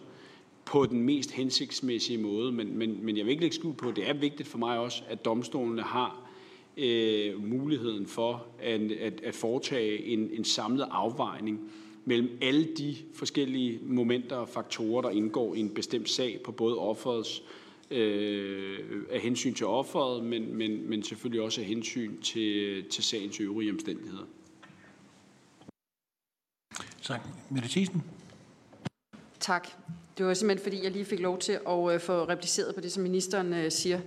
på 0.64 0.86
den 0.86 1.02
mest 1.02 1.30
hensigtsmæssige 1.30 2.18
måde. 2.18 2.52
Men, 2.52 2.78
men, 2.78 3.04
men 3.04 3.16
jeg 3.16 3.24
vil 3.24 3.30
ikke 3.30 3.42
lægge 3.42 3.56
skud 3.56 3.72
på, 3.72 3.90
det 3.90 4.08
er 4.08 4.14
vigtigt 4.14 4.48
for 4.48 4.58
mig 4.58 4.78
også, 4.78 5.02
at 5.08 5.24
domstolene 5.24 5.82
har 5.82 6.30
øh, 6.76 7.44
muligheden 7.44 8.06
for 8.06 8.46
at, 8.58 8.80
at, 8.80 9.20
at 9.20 9.34
foretage 9.34 10.04
en, 10.04 10.30
en 10.32 10.44
samlet 10.44 10.88
afvejning 10.90 11.70
mellem 12.08 12.38
alle 12.42 12.64
de 12.78 12.96
forskellige 13.14 13.80
momenter 13.82 14.36
og 14.36 14.48
faktorer, 14.48 15.02
der 15.02 15.10
indgår 15.10 15.54
i 15.54 15.58
en 15.60 15.74
bestemt 15.74 16.10
sag 16.10 16.40
på 16.44 16.52
både 16.52 16.78
offerets 16.78 17.42
øh, 17.90 18.78
af 19.10 19.20
hensyn 19.20 19.54
til 19.54 19.66
offeret, 19.66 20.24
men, 20.24 20.54
men, 20.54 20.88
men 20.88 21.02
selvfølgelig 21.02 21.42
også 21.42 21.60
af 21.60 21.66
hensyn 21.66 22.20
til, 22.20 22.84
til 22.90 23.04
sagens 23.04 23.40
øvrige 23.40 23.70
omstændigheder. 23.70 24.24
Tak. 27.02 27.20
Mette 27.50 27.68
Thiesen. 27.68 28.02
Tak. 29.40 29.68
Det 30.18 30.26
var 30.26 30.34
simpelthen 30.34 30.64
fordi, 30.64 30.82
jeg 30.82 30.92
lige 30.92 31.04
fik 31.04 31.20
lov 31.20 31.38
til 31.38 31.52
at 31.52 31.94
øh, 31.94 32.00
få 32.00 32.24
repliceret 32.24 32.74
på 32.74 32.80
det, 32.80 32.92
som 32.92 33.02
ministeren 33.02 33.52
øh, 33.52 33.72
siger. 33.72 34.00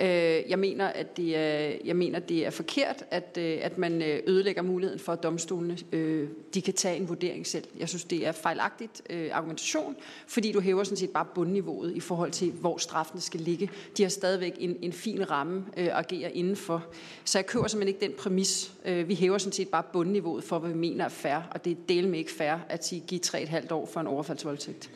Øh, 0.00 0.50
jeg 0.50 0.58
mener, 0.58 0.86
at 0.86 1.16
det 1.16 1.36
er, 1.36 1.76
jeg 1.84 1.96
mener, 1.96 2.18
det 2.18 2.46
er 2.46 2.50
forkert, 2.50 3.04
at, 3.10 3.38
øh, 3.40 3.58
at 3.62 3.78
man 3.78 4.02
øh, 4.02 4.20
ødelægger 4.26 4.62
muligheden 4.62 5.00
for, 5.00 5.12
at 5.12 5.22
domstolene 5.22 5.78
øh, 5.92 6.28
de 6.54 6.62
kan 6.62 6.74
tage 6.74 6.96
en 6.96 7.08
vurdering 7.08 7.46
selv. 7.46 7.64
Jeg 7.78 7.88
synes, 7.88 8.04
det 8.04 8.26
er 8.26 8.32
fejlagtigt 8.32 9.02
argumentation, 9.32 9.96
fordi 10.26 10.52
du 10.52 10.60
hæver 10.60 10.84
sådan 10.84 10.96
set 10.96 11.10
bare 11.10 11.26
bundniveauet 11.34 11.96
i 11.96 12.00
forhold 12.00 12.30
til, 12.30 12.50
hvor 12.50 12.78
straffen 12.78 13.20
skal 13.20 13.40
ligge. 13.40 13.70
De 13.96 14.02
har 14.02 14.10
stadigvæk 14.10 14.52
en, 14.58 14.76
en 14.82 14.92
fin 14.92 15.30
ramme 15.30 15.64
at 15.76 15.88
agere 15.88 16.32
indenfor. 16.32 16.84
Så 17.24 17.38
jeg 17.38 17.46
køber 17.46 17.68
simpelthen 17.68 17.94
ikke 17.94 18.06
den 18.06 18.16
præmis. 18.18 18.72
Vi 19.06 19.14
hæver 19.14 19.38
sådan 19.38 19.52
set 19.52 19.68
bare 19.68 19.82
bundniveauet 19.92 20.44
for, 20.44 20.58
hvad 20.58 20.70
vi 20.70 20.76
mener 20.76 21.04
er 21.04 21.08
fair, 21.08 21.48
og 21.50 21.64
det 21.64 21.70
er 21.70 21.76
del 21.88 22.08
med 22.08 22.18
ikke 22.18 22.32
fair 22.32 22.54
at 22.68 22.86
sige, 22.86 23.02
give 23.06 23.20
3,5 23.26 23.74
år 23.74 23.86
for 23.86 24.00
en 24.00 24.06
overfaldsvoldtægt. 24.06 24.90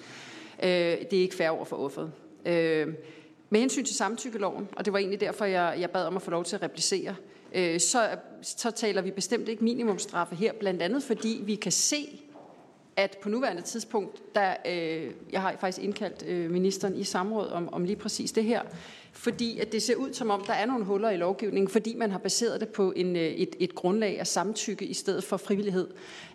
Øh, 0.62 0.68
det 1.10 1.12
er 1.12 1.22
ikke 1.22 1.34
fair 1.34 1.50
over 1.50 1.64
for 1.64 1.76
offeret. 1.76 2.12
Øh, 2.46 2.88
med 3.54 3.60
hensyn 3.60 3.84
til 3.84 3.96
samtykkeloven, 3.96 4.68
og 4.76 4.84
det 4.84 4.92
var 4.92 4.98
egentlig 4.98 5.20
derfor, 5.20 5.44
jeg, 5.44 5.76
jeg 5.80 5.90
bad 5.90 6.06
om 6.06 6.16
at 6.16 6.22
få 6.22 6.30
lov 6.30 6.44
til 6.44 6.56
at 6.56 6.62
replicere, 6.62 7.14
øh, 7.54 7.80
så, 7.80 8.08
så 8.42 8.70
taler 8.70 9.02
vi 9.02 9.10
bestemt 9.10 9.48
ikke 9.48 9.64
minimumstraffe 9.64 10.34
her, 10.34 10.52
blandt 10.52 10.82
andet 10.82 11.02
fordi 11.02 11.42
vi 11.44 11.54
kan 11.54 11.72
se, 11.72 12.20
at 12.96 13.18
på 13.22 13.28
nuværende 13.28 13.62
tidspunkt, 13.62 14.34
der, 14.34 14.54
øh, 14.68 15.10
jeg 15.32 15.40
har 15.40 15.56
faktisk 15.60 15.84
indkaldt 15.84 16.24
øh, 16.26 16.50
ministeren 16.50 16.96
i 16.96 17.04
samråd 17.04 17.48
om, 17.48 17.74
om 17.74 17.84
lige 17.84 17.96
præcis 17.96 18.32
det 18.32 18.44
her, 18.44 18.62
fordi 19.12 19.58
at 19.58 19.72
det 19.72 19.82
ser 19.82 19.96
ud 19.96 20.12
som 20.12 20.30
om, 20.30 20.44
der 20.46 20.52
er 20.52 20.66
nogle 20.66 20.84
huller 20.84 21.10
i 21.10 21.16
lovgivningen, 21.16 21.68
fordi 21.68 21.94
man 21.94 22.10
har 22.10 22.18
baseret 22.18 22.60
det 22.60 22.68
på 22.68 22.92
en, 22.96 23.16
øh, 23.16 23.22
et, 23.22 23.56
et 23.60 23.74
grundlag 23.74 24.20
af 24.20 24.26
samtykke 24.26 24.84
i 24.84 24.94
stedet 24.94 25.24
for 25.24 25.36
frivillighed. 25.36 25.88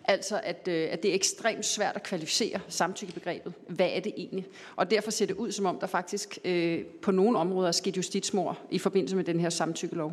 Altså, 0.04 0.40
at, 0.44 0.68
øh, 0.68 0.88
at 0.90 1.02
det 1.02 1.10
er 1.10 1.14
ekstremt 1.14 1.64
svært 1.64 1.96
at 1.96 2.02
kvalificere 2.02 2.60
samtykkebegrebet. 2.68 3.52
Hvad 3.68 3.88
er 3.92 4.00
det 4.00 4.12
egentlig? 4.16 4.46
Og 4.76 4.90
derfor 4.90 5.10
ser 5.10 5.26
det 5.26 5.36
ud 5.36 5.52
som 5.52 5.66
om, 5.66 5.78
der 5.78 5.86
faktisk 5.86 6.38
øh, 6.44 6.84
på 7.02 7.10
nogle 7.10 7.38
områder 7.38 7.68
er 7.68 7.72
sket 7.72 7.96
justitsmord 7.96 8.60
i 8.70 8.78
forbindelse 8.78 9.16
med 9.16 9.24
den 9.24 9.40
her 9.40 9.50
samtykkelov. 9.50 10.12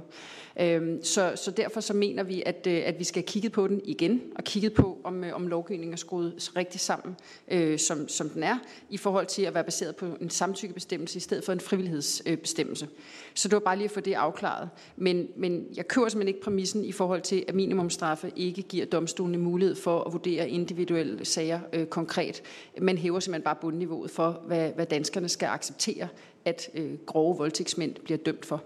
Øh, 0.60 0.97
så, 1.04 1.34
så 1.36 1.52
derfor 1.52 1.82
så 1.82 1.93
mener 1.93 2.23
vi, 2.23 2.43
at, 2.45 2.67
øh, 2.67 2.82
at 2.86 3.00
vi 3.00 3.04
skal 3.04 3.23
kigge 3.23 3.50
på 3.50 3.67
den 3.67 3.82
igen, 3.84 4.21
og 4.36 4.43
kigge 4.43 4.69
på, 4.69 4.97
om, 5.04 5.23
øh, 5.23 5.36
om 5.36 5.47
lovgivningen 5.47 5.93
er 5.93 5.97
skruet 5.97 6.52
rigtig 6.56 6.80
sammen, 6.80 7.15
øh, 7.47 7.80
som, 7.80 8.08
som 8.08 8.30
den 8.30 8.43
er, 8.43 8.58
i 8.89 8.97
forhold 8.97 9.26
til 9.26 9.41
at 9.41 9.54
være 9.54 9.63
baseret 9.63 9.95
på 9.95 10.06
en 10.21 10.30
samtykkebestemmelse 10.30 11.17
i 11.17 11.19
stedet 11.19 11.43
for 11.43 11.54
en 11.54 11.60
frivillighedsbestemmelse. 11.60 12.88
Så 13.34 13.47
det 13.47 13.54
var 13.54 13.60
bare 13.60 13.76
lige 13.76 13.86
at 13.86 13.91
få 13.91 14.00
det 14.00 14.13
afklaret. 14.13 14.69
Men, 14.95 15.28
men 15.36 15.67
jeg 15.76 15.88
kører 15.88 16.10
simpelthen 16.10 16.36
ikke 16.36 16.41
præmissen 16.41 16.86
i 16.86 16.91
forhold 16.91 17.21
til, 17.21 17.45
at 17.47 17.56
minimumstraffe 17.56 18.32
ikke 18.36 18.62
giver 18.62 18.86
domstolene 18.86 19.38
mulighed 19.38 19.76
for 19.76 19.87
at 19.91 20.13
vurdere 20.13 20.50
individuelle 20.50 21.26
sager 21.26 21.60
øh, 21.73 21.86
konkret, 21.86 22.43
men 22.82 22.97
hæver 22.97 23.19
simpelthen 23.19 23.43
bare 23.43 23.56
bundniveauet 23.62 24.12
for, 24.12 24.32
hvad, 24.47 24.71
hvad 24.73 24.86
danskerne 24.86 25.30
skal 25.30 25.47
acceptere, 25.47 26.08
at 26.45 26.69
øh, 26.73 26.97
grove 27.06 27.38
voldtægtsmænd 27.38 27.95
bliver 27.95 28.17
dømt 28.17 28.45
for. 28.45 28.63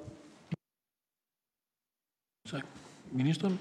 Tak. 2.49 2.65
Ministeren? 3.11 3.59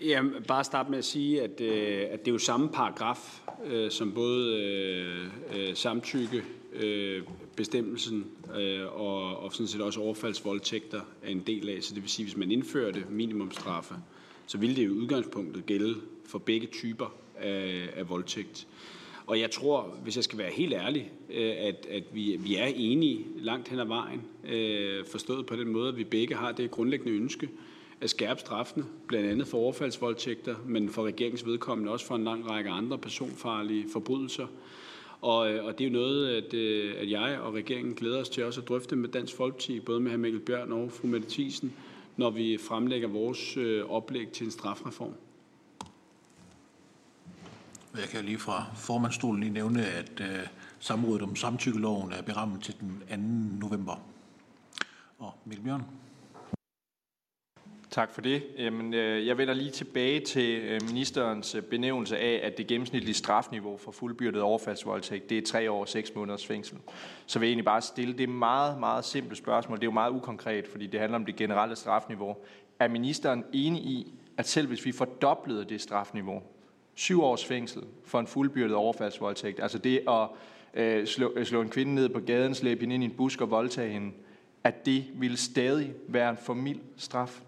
Ja, 0.00 0.22
bare 0.48 0.64
starte 0.64 0.90
med 0.90 0.98
at 0.98 1.04
sige, 1.04 1.42
at, 1.42 1.60
øh, 1.60 2.06
at 2.10 2.20
det 2.20 2.28
er 2.28 2.32
jo 2.32 2.38
samme 2.38 2.68
paragraf, 2.68 3.40
øh, 3.64 3.90
som 3.90 4.12
både 4.14 4.56
øh, 4.56 5.30
øh, 5.54 5.76
samtykke, 5.76 6.42
øh, 6.72 7.22
bestemmelsen 7.56 8.26
øh, 8.56 9.00
og, 9.00 9.36
og 9.36 9.52
sådan 9.52 9.66
set 9.66 9.80
også 9.80 10.00
overfaldsvoldtægter 10.00 11.00
er 11.22 11.28
en 11.28 11.40
del 11.40 11.68
af. 11.68 11.82
Så 11.82 11.94
det 11.94 12.02
vil 12.02 12.10
sige, 12.10 12.24
at 12.24 12.28
hvis 12.28 12.36
man 12.36 12.50
indførte 12.50 13.04
minimumstraffe, 13.10 13.94
så 14.52 14.58
ville 14.58 14.76
det 14.76 14.82
i 14.82 14.88
udgangspunktet 14.88 15.66
gælde 15.66 15.94
for 16.26 16.38
begge 16.38 16.66
typer 16.66 17.14
af, 17.36 17.88
af 17.96 18.08
voldtægt. 18.08 18.66
Og 19.26 19.40
jeg 19.40 19.50
tror, 19.50 19.96
hvis 20.02 20.16
jeg 20.16 20.24
skal 20.24 20.38
være 20.38 20.50
helt 20.50 20.72
ærlig, 20.72 21.12
øh, 21.30 21.52
at, 21.58 21.86
at 21.90 22.02
vi, 22.12 22.36
vi 22.40 22.56
er 22.56 22.66
enige 22.66 23.26
langt 23.36 23.68
hen 23.68 23.78
ad 23.78 23.86
vejen, 23.86 24.22
øh, 24.48 25.06
forstået 25.06 25.46
på 25.46 25.56
den 25.56 25.68
måde, 25.68 25.88
at 25.88 25.96
vi 25.96 26.04
begge 26.04 26.34
har 26.34 26.52
det 26.52 26.70
grundlæggende 26.70 27.12
ønske 27.12 27.48
at 28.00 28.10
skærpe 28.10 28.40
straffene, 28.40 28.84
blandt 29.08 29.30
andet 29.30 29.46
for 29.46 29.58
overfaldsvoldtægter, 29.58 30.54
men 30.66 30.88
for 30.88 31.06
regeringens 31.06 31.46
vedkommende 31.46 31.92
også 31.92 32.06
for 32.06 32.14
en 32.14 32.24
lang 32.24 32.50
række 32.50 32.70
andre 32.70 32.98
personfarlige 32.98 33.84
forbrydelser. 33.92 34.46
Og, 35.20 35.52
øh, 35.52 35.64
og 35.64 35.78
det 35.78 35.84
er 35.84 35.88
jo 35.88 35.92
noget, 35.92 36.28
at, 36.28 36.54
øh, 36.54 36.94
at 36.98 37.10
jeg 37.10 37.38
og 37.42 37.54
regeringen 37.54 37.94
glæder 37.94 38.20
os 38.20 38.28
til 38.28 38.44
også 38.44 38.60
at 38.60 38.68
drøfte 38.68 38.96
med 38.96 39.08
Dansk 39.08 39.36
Folkeparti, 39.36 39.80
både 39.80 40.00
med 40.00 40.12
hr. 40.12 40.16
Mikkel 40.16 40.40
Bjørn 40.40 40.72
og 40.72 40.92
fru 40.92 41.06
Mette 41.08 41.30
Thiesen, 41.30 41.72
når 42.16 42.30
vi 42.30 42.58
fremlægger 42.68 43.08
vores 43.08 43.56
øh, 43.56 43.90
oplæg 43.90 44.28
til 44.32 44.44
en 44.44 44.50
strafreform. 44.50 45.14
Jeg 47.96 48.08
kan 48.08 48.24
lige 48.24 48.38
fra 48.38 48.66
formandstolen 48.74 49.40
lige 49.40 49.52
nævne, 49.52 49.86
at 49.86 50.20
uh, 50.20 50.26
samrådet 50.78 51.22
om 51.22 51.36
samtykkeloven 51.36 52.12
er 52.12 52.22
berammet 52.22 52.62
til 52.62 52.74
den 52.80 53.02
2. 53.60 53.66
november. 53.66 54.00
Og 55.18 55.34
Mikkel 55.44 55.64
Bjørn. 55.64 55.84
Tak 57.92 58.10
for 58.10 58.20
det. 58.20 58.42
Jamen, 58.58 58.94
øh, 58.94 59.26
jeg 59.26 59.38
vender 59.38 59.54
lige 59.54 59.70
tilbage 59.70 60.20
til 60.20 60.60
øh, 60.60 60.80
ministerens 60.88 61.54
øh, 61.54 61.62
benævnelse 61.62 62.18
af, 62.18 62.40
at 62.42 62.58
det 62.58 62.66
gennemsnitlige 62.66 63.14
strafniveau 63.14 63.76
for 63.76 63.92
fuldbyrdet 63.92 64.42
overfaldsvoldtægt, 64.42 65.30
det 65.30 65.38
er 65.38 65.42
tre 65.42 65.70
år 65.70 65.80
og 65.80 65.88
seks 65.88 66.14
måneders 66.14 66.46
fængsel. 66.46 66.78
Så 67.26 67.38
vil 67.38 67.46
jeg 67.46 67.50
egentlig 67.50 67.64
bare 67.64 67.80
stille 67.80 68.18
det 68.18 68.28
meget, 68.28 68.80
meget 68.80 69.04
simple 69.04 69.36
spørgsmål. 69.36 69.76
Det 69.76 69.82
er 69.82 69.86
jo 69.86 69.92
meget 69.92 70.10
ukonkret, 70.10 70.66
fordi 70.68 70.86
det 70.86 71.00
handler 71.00 71.18
om 71.18 71.24
det 71.24 71.36
generelle 71.36 71.76
strafniveau. 71.76 72.36
Er 72.78 72.88
ministeren 72.88 73.44
enig 73.52 73.82
i, 73.82 74.14
at 74.36 74.48
selv 74.48 74.68
hvis 74.68 74.86
vi 74.86 74.92
fordoblede 74.92 75.64
det 75.64 75.80
strafniveau, 75.80 76.42
syv 76.94 77.22
års 77.22 77.44
fængsel 77.44 77.82
for 78.04 78.20
en 78.20 78.26
fuldbyrdet 78.26 78.74
overfaldsvoldtægt. 78.74 79.60
Altså 79.60 79.78
det 79.78 80.00
at 80.08 80.28
øh, 80.74 81.06
slå, 81.06 81.44
slå 81.44 81.60
en 81.62 81.68
kvinde 81.68 81.94
ned 81.94 82.08
på 82.08 82.20
gaden, 82.20 82.54
slæbe 82.54 82.80
hende 82.80 82.94
ind 82.94 83.04
i 83.04 83.06
en 83.06 83.14
busk 83.16 83.40
og 83.40 83.50
voldtage 83.50 83.92
hende, 83.92 84.12
at 84.64 84.86
det 84.86 85.04
ville 85.14 85.36
stadig 85.36 85.92
være 86.08 86.30
en 86.30 86.38
formid 86.44 86.76
straf. 86.96 87.42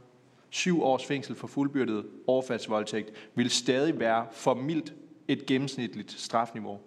Syv 0.54 0.82
års 0.82 1.06
fængsel 1.06 1.34
for 1.34 1.46
fuldbyrdet 1.46 2.06
overfaldsvoldtægt 2.26 3.30
vil 3.34 3.50
stadig 3.50 3.98
være 3.98 4.26
for 4.32 4.54
mildt 4.54 4.94
et 5.28 5.46
gennemsnitligt 5.46 6.12
strafniveau. 6.12 6.80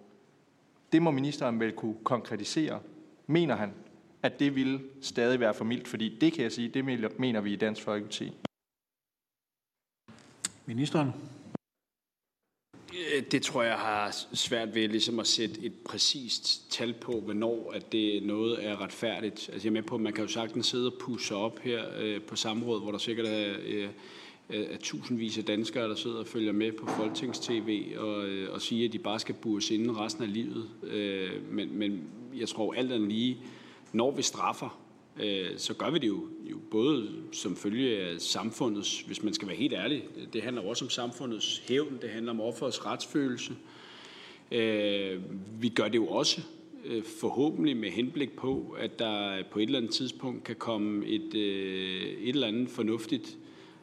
Det 0.92 1.02
må 1.02 1.10
ministeren 1.10 1.60
vel 1.60 1.72
kunne 1.72 1.96
konkretisere. 2.04 2.80
Mener 3.26 3.56
han, 3.56 3.74
at 4.22 4.40
det 4.40 4.54
vil 4.54 4.80
stadig 5.00 5.40
være 5.40 5.54
for 5.54 5.64
mildt? 5.64 5.88
Fordi 5.88 6.18
det 6.20 6.32
kan 6.32 6.42
jeg 6.42 6.52
sige, 6.52 6.68
det 6.68 6.84
mener 7.18 7.40
vi 7.40 7.52
i 7.52 7.56
Dansk 7.56 7.82
Folkeparti. 7.82 8.32
Ministeren? 10.66 11.12
Øh, 12.94 13.22
det 13.32 13.42
tror 13.42 13.62
jeg 13.62 13.74
har 13.74 14.16
svært 14.32 14.74
ved 14.74 14.88
ligesom 14.88 15.18
at 15.18 15.26
sætte 15.26 15.60
et 15.60 15.72
præcist 15.72 16.70
tal 16.70 16.92
på, 16.92 17.20
hvornår 17.20 17.72
at 17.74 17.92
det 17.92 18.22
noget 18.22 18.66
er 18.66 18.80
retfærdigt. 18.80 19.50
Altså 19.52 19.68
jeg 19.68 19.70
er 19.70 19.80
med 19.80 19.82
på, 19.82 19.94
at 19.94 20.00
man 20.00 20.12
kan 20.12 20.24
jo 20.24 20.28
sagtens 20.30 20.66
sidde 20.66 20.86
og 20.86 20.98
pusse 21.00 21.34
op 21.34 21.58
her 21.58 21.84
øh, 21.98 22.22
på 22.22 22.36
samrådet, 22.36 22.82
hvor 22.82 22.90
der 22.90 22.98
sikkert 22.98 23.26
er, 23.26 23.54
øh, 23.66 23.88
er 24.50 24.76
tusindvis 24.82 25.38
af 25.38 25.44
danskere, 25.44 25.88
der 25.88 25.94
sidder 25.94 26.18
og 26.18 26.26
følger 26.26 26.52
med 26.52 26.72
på 26.72 26.86
Folketings-TV 26.86 27.98
og, 27.98 28.26
øh, 28.26 28.52
og 28.52 28.62
siger, 28.62 28.88
at 28.88 28.92
de 28.92 28.98
bare 28.98 29.18
skal 29.18 29.34
bures 29.34 29.70
inden 29.70 29.98
resten 29.98 30.24
af 30.24 30.32
livet. 30.32 30.68
Øh, 30.82 31.52
men, 31.52 31.78
men 31.78 32.02
jeg 32.36 32.48
tror 32.48 32.74
alt 32.74 32.92
andet 32.92 33.08
lige, 33.08 33.38
når 33.92 34.10
vi 34.10 34.22
straffer, 34.22 34.80
øh, 35.22 35.50
så 35.56 35.74
gør 35.74 35.90
vi 35.90 35.98
det 35.98 36.08
jo, 36.08 36.26
jo 36.50 36.58
både 36.70 37.08
som 37.32 37.56
følge 37.56 37.98
af 37.98 38.20
samfundets, 38.20 39.00
hvis 39.00 39.22
man 39.22 39.34
skal 39.34 39.48
være 39.48 39.56
helt 39.56 39.72
ærlig, 39.72 40.04
det 40.32 40.42
handler 40.42 40.62
også 40.62 40.84
om 40.84 40.90
samfundets 40.90 41.62
hævn, 41.68 41.98
det 42.02 42.10
handler 42.10 42.32
om 42.32 42.40
offerets 42.40 42.86
retsfølelse. 42.86 43.52
Øh, 44.52 45.22
vi 45.60 45.68
gør 45.68 45.88
det 45.88 45.96
jo 45.96 46.06
også 46.06 46.40
øh, 46.84 47.02
forhåbentlig 47.20 47.76
med 47.76 47.90
henblik 47.90 48.36
på, 48.36 48.76
at 48.78 48.98
der 48.98 49.42
på 49.50 49.58
et 49.58 49.62
eller 49.62 49.78
andet 49.78 49.92
tidspunkt 49.92 50.44
kan 50.44 50.56
komme 50.56 51.06
et, 51.06 51.34
øh, 51.34 52.02
et 52.02 52.28
eller 52.28 52.46
andet 52.46 52.70
fornuftigt 52.70 53.38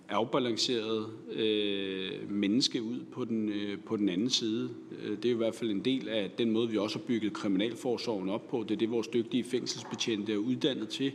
afbalanceret 0.10 1.08
øh, 1.32 2.32
menneske 2.32 2.84
ud 2.84 3.00
på 3.12 3.26
den, 3.26 3.50
øh, 3.50 3.78
på 3.86 3.98
den 3.98 4.10
anden 4.10 4.30
side. 4.30 4.70
Øh, 5.04 5.18
det 5.18 5.26
er 5.26 5.34
i 5.34 5.38
hvert 5.38 5.56
fald 5.56 5.72
en 5.72 5.86
del 5.86 6.10
af 6.10 6.32
den 6.38 6.52
måde, 6.52 6.70
vi 6.70 6.78
også 6.78 7.00
har 7.00 7.06
bygget 7.06 7.34
kriminalforsorgen 7.34 8.30
op 8.30 8.48
på. 8.48 8.64
Det 8.64 8.72
er 8.72 8.80
det, 8.80 8.92
vores 8.92 9.08
dygtige 9.08 9.44
fængselsbetjente 9.44 10.34
er 10.34 10.38
uddannet 10.38 10.90
til. 10.90 11.12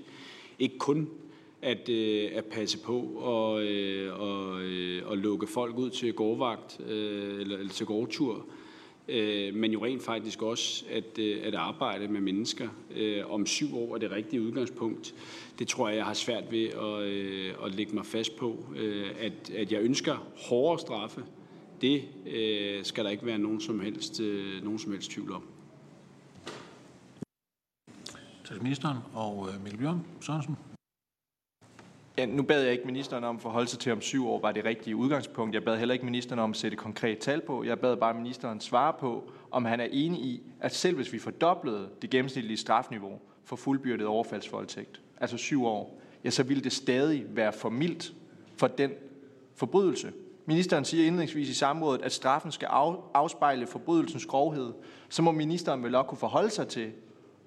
Ikke 0.58 0.78
kun 0.78 1.08
at, 1.62 1.88
øh, 1.88 2.30
at 2.34 2.44
passe 2.44 2.78
på 2.78 3.00
og, 3.16 3.64
øh, 3.64 4.20
og, 4.20 4.62
øh, 4.62 5.02
og 5.06 5.18
lukke 5.18 5.46
folk 5.46 5.78
ud 5.78 5.90
til 5.90 6.12
gårdvagt 6.12 6.80
øh, 6.88 7.40
eller, 7.40 7.58
eller 7.58 7.72
til 7.72 7.86
gårdtur, 7.86 8.34
øh, 8.34 8.42
Øh, 9.08 9.54
men 9.54 9.72
jo 9.72 9.84
rent 9.84 10.02
faktisk 10.02 10.42
også 10.42 10.84
at, 10.90 11.18
øh, 11.18 11.40
at 11.42 11.54
arbejde 11.54 12.08
med 12.08 12.20
mennesker. 12.20 12.68
Øh, 12.96 13.32
om 13.32 13.46
syv 13.46 13.76
år 13.76 13.94
er 13.94 13.98
det 13.98 14.10
rigtige 14.10 14.42
udgangspunkt. 14.42 15.14
Det 15.58 15.68
tror 15.68 15.88
jeg, 15.88 15.96
jeg 15.96 16.04
har 16.04 16.14
svært 16.14 16.44
ved 16.50 16.64
at, 16.64 17.02
øh, 17.02 17.54
at 17.64 17.74
lægge 17.74 17.94
mig 17.94 18.06
fast 18.06 18.36
på. 18.36 18.64
Øh, 18.76 19.10
at, 19.20 19.50
at 19.50 19.72
jeg 19.72 19.80
ønsker 19.80 20.26
hårdere 20.48 20.78
straffe, 20.78 21.24
det 21.80 22.04
øh, 22.26 22.84
skal 22.84 23.04
der 23.04 23.10
ikke 23.10 23.26
være 23.26 23.38
nogen 23.38 23.60
som 23.60 23.80
helst, 23.80 24.20
øh, 24.20 24.64
nogen 24.64 24.78
som 24.78 24.92
helst 24.92 25.10
tvivl 25.10 25.32
om. 25.32 25.42
Tak 28.44 28.62
ministeren 28.62 28.98
og 29.14 29.48
øh, 29.48 29.62
Mikkel 29.62 29.78
Bjørn 29.80 30.06
Sørensen. 30.20 30.69
Ja, 32.18 32.26
nu 32.26 32.42
bad 32.42 32.62
jeg 32.62 32.72
ikke 32.72 32.86
ministeren 32.86 33.24
om 33.24 33.36
at 33.36 33.42
forholde 33.42 33.68
sig 33.68 33.78
til, 33.78 33.92
om 33.92 34.00
syv 34.00 34.28
år 34.28 34.40
var 34.40 34.52
det 34.52 34.64
rigtige 34.64 34.96
udgangspunkt. 34.96 35.54
Jeg 35.54 35.64
bad 35.64 35.78
heller 35.78 35.92
ikke 35.92 36.04
ministeren 36.04 36.38
om 36.38 36.50
at 36.50 36.56
sætte 36.56 36.76
konkret 36.76 37.18
tal 37.18 37.40
på. 37.40 37.64
Jeg 37.64 37.78
bad 37.78 37.96
bare 37.96 38.14
ministeren 38.14 38.60
svare 38.60 38.92
på, 39.00 39.30
om 39.50 39.64
han 39.64 39.80
er 39.80 39.88
enig 39.90 40.20
i, 40.20 40.42
at 40.60 40.74
selv 40.74 40.96
hvis 40.96 41.12
vi 41.12 41.18
fordoblede 41.18 41.88
det 42.02 42.10
gennemsnitlige 42.10 42.56
strafniveau 42.56 43.18
for 43.44 43.56
fuldbyrdet 43.56 44.06
overfaldsvoldtægt, 44.06 45.00
altså 45.20 45.36
syv 45.36 45.64
år, 45.64 46.00
ja, 46.24 46.30
så 46.30 46.42
ville 46.42 46.62
det 46.62 46.72
stadig 46.72 47.24
være 47.28 47.52
for 47.52 47.68
mildt 47.68 48.12
for 48.56 48.66
den 48.66 48.90
forbrydelse. 49.54 50.12
Ministeren 50.46 50.84
siger 50.84 51.06
indledningsvis 51.06 51.48
i 51.48 51.54
samrådet, 51.54 52.02
at 52.02 52.12
straffen 52.12 52.52
skal 52.52 52.68
afspejle 53.14 53.66
forbrydelsens 53.66 54.26
grovhed. 54.26 54.72
Så 55.08 55.22
må 55.22 55.32
ministeren 55.32 55.82
vel 55.82 55.94
også 55.94 56.08
kunne 56.08 56.18
forholde 56.18 56.50
sig 56.50 56.68
til, 56.68 56.92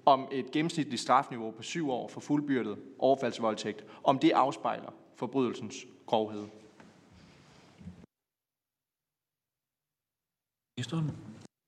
om 0.06 0.28
et 0.32 0.50
gennemsnitligt 0.50 1.02
strafniveau 1.02 1.50
på 1.50 1.62
syv 1.62 1.90
år 1.90 2.08
for 2.08 2.20
fuldbyrdet 2.20 2.76
overfaldsvoldtægt, 2.98 3.84
om 4.04 4.18
det 4.18 4.30
afspejler 4.30 4.94
forbrydelsens 5.16 5.86
grovhed. 6.06 6.44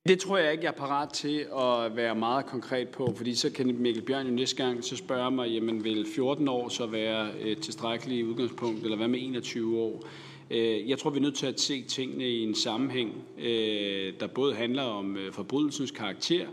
Det 0.07 0.19
tror 0.19 0.37
jeg 0.37 0.51
ikke, 0.51 0.63
jeg 0.63 0.69
er 0.69 0.77
parat 0.77 1.09
til 1.09 1.47
at 1.57 1.95
være 1.95 2.15
meget 2.15 2.45
konkret 2.45 2.89
på, 2.89 3.13
fordi 3.17 3.35
så 3.35 3.51
kan 3.51 3.75
Mikkel 3.81 4.03
Bjørn 4.03 4.27
jo 4.27 4.33
næste 4.33 4.63
gang 4.63 4.83
så 4.83 4.95
spørge 4.95 5.31
mig, 5.31 5.49
jamen 5.49 5.83
vil 5.83 6.07
14 6.15 6.47
år 6.47 6.69
så 6.69 6.85
være 6.85 7.39
et 7.39 7.61
tilstrækkeligt 7.61 8.27
udgangspunkt, 8.27 8.83
eller 8.83 8.97
hvad 8.97 9.07
med 9.07 9.19
21 9.21 9.79
år? 9.79 10.03
Øh, 10.51 10.89
jeg 10.89 10.99
tror, 10.99 11.09
vi 11.09 11.17
er 11.17 11.21
nødt 11.21 11.35
til 11.35 11.47
at 11.47 11.59
se 11.59 11.83
tingene 11.83 12.29
i 12.29 12.43
en 12.43 12.55
sammenhæng, 12.55 13.23
øh, 13.37 14.13
der 14.19 14.27
både 14.27 14.55
handler 14.55 14.83
om 14.83 15.17
øh, 15.17 15.33
forbrydelsens 15.33 15.91
karakter, 15.91 16.47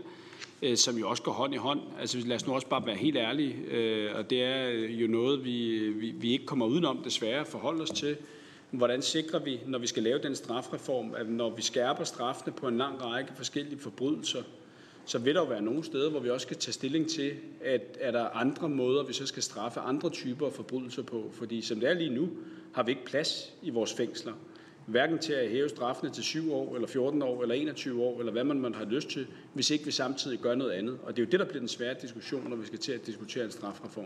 Øh, 0.65 0.77
som 0.77 0.97
jo 0.97 1.09
også 1.09 1.23
går 1.23 1.31
hånd 1.31 1.53
i 1.53 1.57
hånd. 1.57 1.79
Altså 1.99 2.19
lad 2.25 2.35
os 2.35 2.47
nu 2.47 2.53
også 2.53 2.67
bare 2.67 2.85
være 2.85 2.95
helt 2.95 3.17
ærlige, 3.17 3.53
øh, 3.53 4.15
og 4.15 4.29
det 4.29 4.43
er 4.43 4.69
jo 4.89 5.07
noget, 5.07 5.45
vi, 5.45 5.89
vi, 5.89 6.11
vi 6.11 6.31
ikke 6.31 6.45
kommer 6.45 6.65
udenom 6.65 6.97
desværre 7.03 7.39
at 7.39 7.47
forholde 7.47 7.81
os 7.81 7.89
til. 7.89 8.17
Hvordan 8.71 9.01
sikrer 9.01 9.39
vi, 9.39 9.59
når 9.67 9.79
vi 9.79 9.87
skal 9.87 10.03
lave 10.03 10.19
den 10.19 10.35
strafreform, 10.35 11.13
at 11.17 11.29
når 11.29 11.49
vi 11.49 11.61
skærper 11.61 12.03
straffene 12.03 12.53
på 12.53 12.67
en 12.67 12.77
lang 12.77 13.03
række 13.03 13.31
forskellige 13.35 13.79
forbrydelser, 13.79 14.43
så 15.05 15.19
vil 15.19 15.35
der 15.35 15.41
jo 15.41 15.47
være 15.47 15.61
nogle 15.61 15.83
steder, 15.83 16.09
hvor 16.09 16.19
vi 16.19 16.29
også 16.29 16.45
skal 16.45 16.57
tage 16.57 16.73
stilling 16.73 17.09
til, 17.09 17.33
at 17.61 17.97
er 17.99 18.11
der 18.11 18.29
andre 18.29 18.69
måder, 18.69 19.03
vi 19.03 19.13
så 19.13 19.25
skal 19.25 19.43
straffe 19.43 19.79
andre 19.79 20.09
typer 20.09 20.45
af 20.45 20.53
forbrydelser 20.53 21.03
på. 21.03 21.29
Fordi 21.33 21.61
som 21.61 21.79
det 21.79 21.89
er 21.89 21.93
lige 21.93 22.09
nu, 22.09 22.29
har 22.73 22.83
vi 22.83 22.91
ikke 22.91 23.05
plads 23.05 23.53
i 23.61 23.69
vores 23.69 23.93
fængsler 23.93 24.33
hverken 24.85 25.19
til 25.19 25.33
at 25.33 25.49
hæve 25.49 25.69
straffene 25.69 26.11
til 26.11 26.23
7 26.23 26.53
år, 26.53 26.75
eller 26.75 26.87
14 26.87 27.21
år, 27.21 27.41
eller 27.41 27.55
21 27.55 28.03
år, 28.03 28.19
eller 28.19 28.31
hvad 28.31 28.43
man 28.43 28.59
måtte 28.59 28.77
have 28.77 28.89
lyst 28.89 29.09
til, 29.09 29.27
hvis 29.53 29.69
ikke 29.69 29.85
vi 29.85 29.91
samtidig 29.91 30.39
gør 30.39 30.55
noget 30.55 30.71
andet. 30.71 30.99
Og 31.03 31.15
det 31.15 31.21
er 31.21 31.25
jo 31.25 31.31
det, 31.31 31.39
der 31.39 31.45
bliver 31.45 31.59
den 31.59 31.67
svære 31.67 31.95
diskussion, 32.01 32.49
når 32.49 32.55
vi 32.55 32.65
skal 32.65 32.79
til 32.79 32.91
at 32.91 33.05
diskutere 33.05 33.45
en 33.45 33.51
strafreform. 33.51 34.05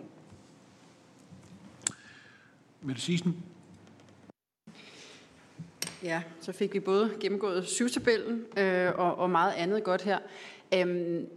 Mette. 2.82 3.02
Ja, 6.04 6.24
så 6.42 6.52
fik 6.52 6.74
vi 6.74 6.80
både 6.80 7.12
gennemgået 7.20 7.68
syvtabellen 7.68 8.46
øh, 8.58 8.92
og, 8.96 9.16
og 9.16 9.30
meget 9.30 9.54
andet 9.54 9.84
godt 9.84 10.02
her. 10.02 10.20
Øhm, 10.74 11.28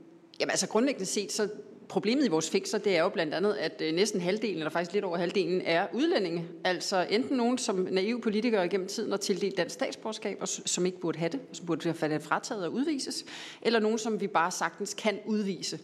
jamen 0.41 0.51
altså 0.51 0.69
grundlæggende 0.69 1.07
set, 1.07 1.33
så 1.33 1.49
problemet 1.93 2.25
i 2.25 2.29
vores 2.29 2.51
fængsler, 2.51 2.81
det 2.81 2.97
er 2.97 3.03
jo 3.03 3.09
blandt 3.09 3.35
andet, 3.35 3.55
at 3.55 3.83
øh, 3.85 3.95
næsten 3.95 4.21
halvdelen, 4.21 4.57
eller 4.57 4.71
faktisk 4.71 4.93
lidt 4.93 5.05
over 5.05 5.19
halvdelen, 5.19 5.63
er 5.65 5.87
udlændinge. 5.93 6.45
Altså 6.65 7.07
enten 7.11 7.37
nogen, 7.37 7.59
som 7.59 7.77
naive 7.91 8.21
politikere 8.21 8.69
gennem 8.69 8.89
tiden 8.89 9.11
har 9.11 9.19
tildelt 9.19 9.57
dansk 9.57 9.75
statsborgerskab, 9.75 10.39
og 10.41 10.49
som 10.49 10.87
ikke 10.87 11.01
burde 11.01 11.19
have 11.19 11.29
det, 11.29 11.41
og 11.51 11.57
som 11.57 11.67
burde 11.67 11.95
have 12.01 12.21
frataget 12.21 12.65
og 12.65 12.73
udvises, 12.73 13.25
eller 13.63 13.81
nogen, 13.81 13.99
som 13.99 14.21
vi 14.21 14.27
bare 14.27 14.51
sagtens 14.51 14.95
kan 14.95 15.19
udvise. 15.27 15.79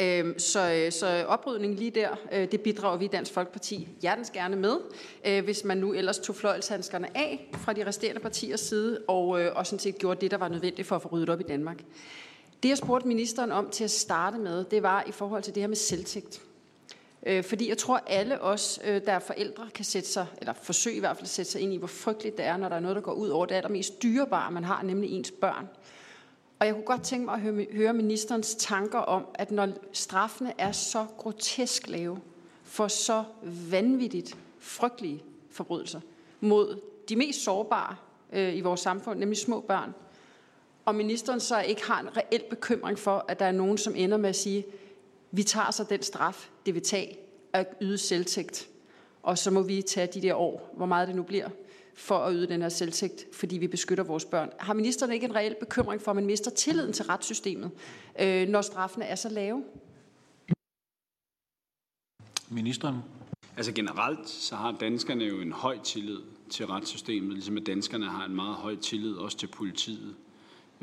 Øhm, 0.00 0.38
så, 0.38 0.72
øh, 0.72 0.92
så 0.92 1.24
oprydningen 1.28 1.78
lige 1.78 1.90
der, 1.90 2.08
øh, 2.32 2.52
det 2.52 2.60
bidrager 2.60 2.96
vi 2.96 3.04
i 3.04 3.08
Dansk 3.08 3.32
Folkeparti 3.32 3.88
hjertens 4.02 4.30
gerne 4.30 4.56
med, 4.56 4.76
hvis 5.42 5.64
man 5.64 5.76
nu 5.76 5.92
ellers 5.92 6.18
tog 6.18 6.36
fløjelshandskerne 6.36 7.16
af 7.16 7.50
fra 7.52 7.72
de 7.72 7.86
resterende 7.86 8.20
partiers 8.20 8.60
side, 8.60 9.00
og, 9.08 9.28
og 9.28 9.66
sådan 9.66 9.78
set 9.78 9.98
gjorde 9.98 10.20
det, 10.20 10.30
der 10.30 10.36
var 10.36 10.48
nødvendigt 10.48 10.88
for 10.88 10.96
at 10.96 11.02
få 11.02 11.08
ryddet 11.08 11.28
op 11.28 11.40
i 11.40 11.44
Danmark. 11.44 11.78
Det, 12.64 12.70
jeg 12.70 12.78
spurgte 12.78 13.08
ministeren 13.08 13.52
om 13.52 13.70
til 13.70 13.84
at 13.84 13.90
starte 13.90 14.38
med, 14.38 14.64
det 14.64 14.82
var 14.82 15.04
i 15.06 15.12
forhold 15.12 15.42
til 15.42 15.54
det 15.54 15.62
her 15.62 15.68
med 15.68 15.76
selvtægt. 15.76 16.42
Øh, 17.26 17.44
fordi 17.44 17.68
jeg 17.68 17.78
tror, 17.78 18.00
alle 18.06 18.40
os, 18.40 18.80
øh, 18.84 19.02
der 19.06 19.12
er 19.12 19.18
forældre, 19.18 19.68
kan 19.74 19.84
sætte 19.84 20.08
sig, 20.08 20.26
eller 20.38 20.52
forsøge 20.52 20.96
i 20.96 21.00
hvert 21.00 21.16
fald 21.16 21.24
at 21.24 21.30
sætte 21.30 21.50
sig 21.50 21.60
ind 21.60 21.72
i, 21.72 21.76
hvor 21.76 21.86
frygteligt 21.86 22.36
det 22.36 22.44
er, 22.44 22.56
når 22.56 22.68
der 22.68 22.76
er 22.76 22.80
noget, 22.80 22.96
der 22.96 23.02
går 23.02 23.12
ud 23.12 23.28
over 23.28 23.46
det 23.46 23.54
allermest 23.54 24.02
dyrebare, 24.02 24.50
man 24.50 24.64
har, 24.64 24.82
nemlig 24.82 25.10
ens 25.10 25.30
børn. 25.30 25.68
Og 26.58 26.66
jeg 26.66 26.74
kunne 26.74 26.84
godt 26.84 27.02
tænke 27.02 27.24
mig 27.24 27.34
at 27.34 27.40
høre, 27.72 27.92
ministerens 27.92 28.54
tanker 28.54 28.98
om, 28.98 29.26
at 29.34 29.50
når 29.50 29.68
straffene 29.92 30.52
er 30.58 30.72
så 30.72 31.06
grotesk 31.18 31.88
lave 31.88 32.18
for 32.62 32.88
så 32.88 33.24
vanvittigt 33.70 34.36
frygtelige 34.58 35.22
forbrydelser 35.50 36.00
mod 36.40 36.80
de 37.08 37.16
mest 37.16 37.44
sårbare 37.44 37.96
øh, 38.32 38.56
i 38.56 38.60
vores 38.60 38.80
samfund, 38.80 39.18
nemlig 39.18 39.38
små 39.38 39.60
børn, 39.60 39.94
og 40.84 40.94
ministeren 40.94 41.40
så 41.40 41.60
ikke 41.60 41.86
har 41.86 42.00
en 42.00 42.16
reel 42.16 42.42
bekymring 42.50 42.98
for, 42.98 43.24
at 43.28 43.38
der 43.38 43.44
er 43.44 43.52
nogen, 43.52 43.78
som 43.78 43.94
ender 43.96 44.16
med 44.16 44.28
at 44.28 44.36
sige, 44.36 44.64
vi 45.30 45.42
tager 45.42 45.70
så 45.70 45.84
den 45.90 46.02
straf, 46.02 46.48
det 46.66 46.74
vil 46.74 46.82
tage 46.82 47.18
at 47.52 47.66
yde 47.80 47.98
selvtægt, 47.98 48.68
og 49.22 49.38
så 49.38 49.50
må 49.50 49.62
vi 49.62 49.82
tage 49.82 50.06
de 50.06 50.22
der 50.22 50.34
år, 50.34 50.72
hvor 50.76 50.86
meget 50.86 51.08
det 51.08 51.16
nu 51.16 51.22
bliver, 51.22 51.48
for 51.94 52.18
at 52.18 52.32
yde 52.34 52.46
den 52.46 52.62
her 52.62 52.68
selvtægt, 52.68 53.26
fordi 53.32 53.58
vi 53.58 53.68
beskytter 53.68 54.04
vores 54.04 54.24
børn. 54.24 54.50
Har 54.58 54.74
ministeren 54.74 55.12
ikke 55.12 55.26
en 55.26 55.34
reel 55.34 55.54
bekymring 55.60 56.02
for, 56.02 56.10
at 56.10 56.14
man 56.14 56.26
mister 56.26 56.50
tilliden 56.50 56.92
til 56.92 57.04
retssystemet, 57.04 57.70
øh, 58.20 58.48
når 58.48 58.62
straffene 58.62 59.04
er 59.04 59.14
så 59.14 59.28
lave? 59.28 59.64
Ministeren. 62.48 62.98
Altså 63.56 63.72
generelt, 63.72 64.28
så 64.28 64.56
har 64.56 64.72
danskerne 64.72 65.24
jo 65.24 65.40
en 65.40 65.52
høj 65.52 65.78
tillid 65.78 66.18
til 66.50 66.66
retssystemet, 66.66 67.32
ligesom 67.32 67.56
at 67.56 67.66
danskerne 67.66 68.06
har 68.06 68.26
en 68.26 68.34
meget 68.34 68.54
høj 68.54 68.76
tillid 68.76 69.14
også 69.14 69.36
til 69.36 69.46
politiet 69.46 70.14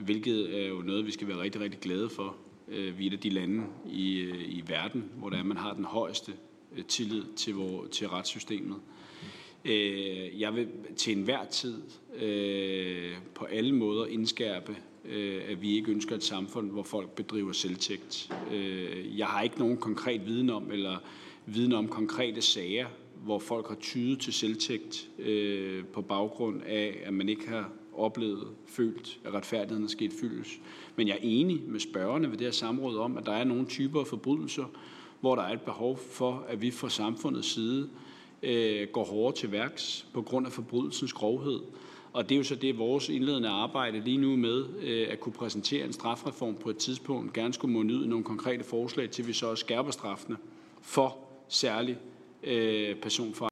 hvilket 0.01 0.63
er 0.63 0.67
jo 0.67 0.81
noget, 0.81 1.05
vi 1.05 1.11
skal 1.11 1.27
være 1.27 1.39
rigtig, 1.39 1.61
rigtig 1.61 1.79
glade 1.79 2.09
for. 2.09 2.35
Øh, 2.67 2.99
vi 2.99 3.03
er 3.03 3.09
et 3.09 3.13
af 3.13 3.19
de 3.19 3.29
lande 3.29 3.63
i, 3.91 4.19
øh, 4.19 4.41
i 4.47 4.63
verden, 4.67 5.11
hvor 5.17 5.29
der 5.29 5.37
er, 5.37 5.43
man 5.43 5.57
har 5.57 5.73
den 5.73 5.85
højeste 5.85 6.33
øh, 6.77 6.85
tillid 6.85 7.23
til, 7.35 7.55
vor, 7.55 7.85
til 7.85 8.09
retssystemet. 8.09 8.77
Jeg 10.39 10.55
vil 10.55 10.67
til 10.95 11.17
enhver 11.17 11.45
tid 11.45 11.81
på 13.35 13.45
alle 13.45 13.75
måder 13.75 14.05
indskærpe, 14.05 14.77
at 15.49 15.61
vi 15.61 15.75
ikke 15.75 15.91
ønsker 15.91 16.15
et 16.15 16.23
samfund, 16.23 16.71
hvor 16.71 16.83
folk 16.83 17.09
bedriver 17.09 17.51
selvtægt. 17.51 18.31
Jeg 19.17 19.27
har 19.27 19.41
ikke 19.41 19.59
nogen 19.59 19.77
konkret 19.77 20.25
viden 20.25 20.49
om, 20.49 20.71
eller 20.71 20.97
viden 21.45 21.73
om 21.73 21.87
konkrete 21.87 22.41
sager, 22.41 22.87
hvor 23.23 23.39
folk 23.39 23.67
har 23.67 23.75
tydet 23.75 24.19
til 24.19 24.33
selvtægt 24.33 25.09
på 25.93 26.01
baggrund 26.01 26.61
af, 26.63 27.01
at 27.05 27.13
man 27.13 27.29
ikke 27.29 27.49
har 27.49 27.71
oplevet, 27.93 28.47
følt, 28.65 29.19
at 29.25 29.33
retfærdigheden 29.33 29.83
er 29.83 29.89
sket 29.89 30.13
fyldes. 30.21 30.59
Men 30.95 31.07
jeg 31.07 31.13
er 31.13 31.19
enig 31.21 31.61
med 31.67 31.79
spørgerne 31.79 32.31
ved 32.31 32.37
det 32.37 32.47
her 32.47 32.51
samråd 32.51 32.97
om, 32.97 33.17
at 33.17 33.25
der 33.25 33.31
er 33.31 33.43
nogle 33.43 33.65
typer 33.65 33.99
af 33.99 34.07
forbrydelser, 34.07 34.65
hvor 35.19 35.35
der 35.35 35.43
er 35.43 35.53
et 35.53 35.61
behov 35.61 35.97
for, 35.97 36.45
at 36.47 36.61
vi 36.61 36.71
fra 36.71 36.89
samfundets 36.89 37.47
side 37.47 37.89
øh, 38.43 38.87
går 38.93 39.03
hårdere 39.03 39.35
til 39.35 39.51
værks 39.51 40.05
på 40.13 40.21
grund 40.21 40.45
af 40.45 40.51
forbrydelsens 40.51 41.13
grovhed. 41.13 41.59
Og 42.13 42.29
det 42.29 42.35
er 42.35 42.37
jo 42.37 42.43
så 42.43 42.55
det, 42.55 42.77
vores 42.77 43.09
indledende 43.09 43.49
arbejde 43.49 43.99
lige 43.99 44.17
nu 44.17 44.35
med 44.35 44.65
øh, 44.81 45.07
at 45.09 45.19
kunne 45.19 45.33
præsentere 45.33 45.85
en 45.85 45.93
strafreform 45.93 46.55
på 46.55 46.69
et 46.69 46.77
tidspunkt 46.77 47.33
gerne 47.33 47.53
skulle 47.53 47.73
munde 47.73 47.95
ud 47.95 48.05
i 48.05 48.07
nogle 48.07 48.23
konkrete 48.23 48.63
forslag 48.63 49.09
til, 49.09 49.27
vi 49.27 49.33
så 49.33 49.47
også 49.47 49.61
skærper 49.61 49.91
straffene 49.91 50.37
for 50.81 51.17
særlig 51.47 51.97
øh, 52.43 52.95
personfarlig 52.95 53.50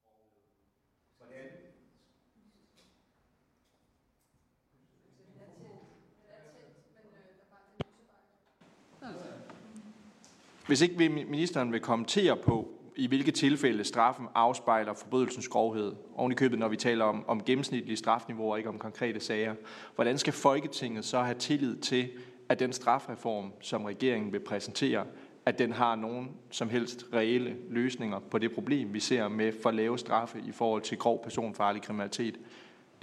Hvis 10.70 10.82
ikke 10.82 11.10
ministeren 11.10 11.72
vil 11.72 11.80
kommentere 11.80 12.38
på, 12.38 12.68
i 12.96 13.08
hvilke 13.08 13.32
tilfælde 13.32 13.84
straffen 13.84 14.26
afspejler 14.36 14.94
forbrydelsens 14.94 15.48
grovhed, 15.48 15.94
oven 16.16 16.32
i 16.32 16.36
købet, 16.36 16.60
når 16.60 16.68
vi 16.68 16.76
taler 16.76 17.06
om, 17.06 17.24
om 17.28 17.44
gennemsnitlige 17.44 17.98
strafniveauer, 17.98 18.58
ikke 18.58 18.70
om 18.70 18.78
konkrete 18.80 19.20
sager, 19.20 19.56
hvordan 19.96 20.18
skal 20.18 20.34
Folketinget 20.34 21.06
så 21.06 21.22
have 21.22 21.36
tillid 21.36 21.78
til, 21.78 22.10
at 22.50 22.60
den 22.60 22.74
strafreform, 22.74 23.52
som 23.62 23.86
regeringen 23.86 24.32
vil 24.32 24.40
præsentere, 24.40 25.06
at 25.46 25.60
den 25.60 25.72
har 25.72 25.96
nogen 25.96 26.32
som 26.52 26.70
helst 26.70 27.06
reelle 27.14 27.56
løsninger 27.70 28.20
på 28.20 28.38
det 28.38 28.52
problem, 28.52 28.94
vi 28.94 29.00
ser 29.00 29.28
med 29.28 29.54
for 29.64 29.72
lave 29.72 30.00
straffe 30.00 30.44
i 30.48 30.52
forhold 30.52 30.82
til 30.82 30.98
grov 30.98 31.24
personfarlig 31.24 31.82
kriminalitet. 31.82 32.40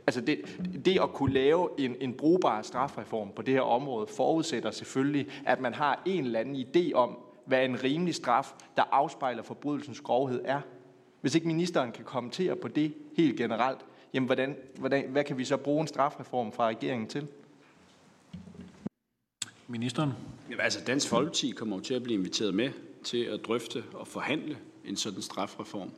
Altså 0.06 0.20
det, 0.20 0.60
det 0.84 1.00
at 1.00 1.12
kunne 1.12 1.32
lave 1.32 1.68
en, 1.78 1.96
en 2.00 2.14
brugbar 2.14 2.62
strafreform 2.62 3.32
på 3.36 3.42
det 3.42 3.54
her 3.54 3.60
område 3.60 4.06
forudsætter 4.06 4.70
selvfølgelig, 4.70 5.26
at 5.46 5.60
man 5.60 5.74
har 5.74 6.02
en 6.06 6.24
eller 6.24 6.40
anden 6.40 6.56
idé 6.56 6.92
om, 6.92 7.18
hvad 7.46 7.64
en 7.64 7.84
rimelig 7.84 8.14
straf, 8.14 8.52
der 8.76 8.82
afspejler 8.92 9.42
forbrydelsens 9.42 10.00
grovhed, 10.00 10.40
er. 10.44 10.60
Hvis 11.20 11.34
ikke 11.34 11.46
ministeren 11.46 11.92
kan 11.92 12.04
kommentere 12.04 12.56
på 12.56 12.68
det 12.68 12.94
helt 13.16 13.36
generelt, 13.36 13.80
jamen 14.14 14.26
hvordan, 14.26 14.56
hvordan, 14.78 15.08
hvad 15.08 15.24
kan 15.24 15.38
vi 15.38 15.44
så 15.44 15.56
bruge 15.56 15.80
en 15.80 15.86
strafreform 15.86 16.52
fra 16.52 16.68
regeringen 16.68 17.08
til? 17.08 17.26
Ministeren? 19.66 20.12
Jamen, 20.50 20.60
altså 20.60 20.80
Dansk 20.86 21.08
Folkeparti 21.08 21.50
kommer 21.50 21.80
til 21.80 21.94
at 21.94 22.02
blive 22.02 22.18
inviteret 22.18 22.54
med 22.54 22.70
til 23.04 23.24
at 23.24 23.40
drøfte 23.46 23.84
og 23.94 24.06
forhandle 24.06 24.58
en 24.84 24.96
sådan 24.96 25.22
strafreform. 25.22 25.90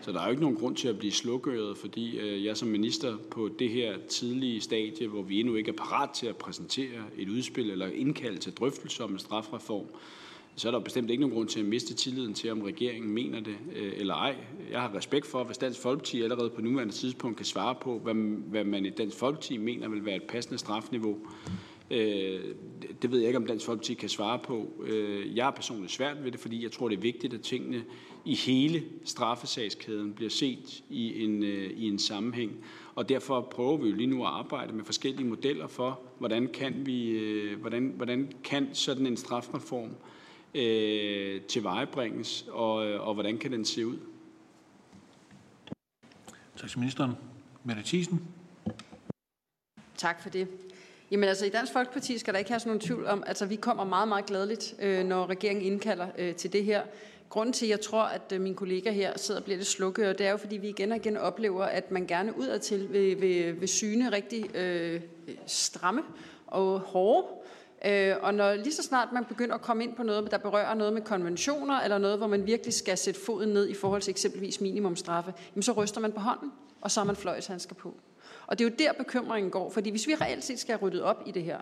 Så 0.00 0.12
der 0.12 0.20
er 0.20 0.24
jo 0.24 0.30
ikke 0.30 0.42
nogen 0.42 0.56
grund 0.56 0.76
til 0.76 0.88
at 0.88 0.98
blive 0.98 1.12
slukøret, 1.12 1.78
fordi 1.78 2.18
øh, 2.18 2.44
jeg 2.44 2.56
som 2.56 2.68
minister 2.68 3.16
på 3.30 3.50
det 3.58 3.70
her 3.70 3.98
tidlige 4.08 4.60
stadie, 4.60 5.08
hvor 5.08 5.22
vi 5.22 5.40
endnu 5.40 5.54
ikke 5.54 5.70
er 5.70 5.76
parat 5.76 6.10
til 6.10 6.26
at 6.26 6.36
præsentere 6.36 7.04
et 7.16 7.28
udspil 7.28 7.70
eller 7.70 7.86
indkalde 7.86 8.38
til 8.38 8.52
drøftelser 8.52 9.04
om 9.04 9.12
en 9.12 9.18
strafreform, 9.18 9.86
så 10.56 10.68
er 10.68 10.72
der 10.72 10.78
bestemt 10.78 11.10
ikke 11.10 11.20
nogen 11.20 11.36
grund 11.36 11.48
til 11.48 11.60
at 11.60 11.66
miste 11.66 11.94
tilliden 11.94 12.34
til, 12.34 12.52
om 12.52 12.62
regeringen 12.62 13.10
mener 13.10 13.40
det 13.40 13.56
øh, 13.76 13.92
eller 13.96 14.14
ej. 14.14 14.36
Jeg 14.70 14.80
har 14.80 14.94
respekt 14.94 15.26
for, 15.26 15.44
hvis 15.44 15.58
Dansk 15.58 15.80
Folkeparti 15.80 16.22
allerede 16.22 16.50
på 16.50 16.60
nuværende 16.60 16.94
tidspunkt 16.94 17.36
kan 17.36 17.46
svare 17.46 17.74
på, 17.82 17.98
hvad, 17.98 18.14
hvad 18.50 18.64
man 18.64 18.86
i 18.86 18.90
Dansk 18.90 19.16
Folkeparti 19.16 19.56
mener 19.56 19.88
vil 19.88 20.04
være 20.04 20.16
et 20.16 20.22
passende 20.22 20.58
strafniveau. 20.58 21.18
Øh, 21.90 22.40
det 23.02 23.10
ved 23.10 23.18
jeg 23.18 23.26
ikke, 23.26 23.36
om 23.36 23.46
Dansk 23.46 23.66
Folkeparti 23.66 23.94
kan 23.94 24.08
svare 24.08 24.38
på. 24.38 24.72
Øh, 24.86 25.36
jeg 25.36 25.46
er 25.46 25.50
personligt 25.50 25.92
svært 25.92 26.24
ved 26.24 26.32
det, 26.32 26.40
fordi 26.40 26.62
jeg 26.62 26.72
tror, 26.72 26.88
det 26.88 26.96
er 26.96 27.00
vigtigt, 27.00 27.34
at 27.34 27.40
tingene 27.40 27.84
i 28.24 28.34
hele 28.34 28.82
straffesagskæden 29.04 30.12
bliver 30.12 30.30
set 30.30 30.82
i 30.90 31.24
en, 31.24 31.42
øh, 31.42 31.70
i 31.70 31.88
en 31.88 31.98
sammenhæng. 31.98 32.52
Og 32.94 33.08
derfor 33.08 33.40
prøver 33.40 33.76
vi 33.76 33.88
jo 33.88 33.96
lige 33.96 34.06
nu 34.06 34.22
at 34.22 34.28
arbejde 34.28 34.72
med 34.72 34.84
forskellige 34.84 35.26
modeller 35.26 35.66
for, 35.66 36.00
hvordan 36.18 36.48
kan, 36.48 36.86
vi, 36.86 37.08
øh, 37.08 37.60
hvordan, 37.60 37.92
hvordan 37.96 38.32
kan 38.44 38.68
sådan 38.72 39.06
en 39.06 39.16
strafreform 39.16 39.88
øh, 39.88 39.96
tilvejebringes, 41.48 42.46
og, 42.48 42.74
og 42.76 43.14
hvordan 43.14 43.38
kan 43.38 43.52
den 43.52 43.64
se 43.64 43.86
ud? 43.86 43.98
Tak 46.56 46.70
til 46.70 46.78
ministeren. 46.78 47.12
Mette 47.64 47.82
Thiesen. 47.84 48.22
Tak 49.96 50.22
for 50.22 50.30
det. 50.30 50.48
Jamen 51.10 51.28
altså, 51.28 51.46
i 51.46 51.48
Dansk 51.48 51.72
Folkeparti 51.72 52.18
skal 52.18 52.34
der 52.34 52.38
ikke 52.38 52.50
have 52.50 52.60
sådan 52.60 52.70
nogen 52.70 52.80
tvivl 52.80 53.06
om, 53.06 53.24
altså 53.26 53.46
vi 53.46 53.56
kommer 53.56 53.84
meget, 53.84 54.08
meget 54.08 54.26
glædeligt, 54.26 54.74
øh, 54.82 55.04
når 55.04 55.26
regeringen 55.26 55.64
indkalder 55.64 56.06
øh, 56.18 56.34
til 56.34 56.52
det 56.52 56.64
her. 56.64 56.82
Grunden 57.28 57.52
til, 57.52 57.66
at 57.66 57.70
jeg 57.70 57.80
tror, 57.80 58.02
at 58.02 58.32
øh, 58.32 58.40
min 58.40 58.54
kollega 58.54 58.90
her 58.90 59.18
sidder 59.18 59.40
og 59.40 59.44
bliver 59.44 59.56
lidt 59.56 59.68
slukket, 59.68 60.18
det 60.18 60.26
er 60.26 60.30
jo, 60.30 60.36
fordi 60.36 60.56
vi 60.56 60.68
igen 60.68 60.92
og 60.92 60.96
igen 60.96 61.16
oplever, 61.16 61.64
at 61.64 61.90
man 61.90 62.06
gerne 62.06 62.38
udadtil 62.38 62.92
vil, 62.92 63.20
vil, 63.20 63.60
vil 63.60 63.68
syne 63.68 64.12
rigtig 64.12 64.56
øh, 64.56 65.00
stramme 65.46 66.02
og 66.46 66.80
hårde 66.80 67.26
Øh, 67.86 68.14
og 68.22 68.34
når 68.34 68.54
lige 68.54 68.72
så 68.72 68.82
snart 68.82 69.12
man 69.12 69.24
begynder 69.24 69.54
at 69.54 69.62
komme 69.62 69.84
ind 69.84 69.94
på 69.94 70.02
noget, 70.02 70.30
der 70.30 70.38
berører 70.38 70.74
noget 70.74 70.92
med 70.92 71.02
konventioner, 71.02 71.80
eller 71.80 71.98
noget, 71.98 72.18
hvor 72.18 72.26
man 72.26 72.46
virkelig 72.46 72.74
skal 72.74 72.98
sætte 72.98 73.20
foden 73.20 73.48
ned 73.48 73.68
i 73.68 73.74
forhold 73.74 74.02
til 74.02 74.10
eksempelvis 74.10 74.60
minimumstraffe, 74.60 75.34
jamen 75.54 75.62
så 75.62 75.72
ryster 75.72 76.00
man 76.00 76.12
på 76.12 76.20
hånden, 76.20 76.52
og 76.80 76.90
så 76.90 77.00
har 77.00 77.04
man 77.04 77.16
fløjshandsker 77.16 77.74
på. 77.74 77.94
Og 78.46 78.58
det 78.58 78.66
er 78.66 78.70
jo 78.70 78.76
der 78.78 78.92
bekymringen 78.92 79.50
går, 79.50 79.70
fordi 79.70 79.90
hvis 79.90 80.06
vi 80.06 80.14
reelt 80.14 80.44
set 80.44 80.58
skal 80.58 80.78
have 80.78 80.88
ryddet 80.88 81.02
op 81.02 81.22
i 81.26 81.30
det 81.30 81.42
her, 81.42 81.58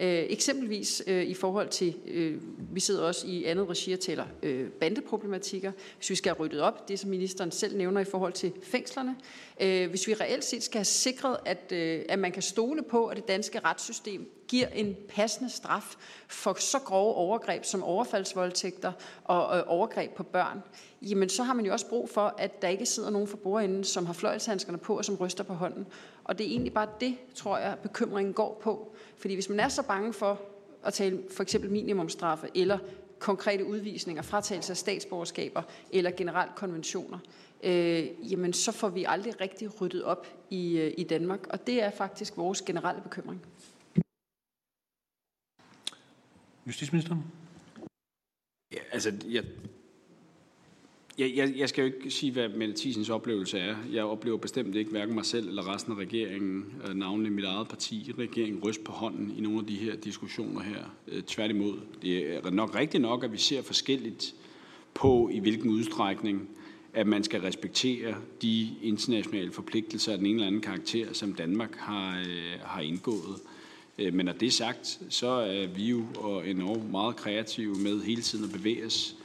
øh, 0.00 0.24
eksempelvis 0.28 1.02
øh, 1.06 1.22
i 1.22 1.34
forhold 1.34 1.68
til, 1.68 1.94
øh, 2.06 2.40
vi 2.72 2.80
sidder 2.80 3.02
også 3.02 3.26
i 3.26 3.44
andet 3.44 3.68
regi 3.68 3.92
og 3.92 4.00
taler 4.00 4.24
øh, 4.42 4.70
bandeproblematikker, 4.70 5.72
hvis 5.96 6.10
vi 6.10 6.14
skal 6.14 6.34
have 6.34 6.44
ryddet 6.44 6.60
op, 6.60 6.88
det 6.88 6.98
som 6.98 7.10
ministeren 7.10 7.50
selv 7.50 7.76
nævner 7.76 8.00
i 8.00 8.04
forhold 8.04 8.32
til 8.32 8.52
fængslerne, 8.62 9.16
øh, 9.60 9.90
hvis 9.90 10.06
vi 10.06 10.14
reelt 10.14 10.44
set 10.44 10.62
skal 10.62 10.78
have 10.78 10.84
sikret, 10.84 11.36
at, 11.44 11.72
øh, 11.72 12.02
at 12.08 12.18
man 12.18 12.32
kan 12.32 12.42
stole 12.42 12.82
på, 12.82 13.06
at 13.06 13.16
det 13.16 13.28
danske 13.28 13.58
retssystem 13.58 14.28
giver 14.48 14.66
en 14.66 14.96
passende 15.08 15.50
straf 15.50 15.94
for 16.28 16.56
så 16.60 16.78
grove 16.78 17.14
overgreb 17.14 17.64
som 17.64 17.82
overfaldsvoldtægter 17.82 18.92
og 19.24 19.58
øh, 19.58 19.64
overgreb 19.66 20.10
på 20.10 20.22
børn, 20.22 20.62
jamen 21.02 21.28
så 21.28 21.42
har 21.42 21.54
man 21.54 21.66
jo 21.66 21.72
også 21.72 21.88
brug 21.88 22.08
for, 22.10 22.34
at 22.38 22.62
der 22.62 22.68
ikke 22.68 22.86
sidder 22.86 23.10
nogen 23.10 23.28
for 23.28 23.36
bordenden, 23.36 23.84
som 23.84 24.06
har 24.06 24.12
fløjlshandskerne 24.12 24.78
på 24.78 24.98
og 24.98 25.04
som 25.04 25.14
ryster 25.14 25.44
på 25.44 25.54
hånden. 25.54 25.86
Og 26.26 26.38
det 26.38 26.46
er 26.46 26.50
egentlig 26.50 26.72
bare 26.72 26.88
det, 27.00 27.16
tror 27.34 27.58
jeg, 27.58 27.78
bekymringen 27.82 28.34
går 28.34 28.60
på. 28.62 28.94
Fordi 29.16 29.34
hvis 29.34 29.48
man 29.48 29.60
er 29.60 29.68
så 29.68 29.82
bange 29.82 30.12
for 30.12 30.40
at 30.84 30.94
tale 30.94 31.22
for 31.30 31.42
eksempel 31.42 31.70
minimumstraffe 31.70 32.48
eller 32.54 32.78
konkrete 33.18 33.64
udvisninger, 33.66 34.22
fratagelse 34.22 34.72
af 34.72 34.76
statsborgerskaber 34.76 35.62
eller 35.92 36.10
generelt 36.10 36.54
konventioner, 36.54 37.18
øh, 37.62 38.32
jamen 38.32 38.52
så 38.52 38.72
får 38.72 38.88
vi 38.88 39.04
aldrig 39.08 39.40
rigtig 39.40 39.80
ryddet 39.80 40.02
op 40.02 40.26
i, 40.50 40.78
øh, 40.78 40.94
i 40.98 41.04
Danmark. 41.04 41.46
Og 41.46 41.66
det 41.66 41.82
er 41.82 41.90
faktisk 41.90 42.36
vores 42.36 42.62
generelle 42.62 43.02
bekymring. 43.02 43.46
Justitsministeren? 46.66 47.24
Ja, 48.72 48.78
altså, 48.92 49.12
jeg, 49.26 49.44
jeg, 51.18 51.32
jeg, 51.36 51.52
jeg 51.56 51.68
skal 51.68 51.82
jo 51.82 51.86
ikke 51.86 52.10
sige, 52.10 52.32
hvad 52.32 52.48
Mette 52.48 52.74
Thiesens 52.76 53.10
oplevelse 53.10 53.58
er. 53.58 53.76
Jeg 53.92 54.04
oplever 54.04 54.36
bestemt 54.36 54.74
ikke 54.74 54.90
hverken 54.90 55.14
mig 55.14 55.24
selv 55.24 55.48
eller 55.48 55.74
resten 55.74 55.92
af 55.92 55.96
regeringen, 55.96 56.64
øh, 56.88 56.94
navnlig 56.94 57.32
mit 57.32 57.44
eget 57.44 57.68
parti, 57.68 58.12
regeringen 58.18 58.62
ryst 58.64 58.84
på 58.84 58.92
hånden 58.92 59.34
i 59.38 59.40
nogle 59.40 59.58
af 59.58 59.66
de 59.66 59.76
her 59.76 59.96
diskussioner 59.96 60.62
her. 60.62 60.94
Øh, 61.08 61.22
tværtimod. 61.22 61.78
Det 62.02 62.34
er 62.34 62.50
nok 62.50 62.74
rigtigt 62.74 63.02
nok, 63.02 63.24
at 63.24 63.32
vi 63.32 63.38
ser 63.38 63.62
forskelligt 63.62 64.34
på, 64.94 65.30
i 65.32 65.38
hvilken 65.38 65.70
udstrækning 65.70 66.48
at 66.94 67.06
man 67.06 67.24
skal 67.24 67.40
respektere 67.40 68.14
de 68.42 68.68
internationale 68.82 69.52
forpligtelser 69.52 70.12
af 70.12 70.18
den 70.18 70.26
ene 70.26 70.34
eller 70.34 70.46
anden 70.46 70.60
karakter, 70.60 71.12
som 71.12 71.34
Danmark 71.34 71.76
har, 71.76 72.18
øh, 72.18 72.60
har 72.62 72.80
indgået. 72.80 73.36
Øh, 73.98 74.14
men 74.14 74.26
når 74.26 74.32
det 74.32 74.46
er 74.46 74.50
sagt, 74.50 75.00
så 75.08 75.28
er 75.28 75.66
vi 75.66 75.84
jo 75.84 76.04
enormt 76.44 76.90
meget 76.90 77.16
kreative 77.16 77.74
med 77.74 78.02
hele 78.02 78.22
tiden 78.22 78.44
at 78.44 78.52
bevæge 78.52 78.86
os 78.86 79.16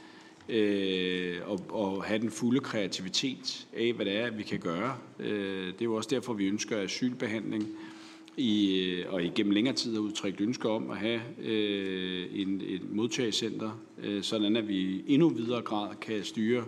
øh, 0.48 1.36
og, 1.44 1.60
og 1.68 2.04
have 2.04 2.18
den 2.18 2.30
fulde 2.30 2.60
kreativitet 2.60 3.66
af, 3.72 3.92
hvad 3.92 4.06
det 4.06 4.16
er, 4.16 4.30
vi 4.30 4.42
kan 4.42 4.58
gøre. 4.58 4.96
Øh, 5.18 5.66
det 5.66 5.80
er 5.80 5.84
jo 5.84 5.94
også 5.94 6.08
derfor, 6.12 6.32
vi 6.32 6.46
ønsker 6.46 6.80
asylbehandling 6.80 7.68
i, 8.36 8.80
øh, 8.80 9.12
og 9.12 9.22
igennem 9.22 9.52
længere 9.52 9.74
tid 9.74 9.94
har 9.94 10.00
udtrykt 10.00 10.40
ønsker 10.40 10.68
om 10.68 10.90
at 10.90 10.96
have 10.96 11.20
øh, 11.42 12.26
en, 12.32 12.62
et 12.64 12.92
modtagelsescenter, 12.92 13.80
øh, 14.02 14.22
sådan 14.22 14.56
at 14.56 14.68
vi 14.68 14.74
i 14.74 15.04
endnu 15.06 15.28
videre 15.28 15.62
grad 15.62 15.96
kan 16.00 16.24
styre 16.24 16.64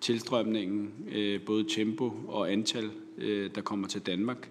tilstrømningen, 0.00 0.92
øh, 1.12 1.40
både 1.40 1.64
tempo 1.68 2.12
og 2.28 2.52
antal, 2.52 2.90
øh, 3.18 3.50
der 3.54 3.60
kommer 3.60 3.88
til 3.88 4.00
Danmark. 4.00 4.50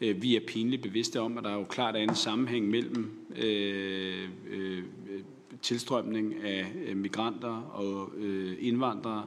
Øh, 0.00 0.22
vi 0.22 0.36
er 0.36 0.40
pinligt 0.46 0.82
bevidste 0.82 1.20
om, 1.20 1.38
at 1.38 1.44
der 1.44 1.50
er 1.50 1.58
jo 1.58 1.64
klart 1.64 1.96
er 1.96 2.00
en 2.00 2.14
sammenhæng 2.14 2.68
mellem 2.68 3.10
øh, 3.36 4.28
øh, 4.50 4.82
tilstrømning 5.62 6.34
af 6.44 6.72
øh, 6.86 6.96
migranter 6.96 7.70
og 7.74 8.12
øh, 8.16 8.56
indvandrere, 8.60 9.24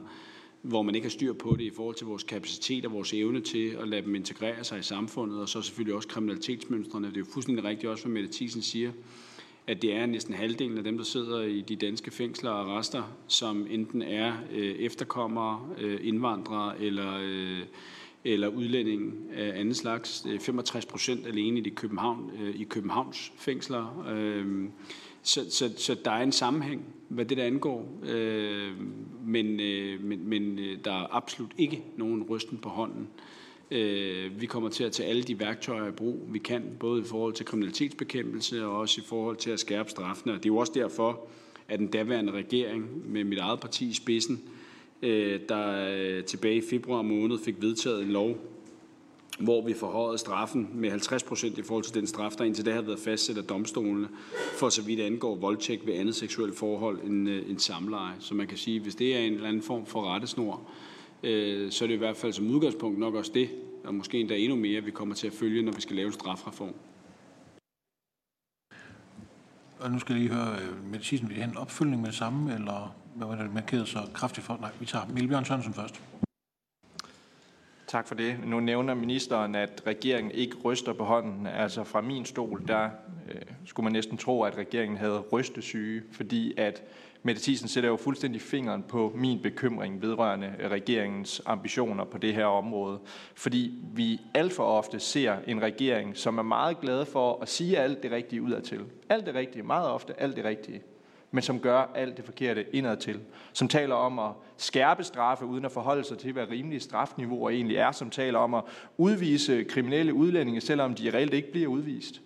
hvor 0.62 0.82
man 0.82 0.94
ikke 0.94 1.04
har 1.04 1.10
styr 1.10 1.32
på 1.32 1.56
det 1.58 1.64
i 1.64 1.70
forhold 1.70 1.94
til 1.94 2.06
vores 2.06 2.22
kapacitet 2.22 2.86
og 2.86 2.92
vores 2.92 3.12
evne 3.12 3.40
til 3.40 3.68
at 3.68 3.88
lade 3.88 4.02
dem 4.02 4.14
integrere 4.14 4.64
sig 4.64 4.78
i 4.78 4.82
samfundet, 4.82 5.40
og 5.40 5.48
så 5.48 5.62
selvfølgelig 5.62 5.94
også 5.94 6.08
kriminalitetsmønstrene. 6.08 7.06
Det 7.06 7.16
er 7.16 7.20
jo 7.20 7.26
fuldstændig 7.32 7.64
rigtigt 7.64 7.90
også, 7.90 8.04
hvad 8.04 8.12
Mette 8.12 8.38
Thiesen 8.38 8.62
siger, 8.62 8.92
at 9.66 9.82
det 9.82 9.94
er 9.94 10.06
næsten 10.06 10.34
halvdelen 10.34 10.78
af 10.78 10.84
dem, 10.84 10.96
der 10.96 11.04
sidder 11.04 11.42
i 11.42 11.60
de 11.60 11.76
danske 11.76 12.10
fængsler 12.10 12.50
og 12.50 12.72
arrester, 12.72 13.02
som 13.28 13.66
enten 13.70 14.02
er 14.02 14.34
øh, 14.52 14.74
efterkommere, 14.74 15.68
øh, 15.78 16.00
indvandrere 16.02 16.80
eller 16.80 17.18
øh, 17.22 17.62
eller 18.24 18.48
udlænding 18.48 19.14
af 19.34 19.60
anden 19.60 19.74
slags. 19.74 20.26
65 20.40 20.86
procent 20.86 21.26
alene 21.26 21.58
i, 21.58 21.62
de 21.62 21.70
København, 21.70 22.30
øh, 22.42 22.54
i 22.54 22.64
Københavns 22.64 23.32
fængsler. 23.36 24.04
Øh, 24.08 24.64
så, 25.22 25.50
så, 25.50 25.70
så 25.76 25.96
der 26.04 26.10
er 26.10 26.22
en 26.22 26.32
sammenhæng, 26.32 26.84
hvad 27.08 27.24
det 27.24 27.36
der 27.36 27.44
angår. 27.44 28.00
Øh, 28.02 28.72
men, 29.24 29.60
øh, 29.60 30.04
men, 30.04 30.28
men 30.28 30.58
øh, 30.58 30.78
der 30.84 30.92
er 30.92 31.16
absolut 31.16 31.52
ikke 31.58 31.82
nogen 31.96 32.22
rysten 32.22 32.58
på 32.58 32.68
hånden. 32.68 33.08
Øh, 33.70 34.40
vi 34.40 34.46
kommer 34.46 34.68
til 34.68 34.84
at 34.84 34.92
tage 34.92 35.08
alle 35.08 35.22
de 35.22 35.40
værktøjer 35.40 35.88
i 35.88 35.92
brug, 35.92 36.20
vi 36.28 36.38
kan, 36.38 36.62
både 36.80 37.00
i 37.00 37.04
forhold 37.04 37.32
til 37.32 37.46
kriminalitetsbekæmpelse 37.46 38.66
og 38.66 38.78
også 38.78 39.00
i 39.00 39.04
forhold 39.04 39.36
til 39.36 39.50
at 39.50 39.60
skærpe 39.60 39.90
straffene. 39.90 40.34
det 40.34 40.44
er 40.44 40.48
jo 40.48 40.56
også 40.56 40.72
derfor, 40.74 41.28
at 41.68 41.78
den 41.78 41.86
daværende 41.86 42.32
regering 42.32 43.12
med 43.12 43.24
mit 43.24 43.38
eget 43.38 43.60
parti 43.60 43.88
i 43.88 43.94
spidsen 43.94 44.42
Øh, 45.02 45.40
der 45.48 46.22
tilbage 46.22 46.56
i 46.56 46.62
februar 46.70 47.02
måned 47.02 47.38
fik 47.44 47.54
vedtaget 47.60 48.02
en 48.02 48.08
lov, 48.08 48.36
hvor 49.42 49.62
vi 49.66 49.74
forhøjede 49.74 50.18
straffen 50.18 50.70
med 50.74 50.90
50 50.90 51.22
procent 51.22 51.58
i 51.58 51.62
forhold 51.62 51.84
til 51.84 51.94
den 51.94 52.06
straf, 52.06 52.32
der 52.38 52.44
indtil 52.44 52.64
det 52.64 52.74
har 52.74 52.82
været 52.82 52.98
fastsat 52.98 53.38
af 53.38 53.44
domstolene, 53.44 54.08
for 54.58 54.68
så 54.68 54.82
vidt 54.82 55.00
angår 55.00 55.34
voldtægt 55.34 55.86
ved 55.86 55.94
andet 55.94 56.14
seksuelt 56.14 56.58
forhold 56.58 57.00
end, 57.04 57.28
øh, 57.28 57.50
end 57.50 57.58
samleje. 57.58 58.14
Så 58.18 58.34
man 58.34 58.46
kan 58.46 58.58
sige, 58.58 58.80
hvis 58.80 58.94
det 58.94 59.16
er 59.16 59.20
en 59.20 59.32
eller 59.32 59.48
anden 59.48 59.62
form 59.62 59.86
for 59.86 60.14
rettesnor, 60.14 60.62
øh, 61.22 61.70
så 61.72 61.84
er 61.84 61.86
det 61.86 61.94
i 61.94 61.98
hvert 61.98 62.16
fald 62.16 62.32
som 62.32 62.50
udgangspunkt 62.50 62.98
nok 62.98 63.14
også 63.14 63.30
det, 63.34 63.48
og 63.84 63.94
måske 63.94 64.20
endda 64.20 64.36
endnu 64.36 64.56
mere, 64.56 64.80
vi 64.80 64.90
kommer 64.90 65.14
til 65.14 65.26
at 65.26 65.32
følge, 65.32 65.62
når 65.62 65.72
vi 65.72 65.80
skal 65.80 65.96
lave 65.96 66.06
en 66.06 66.12
strafreform. 66.12 66.74
Og 69.80 69.90
nu 69.90 69.98
skal 69.98 70.12
jeg 70.12 70.22
lige 70.22 70.34
høre, 70.34 70.56
med 70.90 71.26
vil 71.28 71.36
have 71.36 71.50
en 71.50 71.56
opfølgning 71.56 72.02
med 72.02 72.08
det 72.08 72.18
samme, 72.18 72.54
eller 72.54 72.94
hvad 73.14 73.26
var 73.26 73.42
det 73.42 73.54
markeret 73.54 73.88
så 73.88 73.98
kraftigt 74.14 74.46
for? 74.46 74.58
Nej, 74.60 74.70
vi 74.80 74.86
tager 74.86 75.04
Mille 75.14 75.28
Bjørn 75.28 75.44
Sørensen 75.44 75.74
først. 75.74 76.02
Tak 77.92 78.06
for 78.08 78.14
det. 78.14 78.36
Nu 78.44 78.60
nævner 78.60 78.94
ministeren, 78.94 79.54
at 79.54 79.82
regeringen 79.86 80.30
ikke 80.30 80.56
ryster 80.64 80.92
på 80.92 81.04
hånden. 81.04 81.46
Altså 81.46 81.84
fra 81.84 82.00
min 82.00 82.24
stol, 82.24 82.64
der 82.68 82.90
øh, 83.30 83.40
skulle 83.64 83.84
man 83.84 83.92
næsten 83.92 84.16
tro, 84.18 84.42
at 84.42 84.58
regeringen 84.58 84.98
havde 84.98 85.18
rystesyge, 85.18 86.02
fordi 86.12 86.54
at 86.56 86.82
Mette 87.22 87.42
Thiesen 87.42 87.68
sætter 87.68 87.90
jo 87.90 87.96
fuldstændig 87.96 88.40
fingeren 88.40 88.82
på 88.82 89.12
min 89.14 89.42
bekymring 89.42 90.02
vedrørende 90.02 90.54
regeringens 90.70 91.42
ambitioner 91.46 92.04
på 92.04 92.18
det 92.18 92.34
her 92.34 92.44
område. 92.44 92.98
Fordi 93.34 93.78
vi 93.94 94.20
alt 94.34 94.52
for 94.52 94.64
ofte 94.64 95.00
ser 95.00 95.36
en 95.46 95.62
regering, 95.62 96.16
som 96.16 96.38
er 96.38 96.42
meget 96.42 96.80
glad 96.80 97.04
for 97.04 97.42
at 97.42 97.48
sige 97.48 97.78
alt 97.78 98.02
det 98.02 98.10
rigtige 98.10 98.42
udadtil. 98.42 98.80
Alt 99.08 99.26
det 99.26 99.34
rigtige, 99.34 99.62
meget 99.62 99.88
ofte 99.88 100.20
alt 100.20 100.36
det 100.36 100.44
rigtige 100.44 100.82
men 101.32 101.42
som 101.42 101.60
gør 101.60 101.90
alt 101.94 102.16
det 102.16 102.24
forkerte 102.24 102.76
indadtil. 102.76 103.20
Som 103.52 103.68
taler 103.68 103.94
om 103.94 104.18
at 104.18 104.30
skærpe 104.56 105.04
straffe, 105.04 105.44
uden 105.44 105.64
at 105.64 105.72
forholde 105.72 106.04
sig 106.04 106.18
til, 106.18 106.32
hvad 106.32 106.50
rimelige 106.50 106.80
strafniveauer 106.80 107.50
egentlig 107.50 107.76
er. 107.76 107.92
Som 107.92 108.10
taler 108.10 108.38
om 108.38 108.54
at 108.54 108.62
udvise 108.96 109.64
kriminelle 109.64 110.14
udlændinge, 110.14 110.60
selvom 110.60 110.94
de 110.94 111.10
reelt 111.10 111.34
ikke 111.34 111.52
bliver 111.52 111.68
udvist 111.68 112.20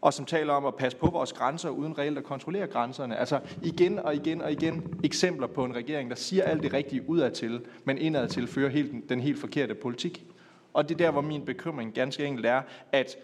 og 0.00 0.14
som 0.14 0.26
taler 0.26 0.52
om 0.52 0.66
at 0.66 0.74
passe 0.74 0.98
på 0.98 1.10
vores 1.10 1.32
grænser, 1.32 1.68
uden 1.68 1.98
reelt 1.98 2.18
at 2.18 2.24
kontrollere 2.24 2.66
grænserne. 2.66 3.16
Altså 3.16 3.40
igen 3.62 3.98
og 3.98 4.14
igen 4.14 4.42
og 4.42 4.52
igen 4.52 5.00
eksempler 5.04 5.46
på 5.46 5.64
en 5.64 5.74
regering, 5.76 6.10
der 6.10 6.16
siger 6.16 6.42
alt 6.42 6.62
det 6.62 6.72
rigtige 6.72 7.08
udadtil, 7.08 7.60
men 7.84 7.98
indadtil 7.98 8.46
fører 8.46 8.70
helt, 8.70 9.08
den 9.08 9.20
helt 9.20 9.38
forkerte 9.38 9.74
politik. 9.74 10.26
Og 10.72 10.88
det 10.88 10.94
er 10.94 10.98
der, 10.98 11.10
hvor 11.10 11.20
min 11.20 11.44
bekymring 11.44 11.94
ganske 11.94 12.24
enkelt 12.24 12.46
er, 12.46 12.62
at 12.92 13.16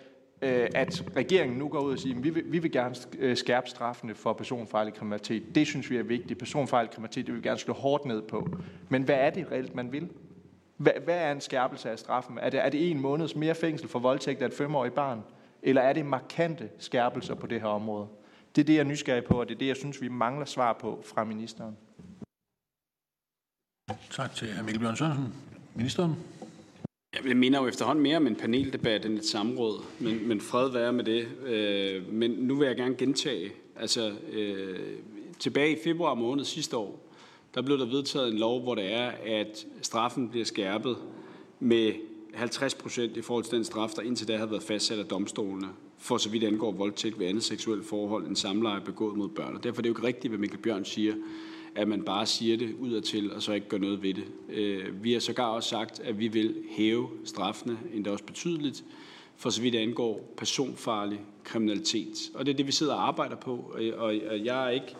Øh, 0.42 0.68
at 0.74 1.04
regeringen 1.16 1.58
nu 1.58 1.68
går 1.68 1.80
ud 1.80 1.92
og 1.92 1.98
siger, 1.98 2.16
at 2.16 2.24
vi 2.24 2.30
vil, 2.30 2.52
vi 2.52 2.58
vil 2.58 2.72
gerne 2.72 2.94
øh, 3.18 3.36
skærpe 3.36 3.68
straffene 3.68 4.14
for 4.14 4.32
personfarlig 4.32 4.94
kriminalitet. 4.94 5.54
Det 5.54 5.66
synes 5.66 5.90
vi 5.90 5.96
er 5.96 6.02
vigtigt. 6.02 6.38
Personfarlig 6.38 6.90
kriminalitet, 6.90 7.26
det 7.26 7.34
vil 7.34 7.42
vi 7.42 7.48
gerne 7.48 7.58
slå 7.58 7.74
hårdt 7.74 8.04
ned 8.04 8.22
på. 8.22 8.48
Men 8.88 9.02
hvad 9.02 9.14
er 9.14 9.30
det 9.30 9.46
reelt, 9.52 9.74
man 9.74 9.92
vil? 9.92 10.08
Hvad, 10.76 10.92
hvad 11.04 11.18
er 11.18 11.32
en 11.32 11.40
skærpelse 11.40 11.90
af 11.90 11.98
straffen? 11.98 12.38
Er 12.38 12.50
det, 12.50 12.64
er 12.64 12.68
det 12.68 12.90
en 12.90 13.00
måneds 13.00 13.36
mere 13.36 13.54
fængsel 13.54 13.88
for 13.88 13.98
voldtægt 13.98 14.42
af 14.42 14.46
et 14.46 14.54
femårigt 14.54 14.94
barn? 14.94 15.22
Eller 15.62 15.82
er 15.82 15.92
det 15.92 16.06
markante 16.06 16.68
skærpelser 16.78 17.34
på 17.34 17.46
det 17.46 17.60
her 17.60 17.68
område? 17.68 18.06
Det 18.56 18.62
er 18.62 18.66
det, 18.66 18.74
jeg 18.74 18.80
er 18.80 18.84
nysgerrig 18.84 19.24
på, 19.24 19.40
og 19.40 19.48
det 19.48 19.54
er 19.54 19.58
det, 19.58 19.66
jeg 19.66 19.76
synes, 19.76 20.02
vi 20.02 20.08
mangler 20.08 20.44
svar 20.44 20.72
på 20.72 21.02
fra 21.04 21.24
ministeren. 21.24 21.76
Tak 24.10 24.34
til 24.34 24.54
hr. 24.54 24.62
Mikkel 24.62 24.80
Bjørn 24.80 24.96
Sørensen. 24.96 25.34
Ministeren? 25.74 26.16
Jeg 27.14 27.36
minder 27.36 27.60
jo 27.60 27.66
efterhånden 27.66 28.02
mere 28.02 28.16
om 28.16 28.26
en 28.26 28.36
paneldebat 28.36 29.06
end 29.06 29.18
et 29.18 29.24
samråd, 29.24 29.84
men, 29.98 30.28
men 30.28 30.40
fred 30.40 30.70
være 30.70 30.92
med 30.92 31.04
det. 31.04 31.26
Øh, 31.46 32.12
men 32.12 32.30
nu 32.30 32.54
vil 32.54 32.66
jeg 32.66 32.76
gerne 32.76 32.94
gentage. 32.94 33.52
Altså, 33.76 34.12
øh, 34.32 34.78
tilbage 35.38 35.72
i 35.72 35.76
februar 35.84 36.14
måned 36.14 36.44
sidste 36.44 36.76
år, 36.76 37.12
der 37.54 37.62
blev 37.62 37.78
der 37.78 37.86
vedtaget 37.86 38.32
en 38.32 38.38
lov, 38.38 38.62
hvor 38.62 38.74
det 38.74 38.92
er, 38.92 39.10
at 39.26 39.66
straffen 39.82 40.28
bliver 40.28 40.44
skærpet 40.44 40.96
med 41.60 41.92
50 42.34 42.74
procent 42.74 43.16
i 43.16 43.22
forhold 43.22 43.44
til 43.44 43.56
den 43.56 43.64
straf, 43.64 43.90
der 43.90 44.02
indtil 44.02 44.28
da 44.28 44.36
havde 44.36 44.50
været 44.50 44.62
fastsat 44.62 44.98
af 44.98 45.04
domstolene, 45.04 45.68
for 45.98 46.16
så 46.16 46.30
vidt 46.30 46.44
angår 46.44 46.72
voldtægt 46.72 47.18
ved 47.18 47.26
andet 47.26 47.42
seksuelt 47.44 47.86
forhold 47.86 48.26
end 48.26 48.36
samleje 48.36 48.80
begået 48.80 49.16
mod 49.16 49.28
børn. 49.28 49.56
Og 49.56 49.64
derfor 49.64 49.80
er 49.80 49.82
det 49.82 49.88
jo 49.88 49.94
ikke 49.94 50.06
rigtigt, 50.06 50.30
hvad 50.30 50.38
Mikkel 50.38 50.58
Bjørn 50.58 50.84
siger, 50.84 51.14
at 51.76 51.88
man 51.88 52.02
bare 52.02 52.26
siger 52.26 52.56
det 52.56 52.74
udadtil, 52.74 53.32
og 53.32 53.42
så 53.42 53.52
ikke 53.52 53.68
gør 53.68 53.78
noget 53.78 54.02
ved 54.02 54.14
det. 54.14 54.24
Øh, 54.48 55.04
vi 55.04 55.12
har 55.12 55.20
sågar 55.20 55.46
også 55.46 55.68
sagt, 55.68 56.00
at 56.00 56.18
vi 56.18 56.28
vil 56.28 56.54
hæve 56.70 57.08
straffene, 57.24 57.78
endda 57.94 58.10
også 58.10 58.24
betydeligt, 58.24 58.84
for 59.36 59.50
så 59.50 59.62
vidt 59.62 59.74
angår 59.74 60.34
personfarlig 60.36 61.20
kriminalitet. 61.44 62.16
Og 62.34 62.46
det 62.46 62.52
er 62.52 62.56
det, 62.56 62.66
vi 62.66 62.72
sidder 62.72 62.94
og 62.94 63.08
arbejder 63.08 63.36
på, 63.36 63.76
øh, 63.78 63.92
og 63.96 64.44
jeg 64.44 64.66
er 64.66 64.70
ikke... 64.70 64.94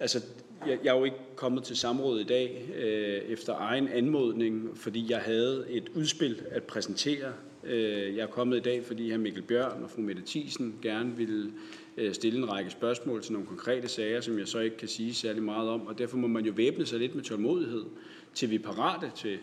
Altså, 0.00 0.22
jeg, 0.66 0.78
jeg 0.84 0.94
er 0.94 0.98
jo 0.98 1.04
ikke 1.04 1.16
kommet 1.36 1.64
til 1.64 1.76
samrådet 1.76 2.20
i 2.20 2.26
dag 2.26 2.68
øh, 2.76 3.32
efter 3.32 3.54
egen 3.58 3.88
anmodning, 3.88 4.70
fordi 4.76 5.06
jeg 5.10 5.18
havde 5.18 5.66
et 5.68 5.88
udspil 5.94 6.42
at 6.50 6.62
præsentere. 6.62 7.32
Øh, 7.64 8.16
jeg 8.16 8.22
er 8.22 8.26
kommet 8.26 8.56
i 8.56 8.60
dag, 8.60 8.84
fordi 8.84 9.12
hr. 9.12 9.18
Mikkel 9.18 9.42
Bjørn 9.42 9.82
og 9.82 9.90
fru 9.90 10.00
Mette 10.00 10.22
Thiesen 10.26 10.74
gerne 10.82 11.16
ville 11.16 11.52
øh, 11.96 12.14
stille 12.14 12.38
en 12.38 12.50
række 12.50 12.70
spørgsmål 12.70 13.22
til 13.22 13.32
nogle 13.32 13.48
konkrete 13.48 13.88
sager, 13.88 14.20
som 14.20 14.38
jeg 14.38 14.48
så 14.48 14.58
ikke 14.58 14.76
kan 14.76 14.88
sige 14.88 15.14
særlig 15.14 15.42
meget 15.42 15.68
om. 15.68 15.86
Og 15.86 15.98
derfor 15.98 16.16
må 16.16 16.26
man 16.26 16.44
jo 16.44 16.52
væbne 16.56 16.86
sig 16.86 16.98
lidt 16.98 17.14
med 17.14 17.24
tålmodighed, 17.24 17.84
til 18.34 18.50
vi 18.50 18.54
er 18.54 18.62
parate 18.62 19.10
til 19.16 19.38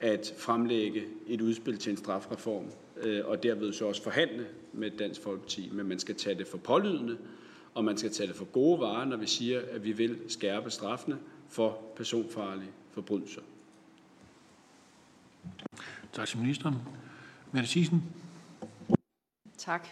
at 0.00 0.34
fremlægge 0.38 1.04
et 1.26 1.40
udspil 1.40 1.78
til 1.78 1.90
en 1.90 1.96
strafreform, 1.96 2.64
øh, 3.02 3.20
og 3.24 3.42
derved 3.42 3.72
så 3.72 3.86
også 3.86 4.02
forhandle 4.02 4.46
med 4.72 4.90
Dansk 4.90 5.22
Folkeparti. 5.22 5.70
Men 5.72 5.88
man 5.88 5.98
skal 5.98 6.14
tage 6.14 6.38
det 6.38 6.46
for 6.46 6.58
pålydende, 6.58 7.16
og 7.74 7.84
man 7.84 7.98
skal 7.98 8.10
tage 8.10 8.26
det 8.26 8.36
for 8.36 8.44
gode 8.44 8.80
varer, 8.80 9.04
når 9.04 9.16
vi 9.16 9.26
siger, 9.26 9.60
at 9.70 9.84
vi 9.84 9.92
vil 9.92 10.18
skærpe 10.28 10.70
straffene 10.70 11.18
for 11.48 11.82
personfarlige 11.96 12.70
forbrydelser. 12.90 13.40
Tak 16.12 16.28
til 16.28 16.38
ministeren. 16.38 16.74
Mette 17.52 17.68
Thiesen. 17.68 18.02
Tak. 19.58 19.88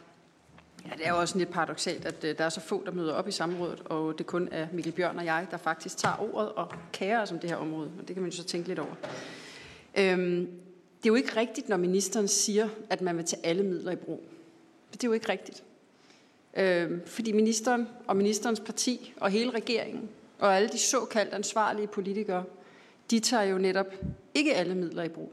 Ja, 0.87 0.91
det 0.97 1.07
er 1.07 1.11
jo 1.11 1.21
også 1.21 1.39
lidt 1.39 1.51
paradoxalt, 1.51 2.05
at 2.05 2.25
øh, 2.25 2.39
der 2.39 2.45
er 2.45 2.49
så 2.49 2.61
få, 2.61 2.85
der 2.85 2.93
møder 2.93 3.13
op 3.13 3.29
i 3.29 3.31
samrådet, 3.31 3.81
og 3.81 4.19
det 4.19 4.27
kun 4.27 4.49
er 4.51 4.67
Mikkel 4.73 4.93
Bjørn 4.93 5.19
og 5.19 5.25
jeg, 5.25 5.47
der 5.51 5.57
faktisk 5.57 5.97
tager 5.97 6.35
ordet 6.35 6.53
og 6.53 6.73
kærer 6.93 7.23
os 7.23 7.33
om 7.33 7.39
det 7.39 7.51
her 7.51 7.57
område. 7.57 7.91
Og 7.99 8.09
det 8.09 8.17
kan 8.17 8.23
man 8.23 8.31
jo 8.31 8.37
så 8.37 8.45
tænke 8.45 8.69
lidt 8.69 8.79
over. 8.79 8.95
Øhm, 9.99 10.47
det 10.99 11.05
er 11.05 11.11
jo 11.11 11.15
ikke 11.15 11.37
rigtigt, 11.37 11.69
når 11.69 11.77
ministeren 11.77 12.29
siger, 12.29 12.69
at 12.91 13.01
man 13.01 13.17
vil 13.17 13.25
tage 13.25 13.47
alle 13.47 13.63
midler 13.63 13.93
i 13.93 13.97
brug. 13.97 14.23
Det 14.93 15.05
er 15.05 15.09
jo 15.09 15.13
ikke 15.13 15.29
rigtigt. 15.29 15.63
Øhm, 16.57 17.07
fordi 17.07 17.33
ministeren 17.33 17.89
og 18.07 18.17
ministerens 18.17 18.61
parti 18.61 19.15
og 19.21 19.31
hele 19.31 19.51
regeringen 19.51 20.09
og 20.39 20.57
alle 20.57 20.69
de 20.69 20.79
såkaldt 20.79 21.35
ansvarlige 21.35 21.87
politikere, 21.87 22.45
de 23.11 23.21
tager 23.21 23.43
jo 23.43 23.59
netop 23.59 23.87
ikke 24.35 24.55
alle 24.55 24.75
midler 24.75 25.03
i 25.03 25.09
brug. 25.09 25.33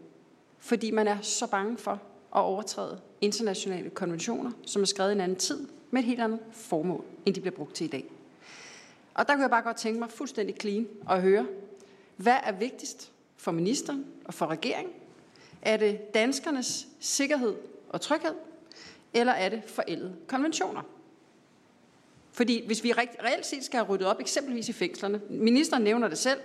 Fordi 0.59 0.91
man 0.91 1.07
er 1.07 1.21
så 1.21 1.47
bange 1.47 1.77
for 1.77 2.01
at 2.35 2.41
overtræde 2.41 2.99
internationale 3.21 3.89
konventioner, 3.89 4.51
som 4.65 4.81
er 4.81 4.85
skrevet 4.85 5.11
i 5.11 5.13
en 5.13 5.21
anden 5.21 5.37
tid, 5.37 5.67
med 5.91 6.01
et 6.01 6.05
helt 6.07 6.21
andet 6.21 6.39
formål, 6.51 7.03
end 7.25 7.35
de 7.35 7.41
bliver 7.41 7.55
brugt 7.55 7.75
til 7.75 7.85
i 7.85 7.87
dag. 7.87 8.05
Og 9.13 9.27
der 9.27 9.33
kunne 9.33 9.41
jeg 9.41 9.49
bare 9.49 9.61
godt 9.61 9.77
tænke 9.77 9.99
mig 9.99 10.11
fuldstændig 10.11 10.55
clean 10.61 10.87
at 11.09 11.21
høre, 11.21 11.47
hvad 12.15 12.35
er 12.43 12.51
vigtigst 12.51 13.11
for 13.37 13.51
ministeren 13.51 14.05
og 14.25 14.33
for 14.33 14.47
regeringen? 14.47 14.93
Er 15.61 15.77
det 15.77 16.13
danskernes 16.13 16.87
sikkerhed 16.99 17.55
og 17.89 18.01
tryghed, 18.01 18.33
eller 19.13 19.33
er 19.33 19.49
det 19.49 19.61
forældede 19.65 20.15
konventioner? 20.27 20.81
Fordi 22.31 22.65
hvis 22.65 22.83
vi 22.83 22.91
reelt 22.91 23.45
set 23.45 23.63
skal 23.63 23.77
have 23.77 23.87
ryddet 23.89 24.07
op, 24.07 24.19
eksempelvis 24.19 24.69
i 24.69 24.73
fængslerne, 24.73 25.21
ministeren 25.29 25.83
nævner 25.83 26.07
det 26.07 26.17
selv, 26.17 26.39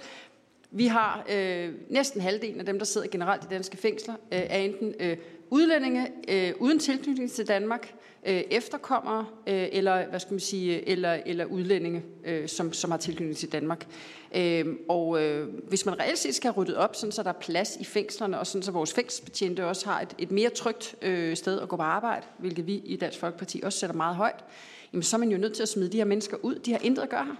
vi 0.71 0.87
har 0.87 1.25
øh, 1.31 1.75
næsten 1.89 2.21
halvdelen 2.21 2.61
af 2.61 2.67
dem, 2.67 2.79
der 2.79 2.87
sidder 2.87 3.07
generelt 3.07 3.45
i 3.45 3.47
danske 3.51 3.77
fængsler, 3.77 4.15
øh, 4.15 4.39
er 4.39 4.59
enten 4.59 4.95
øh, 5.01 5.17
udlændinge 5.51 6.09
øh, 6.29 6.53
uden 6.59 6.79
tilknytning 6.79 7.31
til 7.31 7.49
Danmark, 7.49 7.95
øh, 8.27 8.43
efterkommere 8.51 9.27
øh, 9.47 9.69
eller 9.73 10.09
hvad 10.09 10.21
skal 10.21 10.33
man 10.33 10.41
sige, 10.41 10.89
eller 10.89 11.19
eller 11.27 11.45
udlændinge, 11.45 12.03
øh, 12.25 12.49
som 12.49 12.73
som 12.73 12.91
har 12.91 12.99
tilknytning 12.99 13.37
til 13.37 13.53
Danmark. 13.53 13.87
Øh, 14.35 14.67
og 14.89 15.23
øh, 15.23 15.49
hvis 15.69 15.87
man 15.87 16.01
reelt 16.01 16.19
set 16.19 16.35
skal 16.35 16.53
have 16.53 16.63
ryddet 16.63 16.77
op, 16.77 16.97
sådan 16.97 17.13
så 17.13 17.23
der 17.23 17.29
er 17.29 17.41
plads 17.41 17.77
i 17.77 17.85
fængslerne, 17.85 18.39
og 18.39 18.47
sådan 18.47 18.63
så 18.63 18.73
vores 18.73 18.95
fængselsbetjente 18.95 19.67
også 19.67 19.87
har 19.87 20.01
et, 20.01 20.15
et 20.19 20.31
mere 20.31 20.51
trygt 20.51 20.95
øh, 21.03 21.37
sted 21.37 21.61
at 21.61 21.69
gå 21.69 21.77
på 21.77 21.83
arbejde, 21.83 22.27
hvilket 22.39 22.67
vi 22.67 22.75
i 22.75 22.97
Dansk 22.97 23.19
Folkeparti 23.19 23.61
også 23.65 23.79
sætter 23.79 23.97
meget 23.97 24.17
højt, 24.17 24.45
jamen 24.93 25.03
så 25.03 25.17
er 25.17 25.19
man 25.19 25.31
jo 25.31 25.39
nødt 25.39 25.53
til 25.53 25.63
at 25.63 25.69
smide 25.69 25.93
de 25.93 25.97
her 25.97 26.05
mennesker 26.05 26.37
ud. 26.43 26.55
De 26.55 26.73
har 26.73 26.79
intet 26.83 27.03
at 27.03 27.09
gøre 27.09 27.25
her. 27.25 27.37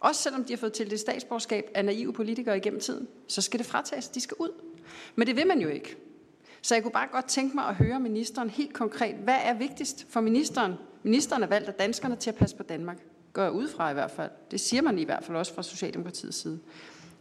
Også 0.00 0.22
selvom 0.22 0.44
de 0.44 0.52
har 0.52 0.58
fået 0.58 0.72
til 0.72 0.90
det 0.90 1.00
statsborgerskab 1.00 1.70
af 1.74 1.84
naive 1.84 2.12
politikere 2.12 2.56
igennem 2.56 2.80
tiden, 2.80 3.08
så 3.28 3.42
skal 3.42 3.58
det 3.58 3.66
fratages. 3.66 4.08
De 4.08 4.20
skal 4.20 4.36
ud. 4.40 4.48
Men 5.16 5.26
det 5.26 5.36
vil 5.36 5.46
man 5.46 5.60
jo 5.60 5.68
ikke. 5.68 5.96
Så 6.64 6.74
jeg 6.74 6.82
kunne 6.82 6.92
bare 6.92 7.08
godt 7.12 7.24
tænke 7.24 7.54
mig 7.54 7.64
at 7.64 7.74
høre 7.74 8.00
ministeren 8.00 8.50
helt 8.50 8.72
konkret, 8.72 9.14
hvad 9.14 9.38
er 9.42 9.54
vigtigst 9.54 10.06
for 10.08 10.20
ministeren? 10.20 10.74
Ministeren 11.02 11.42
er 11.42 11.46
valgt 11.46 11.68
af 11.68 11.74
danskerne 11.74 12.16
til 12.16 12.30
at 12.30 12.36
passe 12.36 12.56
på 12.56 12.62
Danmark. 12.62 12.98
Går 13.32 13.42
jeg 13.42 13.52
ud 13.52 13.68
fra 13.68 13.90
i 13.90 13.94
hvert 13.94 14.10
fald. 14.10 14.30
Det 14.50 14.60
siger 14.60 14.82
man 14.82 14.98
i 14.98 15.04
hvert 15.04 15.24
fald 15.24 15.36
også 15.36 15.54
fra 15.54 15.62
Socialdemokratiets 15.62 16.36
side. 16.36 16.60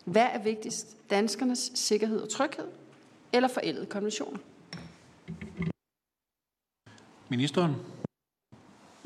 Hvad 0.05 0.27
er 0.33 0.43
vigtigst? 0.43 1.09
Danskernes 1.09 1.71
sikkerhed 1.75 2.21
og 2.21 2.29
tryghed 2.29 2.67
eller 3.33 3.49
forældede 3.49 3.85
konventioner? 3.85 4.39
Ministeren. 7.29 7.75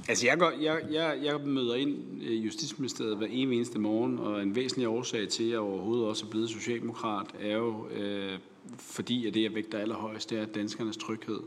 Altså, 0.09 0.25
jeg, 0.27 0.37
går, 0.37 0.51
jeg, 0.61 0.81
jeg, 0.91 1.19
jeg 1.23 1.41
møder 1.41 1.75
ind 1.75 2.21
i 2.21 2.35
Justitsministeriet 2.35 3.17
hver 3.17 3.27
en 3.27 3.53
eneste 3.53 3.79
morgen, 3.79 4.19
og 4.19 4.43
en 4.43 4.55
væsentlig 4.55 4.87
årsag 4.87 5.29
til, 5.29 5.43
at 5.43 5.49
jeg 5.49 5.59
overhovedet 5.59 6.05
også 6.05 6.25
er 6.25 6.29
blevet 6.29 6.49
socialdemokrat, 6.49 7.27
er 7.39 7.55
jo, 7.55 7.89
øh, 7.89 8.39
fordi 8.79 9.27
at 9.27 9.33
det, 9.33 9.43
jeg 9.43 9.55
vægter 9.55 9.77
allerhøjst, 9.77 10.29
det 10.29 10.39
er 10.39 10.45
danskernes 10.45 10.97
tryghed. 10.97 11.39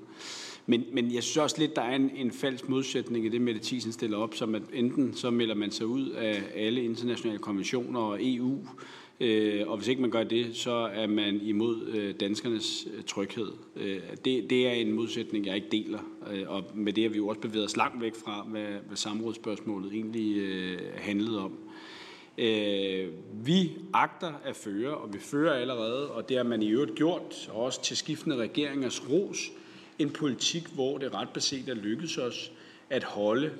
Men, 0.66 0.84
men 0.92 1.14
jeg 1.14 1.22
synes 1.22 1.36
også 1.36 1.56
lidt, 1.58 1.76
der 1.76 1.82
er 1.82 1.96
en, 1.96 2.10
en 2.16 2.32
falsk 2.32 2.68
modsætning 2.68 3.26
i 3.26 3.28
det, 3.28 3.40
Mette 3.40 3.60
Thiesen 3.62 3.92
stiller 3.92 4.18
op, 4.18 4.34
som 4.34 4.54
at 4.54 4.62
enten 4.72 5.14
så 5.14 5.30
melder 5.30 5.54
man 5.54 5.70
sig 5.70 5.86
ud 5.86 6.08
af 6.08 6.42
alle 6.54 6.84
internationale 6.84 7.38
konventioner 7.38 8.00
og 8.00 8.18
EU, 8.20 8.58
Øh, 9.20 9.68
og 9.68 9.76
hvis 9.76 9.88
ikke 9.88 10.02
man 10.02 10.10
gør 10.10 10.24
det, 10.24 10.56
så 10.56 10.70
er 10.70 11.06
man 11.06 11.40
imod 11.42 11.86
øh, 11.86 12.14
danskernes 12.20 12.88
øh. 13.16 13.48
øh 13.76 14.00
det, 14.24 14.50
det 14.50 14.66
er 14.66 14.72
en 14.72 14.92
modsætning, 14.92 15.46
jeg 15.46 15.56
ikke 15.56 15.68
deler, 15.72 15.98
øh, 16.32 16.42
og 16.46 16.64
med 16.74 16.92
det 16.92 17.04
har 17.04 17.10
vi 17.10 17.16
jo 17.16 17.28
også 17.28 17.40
bevæget 17.40 17.66
os 17.66 17.76
langt 17.76 18.02
væk 18.02 18.14
fra, 18.24 18.46
hvad, 18.50 18.66
hvad 18.86 18.96
samrådsspørgsmålet 18.96 19.92
egentlig 19.92 20.36
øh, 20.36 20.78
handlede 20.96 21.44
om. 21.44 21.52
Øh, 22.38 23.08
vi 23.44 23.72
agter 23.92 24.32
at 24.44 24.56
føre, 24.56 24.96
og 24.96 25.12
vi 25.12 25.18
fører 25.18 25.52
allerede, 25.52 26.10
og 26.10 26.28
det 26.28 26.36
har 26.36 26.44
man 26.44 26.62
i 26.62 26.68
øvrigt 26.68 26.94
gjort, 26.94 27.50
også 27.52 27.82
til 27.82 27.96
skiftende 27.96 28.36
regeringers 28.36 29.10
ros, 29.10 29.50
en 29.98 30.10
politik, 30.10 30.66
hvor 30.74 30.98
det 30.98 31.14
ret 31.14 31.28
beset 31.28 31.68
er 31.68 31.74
lykkedes 31.74 32.18
os 32.18 32.52
at 32.90 33.04
holde 33.04 33.50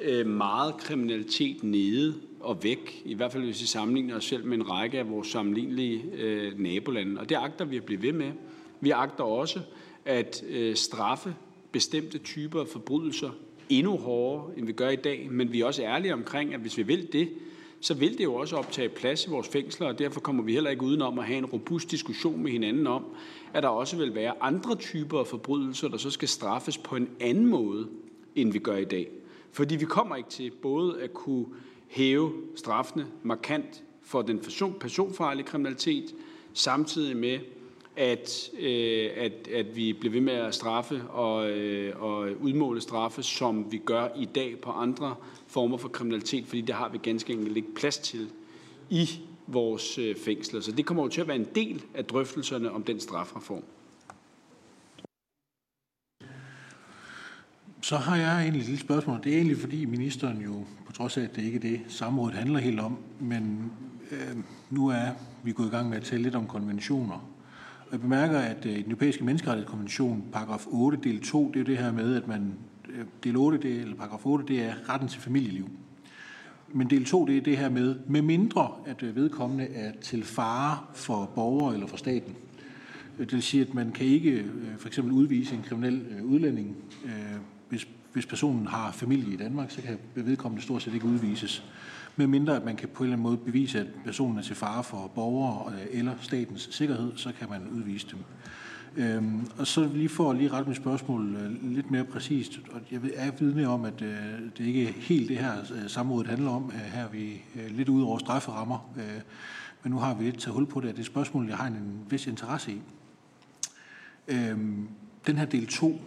øh, 0.00 0.26
meget 0.26 0.76
kriminalitet 0.76 1.62
nede 1.62 2.14
og 2.40 2.64
væk, 2.64 3.02
i 3.04 3.14
hvert 3.14 3.32
fald 3.32 3.44
hvis 3.44 3.60
vi 3.60 3.66
sammenligner 3.66 4.16
os 4.16 4.24
selv 4.24 4.44
med 4.44 4.58
en 4.58 4.70
række 4.70 4.98
af 4.98 5.10
vores 5.10 5.28
sammenlignelige 5.28 6.04
øh, 6.14 6.58
nabolande. 6.58 7.20
Og 7.20 7.28
det 7.28 7.34
agter 7.34 7.64
vi 7.64 7.76
at 7.76 7.84
blive 7.84 8.02
ved 8.02 8.12
med. 8.12 8.32
Vi 8.80 8.90
agter 8.90 9.24
også 9.24 9.60
at 10.04 10.44
øh, 10.48 10.76
straffe 10.76 11.34
bestemte 11.72 12.18
typer 12.18 12.60
af 12.60 12.68
forbrydelser 12.68 13.30
endnu 13.68 13.96
hårdere, 13.96 14.58
end 14.58 14.66
vi 14.66 14.72
gør 14.72 14.88
i 14.88 14.96
dag. 14.96 15.28
Men 15.30 15.52
vi 15.52 15.60
er 15.60 15.66
også 15.66 15.82
ærlige 15.82 16.14
omkring, 16.14 16.54
at 16.54 16.60
hvis 16.60 16.78
vi 16.78 16.82
vil 16.82 17.12
det, 17.12 17.28
så 17.80 17.94
vil 17.94 18.18
det 18.18 18.24
jo 18.24 18.34
også 18.34 18.56
optage 18.56 18.88
plads 18.88 19.26
i 19.26 19.30
vores 19.30 19.48
fængsler, 19.48 19.86
og 19.86 19.98
derfor 19.98 20.20
kommer 20.20 20.42
vi 20.42 20.52
heller 20.52 20.70
ikke 20.70 20.82
udenom 20.82 21.18
at 21.18 21.24
have 21.24 21.38
en 21.38 21.46
robust 21.46 21.90
diskussion 21.90 22.42
med 22.42 22.50
hinanden 22.50 22.86
om, 22.86 23.04
at 23.54 23.62
der 23.62 23.68
også 23.68 23.96
vil 23.96 24.14
være 24.14 24.42
andre 24.42 24.74
typer 24.74 25.18
af 25.18 25.26
forbrydelser, 25.26 25.88
der 25.88 25.96
så 25.96 26.10
skal 26.10 26.28
straffes 26.28 26.78
på 26.78 26.96
en 26.96 27.08
anden 27.20 27.46
måde, 27.46 27.88
end 28.34 28.52
vi 28.52 28.58
gør 28.58 28.76
i 28.76 28.84
dag. 28.84 29.10
Fordi 29.52 29.76
vi 29.76 29.84
kommer 29.84 30.16
ikke 30.16 30.28
til 30.28 30.52
både 30.62 31.02
at 31.02 31.14
kunne 31.14 31.46
hæve 31.88 32.32
straffene 32.56 33.06
markant 33.22 33.84
for 34.02 34.22
den 34.22 34.40
personfarlige 34.80 35.46
kriminalitet, 35.46 36.14
samtidig 36.52 37.16
med, 37.16 37.38
at, 37.98 38.50
øh, 38.58 39.10
at, 39.16 39.48
at 39.54 39.76
vi 39.76 39.92
bliver 39.92 40.12
ved 40.12 40.20
med 40.20 40.32
at 40.32 40.54
straffe 40.54 41.02
og, 41.02 41.50
øh, 41.50 42.02
og 42.02 42.28
udmåle 42.40 42.80
straffe, 42.80 43.22
som 43.22 43.72
vi 43.72 43.78
gør 43.78 44.08
i 44.16 44.24
dag 44.24 44.60
på 44.60 44.70
andre 44.70 45.14
former 45.46 45.76
for 45.76 45.88
kriminalitet, 45.88 46.46
fordi 46.46 46.60
det 46.60 46.74
har 46.74 46.88
vi 46.88 46.98
ganske 46.98 47.32
enkelt 47.32 47.56
ikke 47.56 47.74
plads 47.74 47.98
til 47.98 48.28
i 48.90 49.08
vores 49.46 49.98
øh, 49.98 50.16
fængsler. 50.16 50.60
Så 50.60 50.72
det 50.72 50.86
kommer 50.86 51.02
jo 51.02 51.08
til 51.08 51.20
at 51.20 51.28
være 51.28 51.36
en 51.36 51.48
del 51.54 51.82
af 51.94 52.04
drøftelserne 52.04 52.72
om 52.72 52.82
den 52.82 53.00
strafreform. 53.00 53.62
Så 57.82 57.96
har 57.96 58.16
jeg 58.16 58.40
egentlig 58.40 58.60
et 58.60 58.66
lille 58.66 58.80
spørgsmål. 58.80 59.20
Det 59.24 59.32
er 59.32 59.36
egentlig 59.36 59.58
fordi 59.58 59.84
ministeren 59.84 60.40
jo, 60.40 60.64
på 60.86 60.92
trods 60.92 61.16
af 61.16 61.22
at 61.22 61.36
det 61.36 61.44
ikke 61.44 61.56
er 61.56 61.60
det, 61.60 61.80
samrådet 61.88 62.34
handler 62.34 62.58
helt 62.58 62.80
om, 62.80 62.98
men 63.20 63.72
øh, 64.10 64.36
nu 64.70 64.88
er 64.88 65.08
vi 65.42 65.52
gået 65.52 65.66
i 65.66 65.70
gang 65.70 65.88
med 65.88 65.96
at 65.96 66.04
tale 66.04 66.22
lidt 66.22 66.34
om 66.34 66.46
konventioner. 66.46 67.37
Og 67.88 67.92
jeg 67.92 68.00
bemærker, 68.00 68.38
at 68.38 68.66
øh, 68.66 68.72
i 68.72 68.82
den 68.82 68.90
europæiske 68.90 69.24
menneskerettighedskonvention, 69.24 70.24
paragraf 70.32 70.66
8, 70.66 70.98
del 71.04 71.20
2, 71.20 71.50
det 71.54 71.60
er 71.60 71.64
det 71.64 71.78
her 71.78 71.92
med, 71.92 72.16
at 72.16 72.28
man, 72.28 72.54
øh, 72.88 73.04
del 73.24 73.36
8, 73.36 73.58
det, 73.58 73.80
eller 73.80 73.96
paragraf 73.96 74.26
8, 74.26 74.44
det 74.48 74.62
er 74.62 74.74
retten 74.88 75.08
til 75.08 75.20
familieliv. 75.20 75.68
Men 76.72 76.90
del 76.90 77.04
2, 77.04 77.26
det 77.26 77.36
er 77.36 77.40
det 77.40 77.56
her 77.56 77.68
med, 77.68 77.96
med 78.06 78.22
mindre 78.22 78.70
at 78.86 79.02
øh, 79.02 79.16
vedkommende 79.16 79.64
er 79.64 79.92
til 80.00 80.24
fare 80.24 80.78
for 80.94 81.30
borgere 81.34 81.74
eller 81.74 81.86
for 81.86 81.96
staten. 81.96 82.34
Det 83.18 83.32
vil 83.32 83.42
sige, 83.42 83.62
at 83.62 83.74
man 83.74 83.92
kan 83.92 84.06
ikke 84.06 84.44
for 84.78 84.88
eksempel 84.88 85.12
udvise 85.12 85.54
en 85.54 85.62
kriminel 85.62 86.22
udlænding, 86.24 86.76
hvis, 87.68 87.88
hvis 88.18 88.26
personen 88.26 88.66
har 88.66 88.92
familie 88.92 89.34
i 89.34 89.36
Danmark, 89.36 89.70
så 89.70 89.82
kan 89.82 89.98
vedkommende 90.14 90.62
stort 90.62 90.82
set 90.82 90.94
ikke 90.94 91.06
udvises 91.06 91.64
med 92.16 92.26
mindre 92.26 92.56
at 92.56 92.64
man 92.64 92.76
kan 92.76 92.88
på 92.88 93.02
en 93.02 93.04
eller 93.04 93.16
anden 93.16 93.22
måde 93.22 93.36
bevise, 93.36 93.80
at 93.80 93.86
personen 94.04 94.38
er 94.38 94.42
til 94.42 94.56
fare 94.56 94.84
for 94.84 95.10
borgere 95.14 95.72
øh, 95.72 95.86
eller 95.90 96.12
statens 96.20 96.68
sikkerhed, 96.72 97.12
så 97.16 97.32
kan 97.38 97.48
man 97.50 97.68
udvise 97.68 98.06
dem. 98.10 98.18
Øhm, 98.96 99.46
og 99.58 99.66
så 99.66 99.90
lige 99.94 100.08
for 100.08 100.30
at 100.30 100.36
lige 100.36 100.48
rette 100.48 100.68
mit 100.68 100.76
spørgsmål 100.76 101.36
øh, 101.36 101.74
lidt 101.74 101.90
mere 101.90 102.04
præcist, 102.04 102.60
og 102.72 102.80
jeg 102.90 103.00
er 103.14 103.30
vidne 103.30 103.68
om, 103.68 103.84
at 103.84 104.02
øh, 104.02 104.08
det 104.58 104.64
ikke 104.64 104.88
er 104.88 104.92
helt 104.92 105.28
det 105.28 105.38
her 105.38 105.52
øh, 105.74 105.90
samrådet 105.90 106.26
handler 106.26 106.50
om. 106.50 106.72
Øh, 106.74 106.80
her 106.80 107.04
er 107.04 107.08
vi 107.08 107.42
øh, 107.56 107.76
lidt 107.76 107.88
ude 107.88 108.06
over 108.06 108.18
strafferammer, 108.18 108.90
øh, 108.96 109.20
men 109.82 109.92
nu 109.92 109.98
har 109.98 110.14
vi 110.14 110.24
lidt 110.24 110.38
taget 110.38 110.54
hul 110.54 110.66
på 110.66 110.80
det, 110.80 110.88
og 110.88 110.92
det 110.92 110.98
er 110.98 111.02
et 111.02 111.06
spørgsmål, 111.06 111.48
jeg 111.48 111.56
har 111.56 111.66
en, 111.66 111.72
en 111.72 112.06
vis 112.10 112.26
interesse 112.26 112.72
i. 112.72 112.80
Øhm, 114.28 114.88
den 115.26 115.36
her 115.36 115.44
del 115.44 115.66
2, 115.66 116.00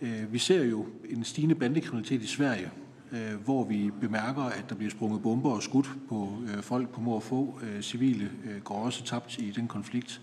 Øh, 0.00 0.32
vi 0.32 0.38
ser 0.38 0.64
jo 0.64 0.86
en 1.08 1.24
stigende 1.24 1.54
bandekriminalitet 1.54 2.22
i 2.22 2.26
Sverige, 2.26 2.70
øh, 3.12 3.34
hvor 3.44 3.64
vi 3.64 3.90
bemærker, 4.00 4.42
at 4.42 4.64
der 4.68 4.74
bliver 4.74 4.90
sprunget 4.90 5.22
bomber 5.22 5.50
og 5.50 5.62
skudt 5.62 5.90
på 6.08 6.42
øh, 6.48 6.62
folk 6.62 6.88
på 6.88 7.00
mor 7.00 7.14
og 7.14 7.22
få. 7.22 7.60
Civile 7.80 8.30
går 8.64 8.74
også 8.74 9.04
tabt 9.04 9.38
i 9.38 9.50
den 9.50 9.68
konflikt. 9.68 10.20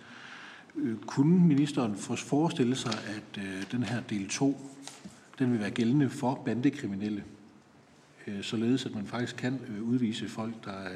Kunne 1.06 1.48
ministeren 1.48 1.96
forestille 2.18 2.76
sig, 2.76 2.94
at 2.94 3.42
den 3.72 3.84
her 3.84 4.02
del 4.02 4.30
2, 4.30 4.58
den 5.40 5.52
vil 5.52 5.60
være 5.60 5.72
gældende 5.72 6.10
for 6.10 6.42
bandekriminelle, 6.46 7.24
således 8.42 8.86
at 8.86 8.96
man 8.96 9.06
faktisk 9.06 9.36
kan 9.36 9.60
udvise 9.82 10.30
folk, 10.30 10.66
der 10.66 10.88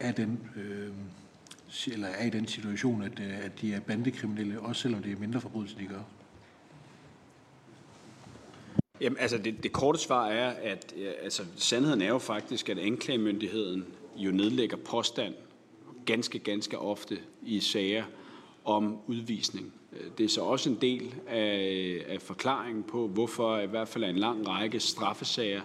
er 0.00 0.12
den... 0.12 0.40
Eller 1.86 2.08
er 2.08 2.26
i 2.26 2.30
den 2.30 2.46
situation, 2.46 3.02
at, 3.02 3.20
at 3.20 3.60
de 3.60 3.74
er 3.74 3.80
bandekriminelle, 3.80 4.60
også 4.60 4.82
selvom 4.82 5.02
det 5.02 5.12
er 5.12 5.16
mindre 5.16 5.40
forbrydelser, 5.40 5.78
de 5.78 5.86
gør? 5.86 6.02
Jamen, 9.02 9.18
altså 9.18 9.38
det, 9.38 9.62
det 9.62 9.72
korte 9.72 9.98
svar 9.98 10.28
er, 10.28 10.50
at 10.50 10.94
altså, 11.22 11.42
sandheden 11.56 12.02
er 12.02 12.08
jo 12.08 12.18
faktisk, 12.18 12.68
at 12.68 12.78
anklagemyndigheden 12.78 13.84
jo 14.16 14.30
nedlægger 14.30 14.76
påstand 14.76 15.34
ganske, 16.06 16.38
ganske 16.38 16.78
ofte 16.78 17.18
i 17.42 17.60
sager 17.60 18.04
om 18.64 18.98
udvisning. 19.06 19.72
Det 20.18 20.24
er 20.24 20.28
så 20.28 20.40
også 20.40 20.70
en 20.70 20.78
del 20.80 21.14
af, 21.28 22.04
af 22.08 22.22
forklaringen 22.22 22.82
på, 22.82 23.08
hvorfor 23.08 23.58
i 23.58 23.66
hvert 23.66 23.88
fald 23.88 24.04
en 24.04 24.16
lang 24.16 24.48
række 24.48 24.80
straffesager 24.80 25.60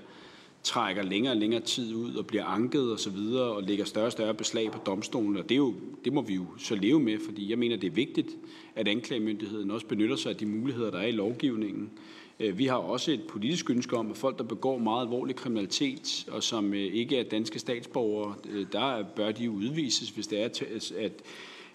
trækker 0.63 1.03
længere 1.03 1.33
og 1.33 1.37
længere 1.37 1.61
tid 1.61 1.95
ud 1.95 2.15
og 2.15 2.27
bliver 2.27 2.45
anket 2.45 2.91
og 2.91 2.99
så 2.99 3.09
videre 3.09 3.43
og 3.43 3.63
lægger 3.63 3.85
større 3.85 4.05
og 4.05 4.11
større 4.11 4.33
beslag 4.33 4.71
på 4.71 4.79
domstolen. 4.85 5.37
Og 5.37 5.43
det, 5.43 5.51
er 5.51 5.57
jo, 5.57 5.73
det 6.05 6.13
må 6.13 6.21
vi 6.21 6.33
jo 6.33 6.45
så 6.57 6.75
leve 6.75 6.99
med, 6.99 7.17
fordi 7.25 7.49
jeg 7.49 7.57
mener, 7.57 7.77
det 7.77 7.87
er 7.87 7.91
vigtigt, 7.91 8.29
at 8.75 8.87
anklagemyndigheden 8.87 9.71
også 9.71 9.85
benytter 9.85 10.15
sig 10.15 10.29
af 10.29 10.35
de 10.35 10.45
muligheder, 10.45 10.91
der 10.91 10.99
er 10.99 11.07
i 11.07 11.11
lovgivningen 11.11 11.83
Øh, 11.83 12.16
Øh, 12.39 12.57
vi 12.57 12.65
har 12.65 12.75
også 12.75 13.11
et 13.11 13.21
politisk 13.29 13.69
ønske 13.69 13.97
om, 13.97 14.11
at 14.11 14.17
folk, 14.17 14.37
der 14.37 14.43
begår 14.43 14.77
meget 14.77 15.05
alvorlig 15.05 15.35
kriminalitet, 15.35 16.25
og 16.31 16.43
som 16.43 16.73
øh, 16.73 16.79
ikke 16.79 17.17
er 17.17 17.23
danske 17.23 17.59
statsborgere, 17.59 18.35
øh, 18.49 18.65
der 18.71 19.03
bør 19.15 19.31
de 19.31 19.51
udvises, 19.51 20.09
hvis 20.09 20.27
det 20.27 20.41
er, 20.41 20.45
at, 20.99 21.13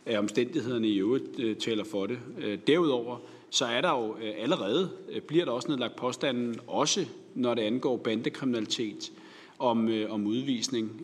at 0.06 0.18
omstændighederne 0.18 0.88
i 0.88 0.98
øvrigt 0.98 1.60
taler 1.60 1.84
for 1.84 2.06
det. 2.06 2.18
Derudover 2.66 3.16
så 3.50 3.64
er 3.64 3.80
der 3.80 3.90
jo 3.90 4.16
allerede, 4.38 4.90
bliver 5.26 5.44
der 5.44 5.52
også 5.52 5.68
nedlagt 5.68 5.96
påstanden, 5.96 6.56
også 6.66 7.06
når 7.34 7.54
det 7.54 7.62
angår 7.62 7.96
bandekriminalitet, 7.96 9.12
om, 9.58 9.90
om 10.08 10.26
udvisning 10.26 11.02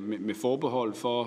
med, 0.00 0.18
med 0.18 0.34
forbehold 0.34 0.94
for, 0.94 1.24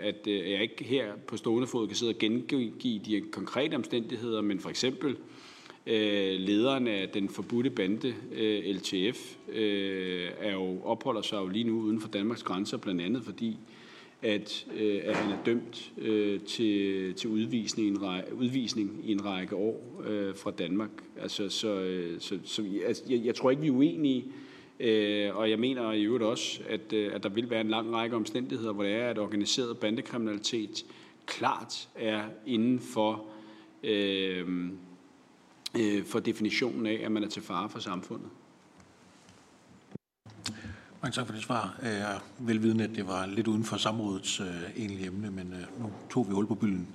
at 0.00 0.26
jeg 0.26 0.62
ikke 0.62 0.84
her 0.84 1.12
på 1.26 1.36
stående 1.36 1.66
fod 1.66 1.86
kan 1.86 1.96
sidde 1.96 2.10
og 2.10 2.18
gengive 2.18 2.72
de 3.06 3.22
konkrete 3.32 3.74
omstændigheder, 3.74 4.40
men 4.40 4.60
for 4.60 4.70
eksempel 4.70 5.16
Øh, 5.86 6.40
lederen 6.40 6.86
af 6.86 7.08
den 7.08 7.28
forbudte 7.28 7.70
bande, 7.70 8.14
øh, 8.32 8.64
LTF, 8.64 9.36
øh, 9.48 10.28
er 10.38 10.52
jo, 10.52 10.82
opholder 10.84 11.22
sig 11.22 11.36
jo 11.36 11.46
lige 11.46 11.64
nu 11.64 11.80
uden 11.80 12.00
for 12.00 12.08
Danmarks 12.08 12.42
grænser, 12.42 12.76
blandt 12.76 13.00
andet 13.00 13.22
fordi, 13.24 13.58
at, 14.22 14.66
øh, 14.76 15.00
at 15.04 15.16
han 15.16 15.32
er 15.32 15.44
dømt 15.46 15.92
øh, 15.98 16.40
til, 16.40 17.14
til 17.14 17.30
udvisning, 17.30 17.88
en 17.88 18.02
række, 18.02 18.34
udvisning 18.34 19.00
i 19.04 19.12
en 19.12 19.24
række 19.24 19.56
år 19.56 20.02
øh, 20.06 20.36
fra 20.36 20.50
Danmark. 20.50 20.90
Altså, 21.20 21.48
så, 21.48 21.68
øh, 21.68 22.20
så, 22.20 22.38
så 22.44 22.64
altså, 22.86 23.02
jeg, 23.08 23.20
jeg 23.24 23.34
tror 23.34 23.50
ikke, 23.50 23.62
vi 23.62 23.68
er 23.68 23.72
uenige, 23.72 24.24
øh, 24.80 25.36
og 25.36 25.50
jeg 25.50 25.58
mener 25.58 25.92
i 25.92 26.02
øvrigt 26.02 26.24
også, 26.24 26.60
at, 26.68 26.92
øh, 26.92 27.14
at 27.14 27.22
der 27.22 27.28
vil 27.28 27.50
være 27.50 27.60
en 27.60 27.68
lang 27.68 27.92
række 27.92 28.16
omstændigheder, 28.16 28.72
hvor 28.72 28.82
det 28.82 28.92
er, 28.92 29.10
at 29.10 29.18
organiseret 29.18 29.78
bandekriminalitet 29.78 30.84
klart 31.26 31.88
er 31.94 32.22
inden 32.46 32.80
for... 32.80 33.24
Øh, 33.82 34.46
øh, 35.78 36.06
for 36.06 36.20
definitionen 36.20 36.86
af, 36.86 37.00
at 37.04 37.12
man 37.12 37.24
er 37.24 37.28
til 37.28 37.42
fare 37.42 37.68
for 37.68 37.78
samfundet. 37.78 38.28
Mange 41.02 41.14
tak 41.14 41.26
for 41.26 41.34
det 41.34 41.42
svar. 41.42 41.78
Jeg 41.82 42.14
er 42.14 42.18
velvidende, 42.38 42.84
at 42.84 42.90
det 42.90 43.06
var 43.06 43.26
lidt 43.26 43.48
uden 43.48 43.64
for 43.64 43.76
samrådets 43.76 44.40
øh, 44.40 44.46
egentlige 44.76 45.06
emne, 45.06 45.30
men 45.30 45.52
øh, 45.52 45.82
nu 45.82 45.92
tog 46.10 46.28
vi 46.28 46.34
hul 46.34 46.46
på 46.46 46.54
bylden. 46.54 46.88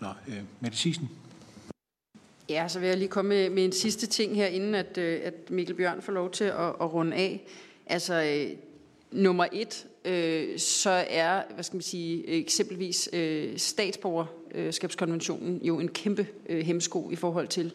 Nå, 0.00 0.08
øh, 0.28 0.40
Mette 0.60 0.78
Sisen. 0.78 1.08
Ja, 2.48 2.68
så 2.68 2.80
vil 2.80 2.88
jeg 2.88 2.98
lige 2.98 3.08
komme 3.08 3.28
med, 3.28 3.50
med 3.50 3.64
en 3.64 3.72
sidste 3.72 4.06
ting 4.06 4.36
her, 4.36 4.46
inden 4.46 4.74
at, 4.74 4.98
øh, 4.98 5.20
at 5.22 5.50
Mikkel 5.50 5.74
Bjørn 5.74 6.02
får 6.02 6.12
lov 6.12 6.30
til 6.30 6.44
at, 6.44 6.74
at 6.80 6.92
runde 6.92 7.16
af. 7.16 7.46
Altså, 7.86 8.22
øh, 8.22 8.50
nummer 9.12 9.46
et, 9.52 9.86
øh, 10.04 10.58
så 10.58 11.04
er, 11.10 11.42
hvad 11.54 11.64
skal 11.64 11.76
man 11.76 11.82
sige, 11.82 12.28
eksempelvis 12.28 13.08
øh, 13.12 13.58
statsborgerskabskonventionen 13.58 15.60
jo 15.62 15.80
en 15.80 15.88
kæmpe 15.88 16.26
øh, 16.48 16.66
hemsko 16.66 17.10
i 17.10 17.16
forhold 17.16 17.48
til 17.48 17.72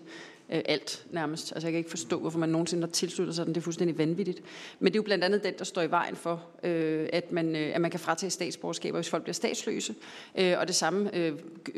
øh, 0.52 0.62
alt 0.66 1.06
nærmest. 1.12 1.52
Altså 1.52 1.68
jeg 1.68 1.72
kan 1.72 1.78
ikke 1.78 1.90
forstå, 1.90 2.20
hvorfor 2.20 2.40
man 2.40 2.50
nogensinde 2.50 2.84
har 2.84 2.92
tilsluttet 2.92 3.36
sig 3.36 3.46
den. 3.46 3.56
Det 3.56 3.62
er 3.62 3.64
fuldstændig 3.64 3.98
vanvittigt. 3.98 4.42
Men 4.80 4.94
det 4.94 4.96
er 4.96 5.00
jo 5.00 5.04
blandt 5.04 5.24
andet 5.24 5.44
den, 5.44 5.54
der 5.58 5.66
står 5.66 5.82
i 5.82 5.92
vejen 5.92 6.16
for, 6.16 6.44
øh, 6.64 7.10
at, 7.14 7.32
man, 7.32 7.56
øh, 7.56 7.76
at 7.76 7.82
man 7.82 7.92
kan 7.92 8.00
fratage 8.00 8.30
statsborgerskaber, 8.30 8.98
hvis 8.98 9.10
folk 9.10 9.24
bliver 9.24 9.34
statsløse. 9.34 9.96
Øh, 10.38 10.60
og 10.60 10.68
det 10.68 10.76
samme 10.76 11.16
øh, 11.16 11.34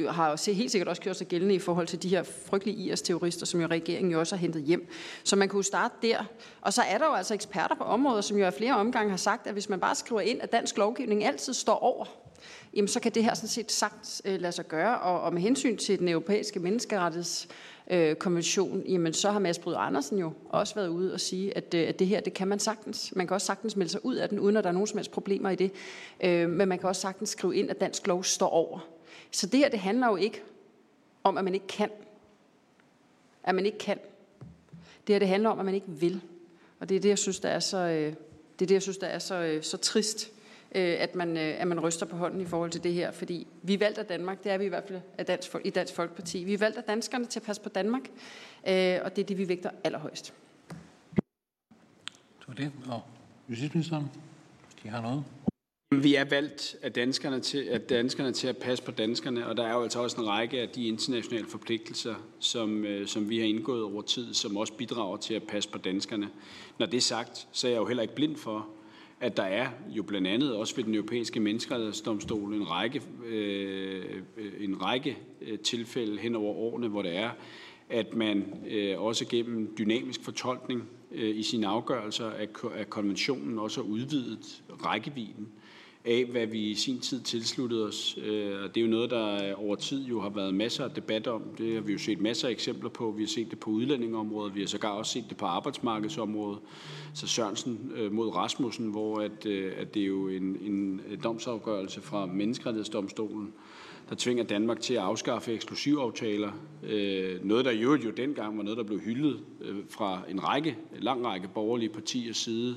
har 0.10 0.30
også 0.30 0.52
helt 0.52 0.72
sikkert 0.72 0.88
også 0.88 1.02
gjort 1.02 1.16
sig 1.16 1.28
gældende 1.28 1.56
i 1.56 1.60
forhold 1.60 1.88
til 1.88 2.04
de 2.04 2.10
her 2.10 2.24
frygtelige 2.24 2.92
IS-terrorister, 2.92 3.46
som 3.46 3.62
jo 3.62 3.68
regeringen 3.68 4.12
jo 4.12 4.20
også 4.20 4.36
har 4.36 4.42
hentet 4.42 4.62
hjem. 4.62 4.88
Så 5.24 5.36
man 5.36 5.50
kunne 5.50 5.64
starte 5.64 5.96
der. 6.02 6.26
Og 6.62 6.74
så 6.74 6.82
er 6.82 6.98
der 6.98 7.06
jo 7.06 7.14
altså 7.14 7.34
eksperter 7.34 7.76
på 7.76 7.84
området, 7.84 8.26
som 8.26 8.38
jo 8.38 8.46
af 8.46 8.54
flere 8.54 8.76
omgange 8.76 9.10
har 9.10 9.18
sagt, 9.18 9.48
at 9.48 9.54
hvis 9.54 9.70
man 9.70 9.80
bare 9.80 9.96
skriver 9.96 10.22
ind, 10.22 10.42
at 10.42 10.52
dansk 10.52 10.78
lovgivning 10.78 11.26
altid 11.26 11.54
står 11.54 11.80
over 11.80 12.25
jamen 12.74 12.88
så 12.88 13.00
kan 13.00 13.12
det 13.12 13.24
her 13.24 13.34
sådan 13.34 13.50
set 13.50 13.72
sagt 13.72 14.22
øh, 14.26 14.42
lade 14.42 14.52
sig 14.52 14.68
gøre. 14.68 15.00
Og, 15.00 15.22
og 15.22 15.34
med 15.34 15.42
hensyn 15.42 15.78
til 15.78 16.00
den 16.00 16.08
europæiske 16.08 16.60
menneskerettigheds 16.60 17.48
øh, 17.88 18.16
konvention, 18.16 18.84
jamen 18.88 19.14
så 19.14 19.32
har 19.32 19.40
Mads 19.40 19.60
Bryder 19.60 19.78
Andersen 19.78 20.18
jo 20.18 20.34
også 20.50 20.76
været 20.76 20.88
ude 20.88 21.14
og 21.14 21.20
sige, 21.20 21.58
at, 21.58 21.74
øh, 21.74 21.88
at 21.88 22.00
det 22.00 22.08
her, 22.08 22.20
det 22.20 22.34
kan 22.34 22.48
man 22.48 22.60
sagtens. 22.60 23.14
Man 23.16 23.28
kan 23.28 23.34
også 23.34 23.48
sagtens 23.48 23.76
melde 23.76 23.92
sig 23.92 24.06
ud 24.06 24.16
af 24.16 24.30
den, 24.30 24.40
uden 24.40 24.58
at 24.58 24.64
der 24.64 24.70
er 24.70 24.74
nogen 24.74 24.88
som 24.88 24.98
helst 24.98 25.12
problemer 25.12 25.50
i 25.50 25.56
det. 25.56 25.72
Øh, 26.24 26.50
men 26.50 26.68
man 26.68 26.80
kan 26.80 26.90
også 26.90 27.02
sagtens 27.02 27.30
skrive 27.30 27.56
ind, 27.56 27.70
at 27.70 27.80
dansk 27.80 28.08
lov 28.08 28.24
står 28.24 28.50
over. 28.50 28.80
Så 29.32 29.48
det 29.48 29.60
her, 29.60 29.70
det 29.70 29.80
handler 29.80 30.08
jo 30.08 30.16
ikke 30.16 30.44
om, 31.24 31.38
at 31.38 31.44
man 31.44 31.54
ikke 31.54 31.68
kan. 31.68 31.90
At 33.44 33.56
man 33.56 33.66
ikke 33.66 33.78
kan. 33.78 34.00
Det 35.08 35.14
her, 35.14 35.20
det 35.20 35.28
handler 35.28 35.50
om, 35.50 35.60
at 35.60 35.66
man 35.66 35.76
ikke 35.76 35.88
vil. 35.90 36.22
Og 36.80 36.90
det 36.90 36.98
er 36.98 37.00
det, 37.00 37.10
jeg 37.10 37.18
synes, 37.18 37.40
der 37.40 37.50
er 37.50 37.60
så, 37.60 37.78
øh, 37.78 38.14
Det 38.60 38.66
er 38.66 38.68
det, 38.68 38.72
jeg 38.72 38.82
synes, 38.82 38.98
der 38.98 39.08
er 39.08 39.20
så, 39.20 39.36
øh, 39.36 39.64
så 39.64 39.78
trist, 39.78 40.32
øh, 40.76 40.96
at 41.00 41.16
man, 41.16 41.38
øh, 41.38 41.62
at 41.62 41.68
man 41.68 41.80
ryster 41.80 42.06
på 42.06 42.18
hånden 42.18 42.42
i 42.42 42.46
forhold 42.46 42.72
til 42.72 42.84
det 42.84 42.94
her. 42.94 43.12
Fordi 43.12 43.48
vi 43.62 43.80
valgt 43.80 43.98
af 43.98 44.06
Danmark, 44.06 44.44
det 44.44 44.52
er 44.52 44.58
vi 44.58 44.66
i 44.66 44.70
hvert 44.70 44.84
fald 44.88 45.02
af 45.18 45.26
Dansk, 45.26 45.56
i 45.64 45.70
Dansk 45.70 45.94
Folkeparti. 45.94 46.44
Vi 46.44 46.60
valgt 46.60 46.78
af 46.78 46.84
danskerne 46.84 47.26
til 47.26 47.40
at 47.40 47.44
passe 47.44 47.62
på 47.62 47.70
Danmark, 47.70 48.02
øh, 48.68 49.00
og 49.04 49.16
det 49.16 49.22
er 49.22 49.26
det, 49.28 49.38
vi 49.38 49.48
vægter 49.48 49.70
allerhøjst. 49.84 50.34
Det 52.40 52.48
var 52.48 52.54
det. 52.54 52.72
Og 52.90 53.02
justitsministeren, 53.50 54.06
de 54.84 54.90
har 54.90 55.02
noget. 55.02 55.24
Vi 55.92 56.16
er 56.16 56.24
valgt 56.24 56.76
af 56.82 56.94
danskerne, 56.94 57.40
til, 57.40 57.68
af 57.68 57.82
danskerne 57.82 58.32
til 58.32 58.48
at 58.48 58.58
passe 58.58 58.84
på 58.84 58.92
danskerne, 58.92 59.48
og 59.48 59.58
der 59.58 59.64
er 59.64 59.74
jo 59.74 59.84
altså 59.84 60.00
også 60.00 60.22
en 60.22 60.28
række 60.28 60.62
af 60.62 60.70
de 60.70 60.88
internationale 60.88 61.48
forpligtelser, 61.48 62.16
som, 62.40 62.86
øh, 62.86 63.08
som 63.08 63.30
vi 63.30 63.40
har 63.40 63.46
indgået 63.46 63.84
over 63.84 64.02
tid, 64.02 64.34
som 64.34 64.58
også 64.58 64.74
bidrager 64.74 65.18
til 65.18 65.34
at 65.34 65.44
passe 65.44 65.70
på 65.70 65.78
danskerne. 65.78 66.30
Når 66.80 66.86
det 66.86 66.98
er 66.98 67.02
sagt, 67.02 67.48
så 67.52 67.68
er 67.68 67.72
jeg 67.72 67.78
jo 67.78 67.86
heller 67.86 68.04
ikke 68.04 68.16
blind 68.16 68.36
for, 68.36 68.68
at 69.26 69.38
der 69.38 69.44
er 69.44 69.68
jo 69.90 70.04
blandt 70.04 70.28
andet 70.28 70.54
også 70.54 70.76
ved 70.76 70.84
den 70.84 70.96
europæiske 70.96 71.40
menneskerettighedsdomstol 71.40 72.54
en 72.54 72.72
række, 72.72 73.02
øh, 73.26 74.22
en 74.60 74.82
række 74.82 75.18
øh, 75.42 75.60
tilfælde 75.60 76.18
hen 76.18 76.36
over 76.36 76.54
årene, 76.56 76.88
hvor 76.88 77.02
det 77.02 77.16
er, 77.16 77.30
at 77.90 78.16
man 78.16 78.54
øh, 78.70 79.02
også 79.02 79.26
gennem 79.28 79.76
dynamisk 79.78 80.24
fortolkning 80.24 80.90
øh, 81.12 81.38
i 81.38 81.44
sine 81.44 81.68
afgørelser 81.68 82.30
af, 82.30 82.48
af 82.76 82.90
konventionen 82.90 83.60
også 83.60 83.82
har 83.82 83.90
udvidet 83.90 84.64
rækkevidden 84.86 85.48
af, 86.06 86.26
hvad 86.26 86.48
vi 86.48 86.60
i 86.60 86.76
sin 86.76 87.00
tid 87.00 87.22
tilsluttede 87.22 87.88
os. 87.88 88.18
Øh, 88.26 88.64
og 88.64 88.76
det 88.76 88.82
er 88.82 88.86
jo 88.86 88.92
noget, 88.92 89.10
der 89.10 89.50
øh, 89.50 89.64
over 89.66 89.76
tid 89.76 90.06
jo 90.06 90.22
har 90.22 90.30
været 90.30 90.54
masser 90.54 90.84
af 90.84 90.92
debat 90.92 91.28
om. 91.28 91.42
Det 91.58 91.74
har 91.74 91.82
vi 91.82 91.92
jo 91.92 91.98
set 91.98 92.22
masser 92.22 92.48
af 92.48 92.52
eksempler 92.52 92.90
på. 92.90 93.12
Vi 93.12 93.24
har 93.24 93.28
set 93.28 93.52
det 93.52 93.60
på 93.60 93.70
udlændingeområdet, 93.70 94.56
vi 94.56 94.60
har 94.60 94.68
sågar 94.68 94.90
også 94.90 95.12
set 95.12 95.26
det 95.30 95.38
på 95.38 95.46
arbejdsmarkedsområdet. 95.46 96.60
Så 97.14 97.28
Sørensen 97.28 97.92
øh, 97.96 98.12
mod 98.12 98.36
Rasmussen, 98.36 98.88
hvor 98.88 99.20
at, 99.20 99.46
at 99.78 99.94
det 99.94 100.02
er 100.02 100.08
jo 100.08 100.28
en, 100.28 100.44
en 100.44 101.02
domsafgørelse 101.24 102.02
fra 102.02 102.26
Menneskerettighedsdomstolen, 102.26 103.54
der 104.10 104.16
tvinger 104.18 104.44
Danmark 104.44 104.80
til 104.80 104.94
at 104.94 105.00
afskaffe 105.00 105.54
eksklusivaftaler. 105.54 106.52
noget, 107.44 107.66
der 107.66 107.72
i 107.72 107.82
øvrigt 107.82 108.06
jo 108.06 108.10
dengang 108.10 108.58
var 108.58 108.64
noget, 108.64 108.78
der 108.78 108.84
blev 108.84 109.00
hyldet 109.00 109.40
fra 109.90 110.22
en 110.30 110.44
række, 110.44 110.78
lang 111.00 111.26
række 111.26 111.50
borgerlige 111.54 111.90
partiers 111.90 112.38
side 112.38 112.76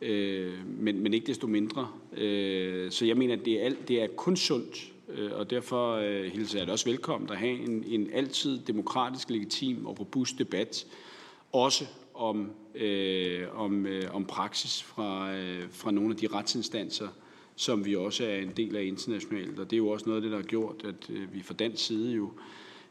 øh, 0.00 0.52
men, 0.66 1.02
men 1.02 1.14
ikke 1.14 1.26
desto 1.26 1.46
mindre. 1.46 1.88
Øh, 2.16 2.90
så 2.90 3.06
jeg 3.06 3.16
mener, 3.16 3.34
at 3.36 3.44
det 3.44 3.60
er, 3.60 3.64
alt, 3.64 3.88
det 3.88 4.02
er 4.02 4.06
kun 4.06 4.36
sundt, 4.36 4.92
øh, 5.08 5.30
og 5.32 5.50
derfor 5.50 5.94
øh, 5.94 6.24
hilser 6.24 6.58
jeg 6.58 6.66
det 6.66 6.72
også 6.72 6.90
velkommen 6.90 7.30
at 7.30 7.36
have 7.36 7.58
en, 7.58 7.84
en 7.86 8.10
altid 8.12 8.58
demokratisk, 8.58 9.30
legitim 9.30 9.86
og 9.86 10.00
robust 10.00 10.38
debat, 10.38 10.86
også 11.52 11.84
om, 12.14 12.50
øh, 12.74 13.42
om, 13.54 13.86
øh, 13.86 14.14
om 14.14 14.24
praksis 14.24 14.82
fra, 14.82 15.34
øh, 15.34 15.62
fra 15.70 15.90
nogle 15.90 16.10
af 16.10 16.16
de 16.16 16.26
retsinstanser, 16.26 17.08
som 17.56 17.84
vi 17.84 17.96
også 17.96 18.24
er 18.24 18.36
en 18.36 18.52
del 18.56 18.76
af 18.76 18.82
internationalt. 18.82 19.58
Og 19.58 19.70
det 19.70 19.76
er 19.76 19.78
jo 19.78 19.88
også 19.88 20.06
noget 20.06 20.16
af 20.16 20.22
det, 20.22 20.30
der 20.30 20.36
har 20.36 20.44
gjort, 20.44 20.84
at 20.84 21.10
øh, 21.10 21.34
vi 21.34 21.42
fra 21.42 21.54
dansk 21.54 21.86
side 21.86 22.12
jo 22.12 22.24
øh, 22.24 22.30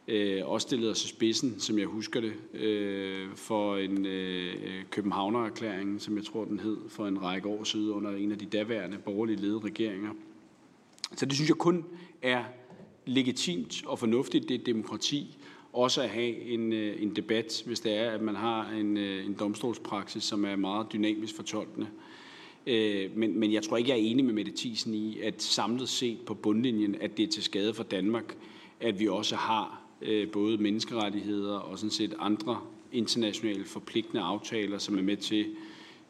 Øh, 0.08 0.42
også 0.46 0.68
stillede 0.68 0.92
os 0.92 1.06
i 1.06 1.08
spidsen, 1.08 1.60
som 1.60 1.80
jeg 1.80 1.88
husker 1.88 2.22
det, 2.22 2.34
øh, 2.54 3.28
for 3.36 3.78
en 3.78 4.06
øh, 4.06 4.84
Københavner-erklæring, 4.90 6.02
som 6.02 6.18
jeg 6.18 6.26
tror, 6.26 6.46
den 6.46 6.60
hed, 6.60 6.78
for 6.88 7.08
en 7.08 7.24
række 7.24 7.48
år 7.48 7.64
siden 7.64 7.90
under 7.90 8.16
en 8.16 8.32
af 8.32 8.38
de 8.38 8.46
daværende 8.46 8.98
borgerlige 8.98 9.42
ledede 9.42 9.60
regeringer. 9.60 10.12
Så 11.16 11.26
det 11.26 11.36
synes 11.36 11.50
jeg 11.50 11.58
kun 11.58 11.86
er 12.22 12.44
legitimt 13.06 13.86
og 13.86 14.00
fornuftigt, 14.00 14.50
det 14.50 14.60
er 14.60 14.64
demokrati, 14.64 15.38
også 15.74 16.02
at 16.02 16.10
have 16.10 16.42
en, 16.42 16.74
øh, 16.74 17.02
en 17.02 17.16
debat, 17.16 17.64
hvis 17.66 17.80
det 17.80 17.94
er, 17.94 18.12
at 18.12 18.22
man 18.22 18.36
har 18.36 18.70
en, 18.70 18.98
øh, 18.98 19.26
en 19.26 19.34
domstolspraksis, 19.34 20.24
som 20.24 20.46
er 20.46 20.56
meget 20.56 20.88
dynamisk 20.94 21.36
fortolkende. 21.36 21.88
Øh, 22.68 23.18
men, 23.18 23.40
men 23.40 23.54
jeg 23.54 23.64
tror 23.64 23.78
ikke, 23.78 23.90
jeg 23.90 24.00
er 24.00 24.04
enig 24.04 24.26
med 24.26 24.34
Mette 24.34 24.52
Thiesen 24.58 24.94
i, 24.94 25.20
at 25.20 25.42
samlet 25.42 25.90
set 25.90 26.20
på 26.26 26.34
bundlinjen, 26.34 26.96
at 27.02 27.18
det 27.18 27.24
er 27.24 27.28
til 27.28 27.44
skade 27.44 27.74
for 27.74 27.84
Danmark, 27.84 28.38
at 28.80 29.00
vi 29.00 29.08
også 29.08 29.36
har 29.36 29.79
både 30.34 30.58
menneskerettigheder 30.58 31.58
og 31.58 31.78
sådan 31.78 31.92
set 31.92 32.14
andre 32.20 32.60
internationale 32.92 33.66
forpligtende 33.66 34.24
aftaler, 34.24 34.78
som 34.78 34.98
er 34.98 35.02
med 35.02 35.18
til 35.18 35.46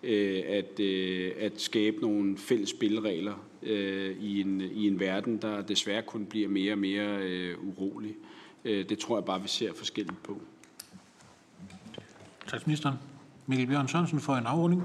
øh, 0.04 0.44
at, 0.48 0.80
øh, 0.80 1.32
at 1.40 1.62
skabe 1.62 1.98
nogle 2.02 2.38
fælles 2.38 2.70
spilleregler 2.70 3.34
øh, 3.64 4.18
i, 4.20 4.42
en, 4.42 4.62
i 4.62 4.88
en 4.88 5.00
verden, 5.00 5.38
der 5.38 5.62
desværre 5.62 6.02
kun 6.02 6.26
bliver 6.26 6.48
mere 6.48 6.74
og 6.74 6.78
mere 6.78 7.18
øh, 7.18 7.58
urolig. 7.68 8.16
Øh, 8.66 8.90
det 8.90 9.00
tror 9.00 9.18
jeg 9.18 9.26
bare, 9.26 9.42
vi 9.42 9.48
ser 9.48 9.74
forskelligt 9.74 10.24
på. 10.24 10.42
Statsministeren. 12.48 12.96
Mikkel 13.48 13.68
Bjørn 13.68 13.88
Sørensen 13.88 14.20
for 14.20 14.34
en 14.34 14.46
afrunding. 14.46 14.84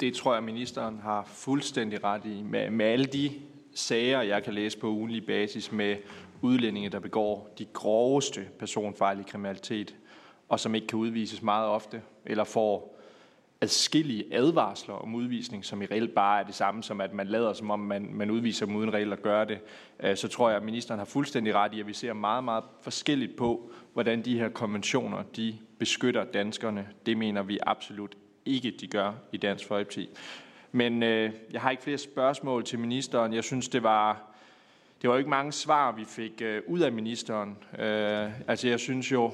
Det 0.00 0.14
tror 0.14 0.34
jeg, 0.34 0.42
ministeren 0.42 0.98
har 1.02 1.24
fuldstændig 1.34 2.04
ret 2.04 2.22
i. 2.24 2.42
Med, 2.42 2.70
med 2.70 2.86
alle 2.86 3.04
de 3.06 3.30
sager, 3.74 4.22
jeg 4.22 4.44
kan 4.44 4.54
læse 4.54 4.78
på 4.78 4.90
ugenlig 4.90 5.26
basis 5.26 5.72
med 5.72 5.96
udlændinge, 6.42 6.88
der 6.88 6.98
begår 6.98 7.54
de 7.58 7.64
groveste 7.64 8.48
personfarlige 8.58 9.24
kriminalitet, 9.24 9.96
og 10.48 10.60
som 10.60 10.74
ikke 10.74 10.86
kan 10.86 10.98
udvises 10.98 11.42
meget 11.42 11.68
ofte, 11.68 12.02
eller 12.26 12.44
får 12.44 12.98
adskillige 13.60 14.24
advarsler 14.34 14.94
om 14.94 15.14
udvisning, 15.14 15.64
som 15.64 15.82
i 15.82 15.86
reelt 15.86 16.14
bare 16.14 16.40
er 16.40 16.44
det 16.44 16.54
samme 16.54 16.82
som, 16.82 17.00
at 17.00 17.14
man 17.14 17.26
lader 17.26 17.52
som 17.52 17.70
om, 17.70 17.80
man, 17.80 18.08
man 18.12 18.30
udviser 18.30 18.66
dem 18.66 18.76
uden 18.76 18.94
reelt 18.94 19.12
at 19.12 19.22
gøre 19.22 19.44
det, 19.44 19.58
øh, 20.00 20.16
så 20.16 20.28
tror 20.28 20.48
jeg, 20.48 20.56
at 20.56 20.64
ministeren 20.64 20.98
har 20.98 21.04
fuldstændig 21.04 21.54
ret 21.54 21.74
i, 21.74 21.80
at 21.80 21.86
vi 21.86 21.92
ser 21.92 22.12
meget, 22.12 22.44
meget 22.44 22.64
forskelligt 22.82 23.36
på, 23.36 23.70
hvordan 23.92 24.22
de 24.24 24.38
her 24.38 24.48
konventioner, 24.48 25.22
de 25.36 25.58
beskytter 25.78 26.24
danskerne. 26.24 26.88
Det 27.06 27.16
mener 27.16 27.42
vi 27.42 27.58
absolut 27.66 28.16
ikke, 28.46 28.70
de 28.80 28.86
gør 28.86 29.12
i 29.32 29.36
Dansk 29.36 29.66
Folkeparti. 29.66 30.08
Men 30.72 31.02
øh, 31.02 31.32
jeg 31.52 31.60
har 31.60 31.70
ikke 31.70 31.82
flere 31.82 31.98
spørgsmål 31.98 32.64
til 32.64 32.78
ministeren. 32.78 33.32
Jeg 33.34 33.44
synes, 33.44 33.68
det 33.68 33.82
var 33.82 34.27
det 35.02 35.08
var 35.08 35.14
jo 35.14 35.18
ikke 35.18 35.30
mange 35.30 35.52
svar, 35.52 35.92
vi 35.92 36.04
fik 36.04 36.42
øh, 36.42 36.62
ud 36.66 36.80
af 36.80 36.92
ministeren. 36.92 37.58
Øh, 37.78 38.48
altså 38.48 38.68
jeg 38.68 38.80
synes 38.80 39.12
jo, 39.12 39.32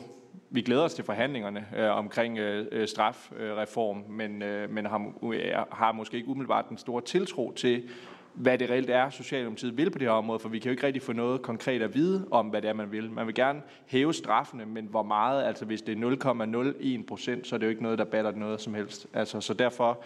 vi 0.51 0.63
glæder 0.63 0.83
os 0.83 0.95
til 0.95 1.05
forhandlingerne 1.05 1.67
øh, 1.77 1.91
omkring 1.91 2.39
øh, 2.39 2.67
øh 2.73 2.89
strafreform, 2.89 4.05
men, 4.09 4.43
øh, 4.43 4.71
men 4.71 4.87
har, 4.87 5.13
har 5.73 5.93
måske 5.93 6.17
ikke 6.17 6.29
umiddelbart 6.29 6.69
den 6.69 6.79
store 6.79 7.03
tiltro 7.03 7.53
til, 7.57 7.89
hvad 8.35 8.59
det 8.59 8.71
reelt 8.71 8.91
er, 8.91 9.11
Socialdemokratiet 9.11 9.77
vil 9.77 9.91
på 9.91 9.99
det 9.99 10.07
her 10.07 10.15
område, 10.15 10.39
for 10.39 10.49
vi 10.49 10.59
kan 10.59 10.69
jo 10.69 10.71
ikke 10.71 10.87
rigtig 10.87 11.03
få 11.03 11.13
noget 11.13 11.43
konkret 11.43 11.83
at 11.83 11.95
vide 11.95 12.29
om, 12.31 12.47
hvad 12.47 12.63
det 12.63 12.69
er, 12.69 12.75
man 12.75 12.93
vil. 12.93 13.11
Man 13.11 13.27
vil 13.27 13.35
gerne 13.35 13.63
hæve 13.87 14.15
straffene, 14.15 14.67
men 14.67 14.87
hvor 14.87 15.03
meget, 15.03 15.45
altså 15.45 15.65
hvis 15.65 15.83
det 15.83 16.03
er 16.03 16.99
0,01 17.01 17.07
procent, 17.07 17.47
så 17.47 17.55
er 17.55 17.59
det 17.59 17.67
jo 17.67 17.71
ikke 17.71 17.83
noget, 17.83 17.99
der 17.99 18.05
batter 18.05 18.31
noget 18.31 18.61
som 18.61 18.75
helst. 18.75 19.07
Altså, 19.13 19.41
så 19.41 19.55
derfor 19.55 20.03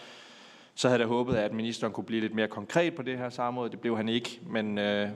så 0.74 0.88
havde 0.88 1.00
jeg 1.00 1.08
håbet, 1.08 1.34
at 1.36 1.52
ministeren 1.52 1.92
kunne 1.92 2.04
blive 2.04 2.20
lidt 2.20 2.34
mere 2.34 2.48
konkret 2.48 2.94
på 2.94 3.02
det 3.02 3.18
her 3.18 3.28
samråd. 3.28 3.68
Det 3.68 3.80
blev 3.80 3.96
han 3.96 4.08
ikke, 4.08 4.40
men, 4.46 4.78
øh, 4.78 5.08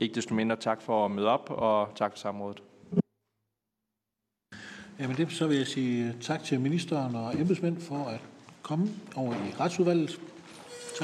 ikke 0.00 0.14
desto 0.14 0.34
mindre 0.34 0.56
tak 0.56 0.82
for 0.82 1.04
at 1.04 1.10
møde 1.10 1.28
op, 1.28 1.50
og 1.50 1.88
tak 1.94 2.12
for 2.12 2.18
samrådet. 2.18 2.62
Jamen 5.00 5.16
det, 5.16 5.32
så 5.32 5.46
vil 5.46 5.56
jeg 5.56 5.66
sige 5.66 6.16
tak 6.20 6.44
til 6.44 6.60
ministeren 6.60 7.14
og 7.14 7.40
embedsmænd 7.40 7.80
for 7.80 8.04
at 8.04 8.20
komme 8.62 8.88
over 9.16 9.34
i 9.34 9.54
retsudvalget. 9.60 10.20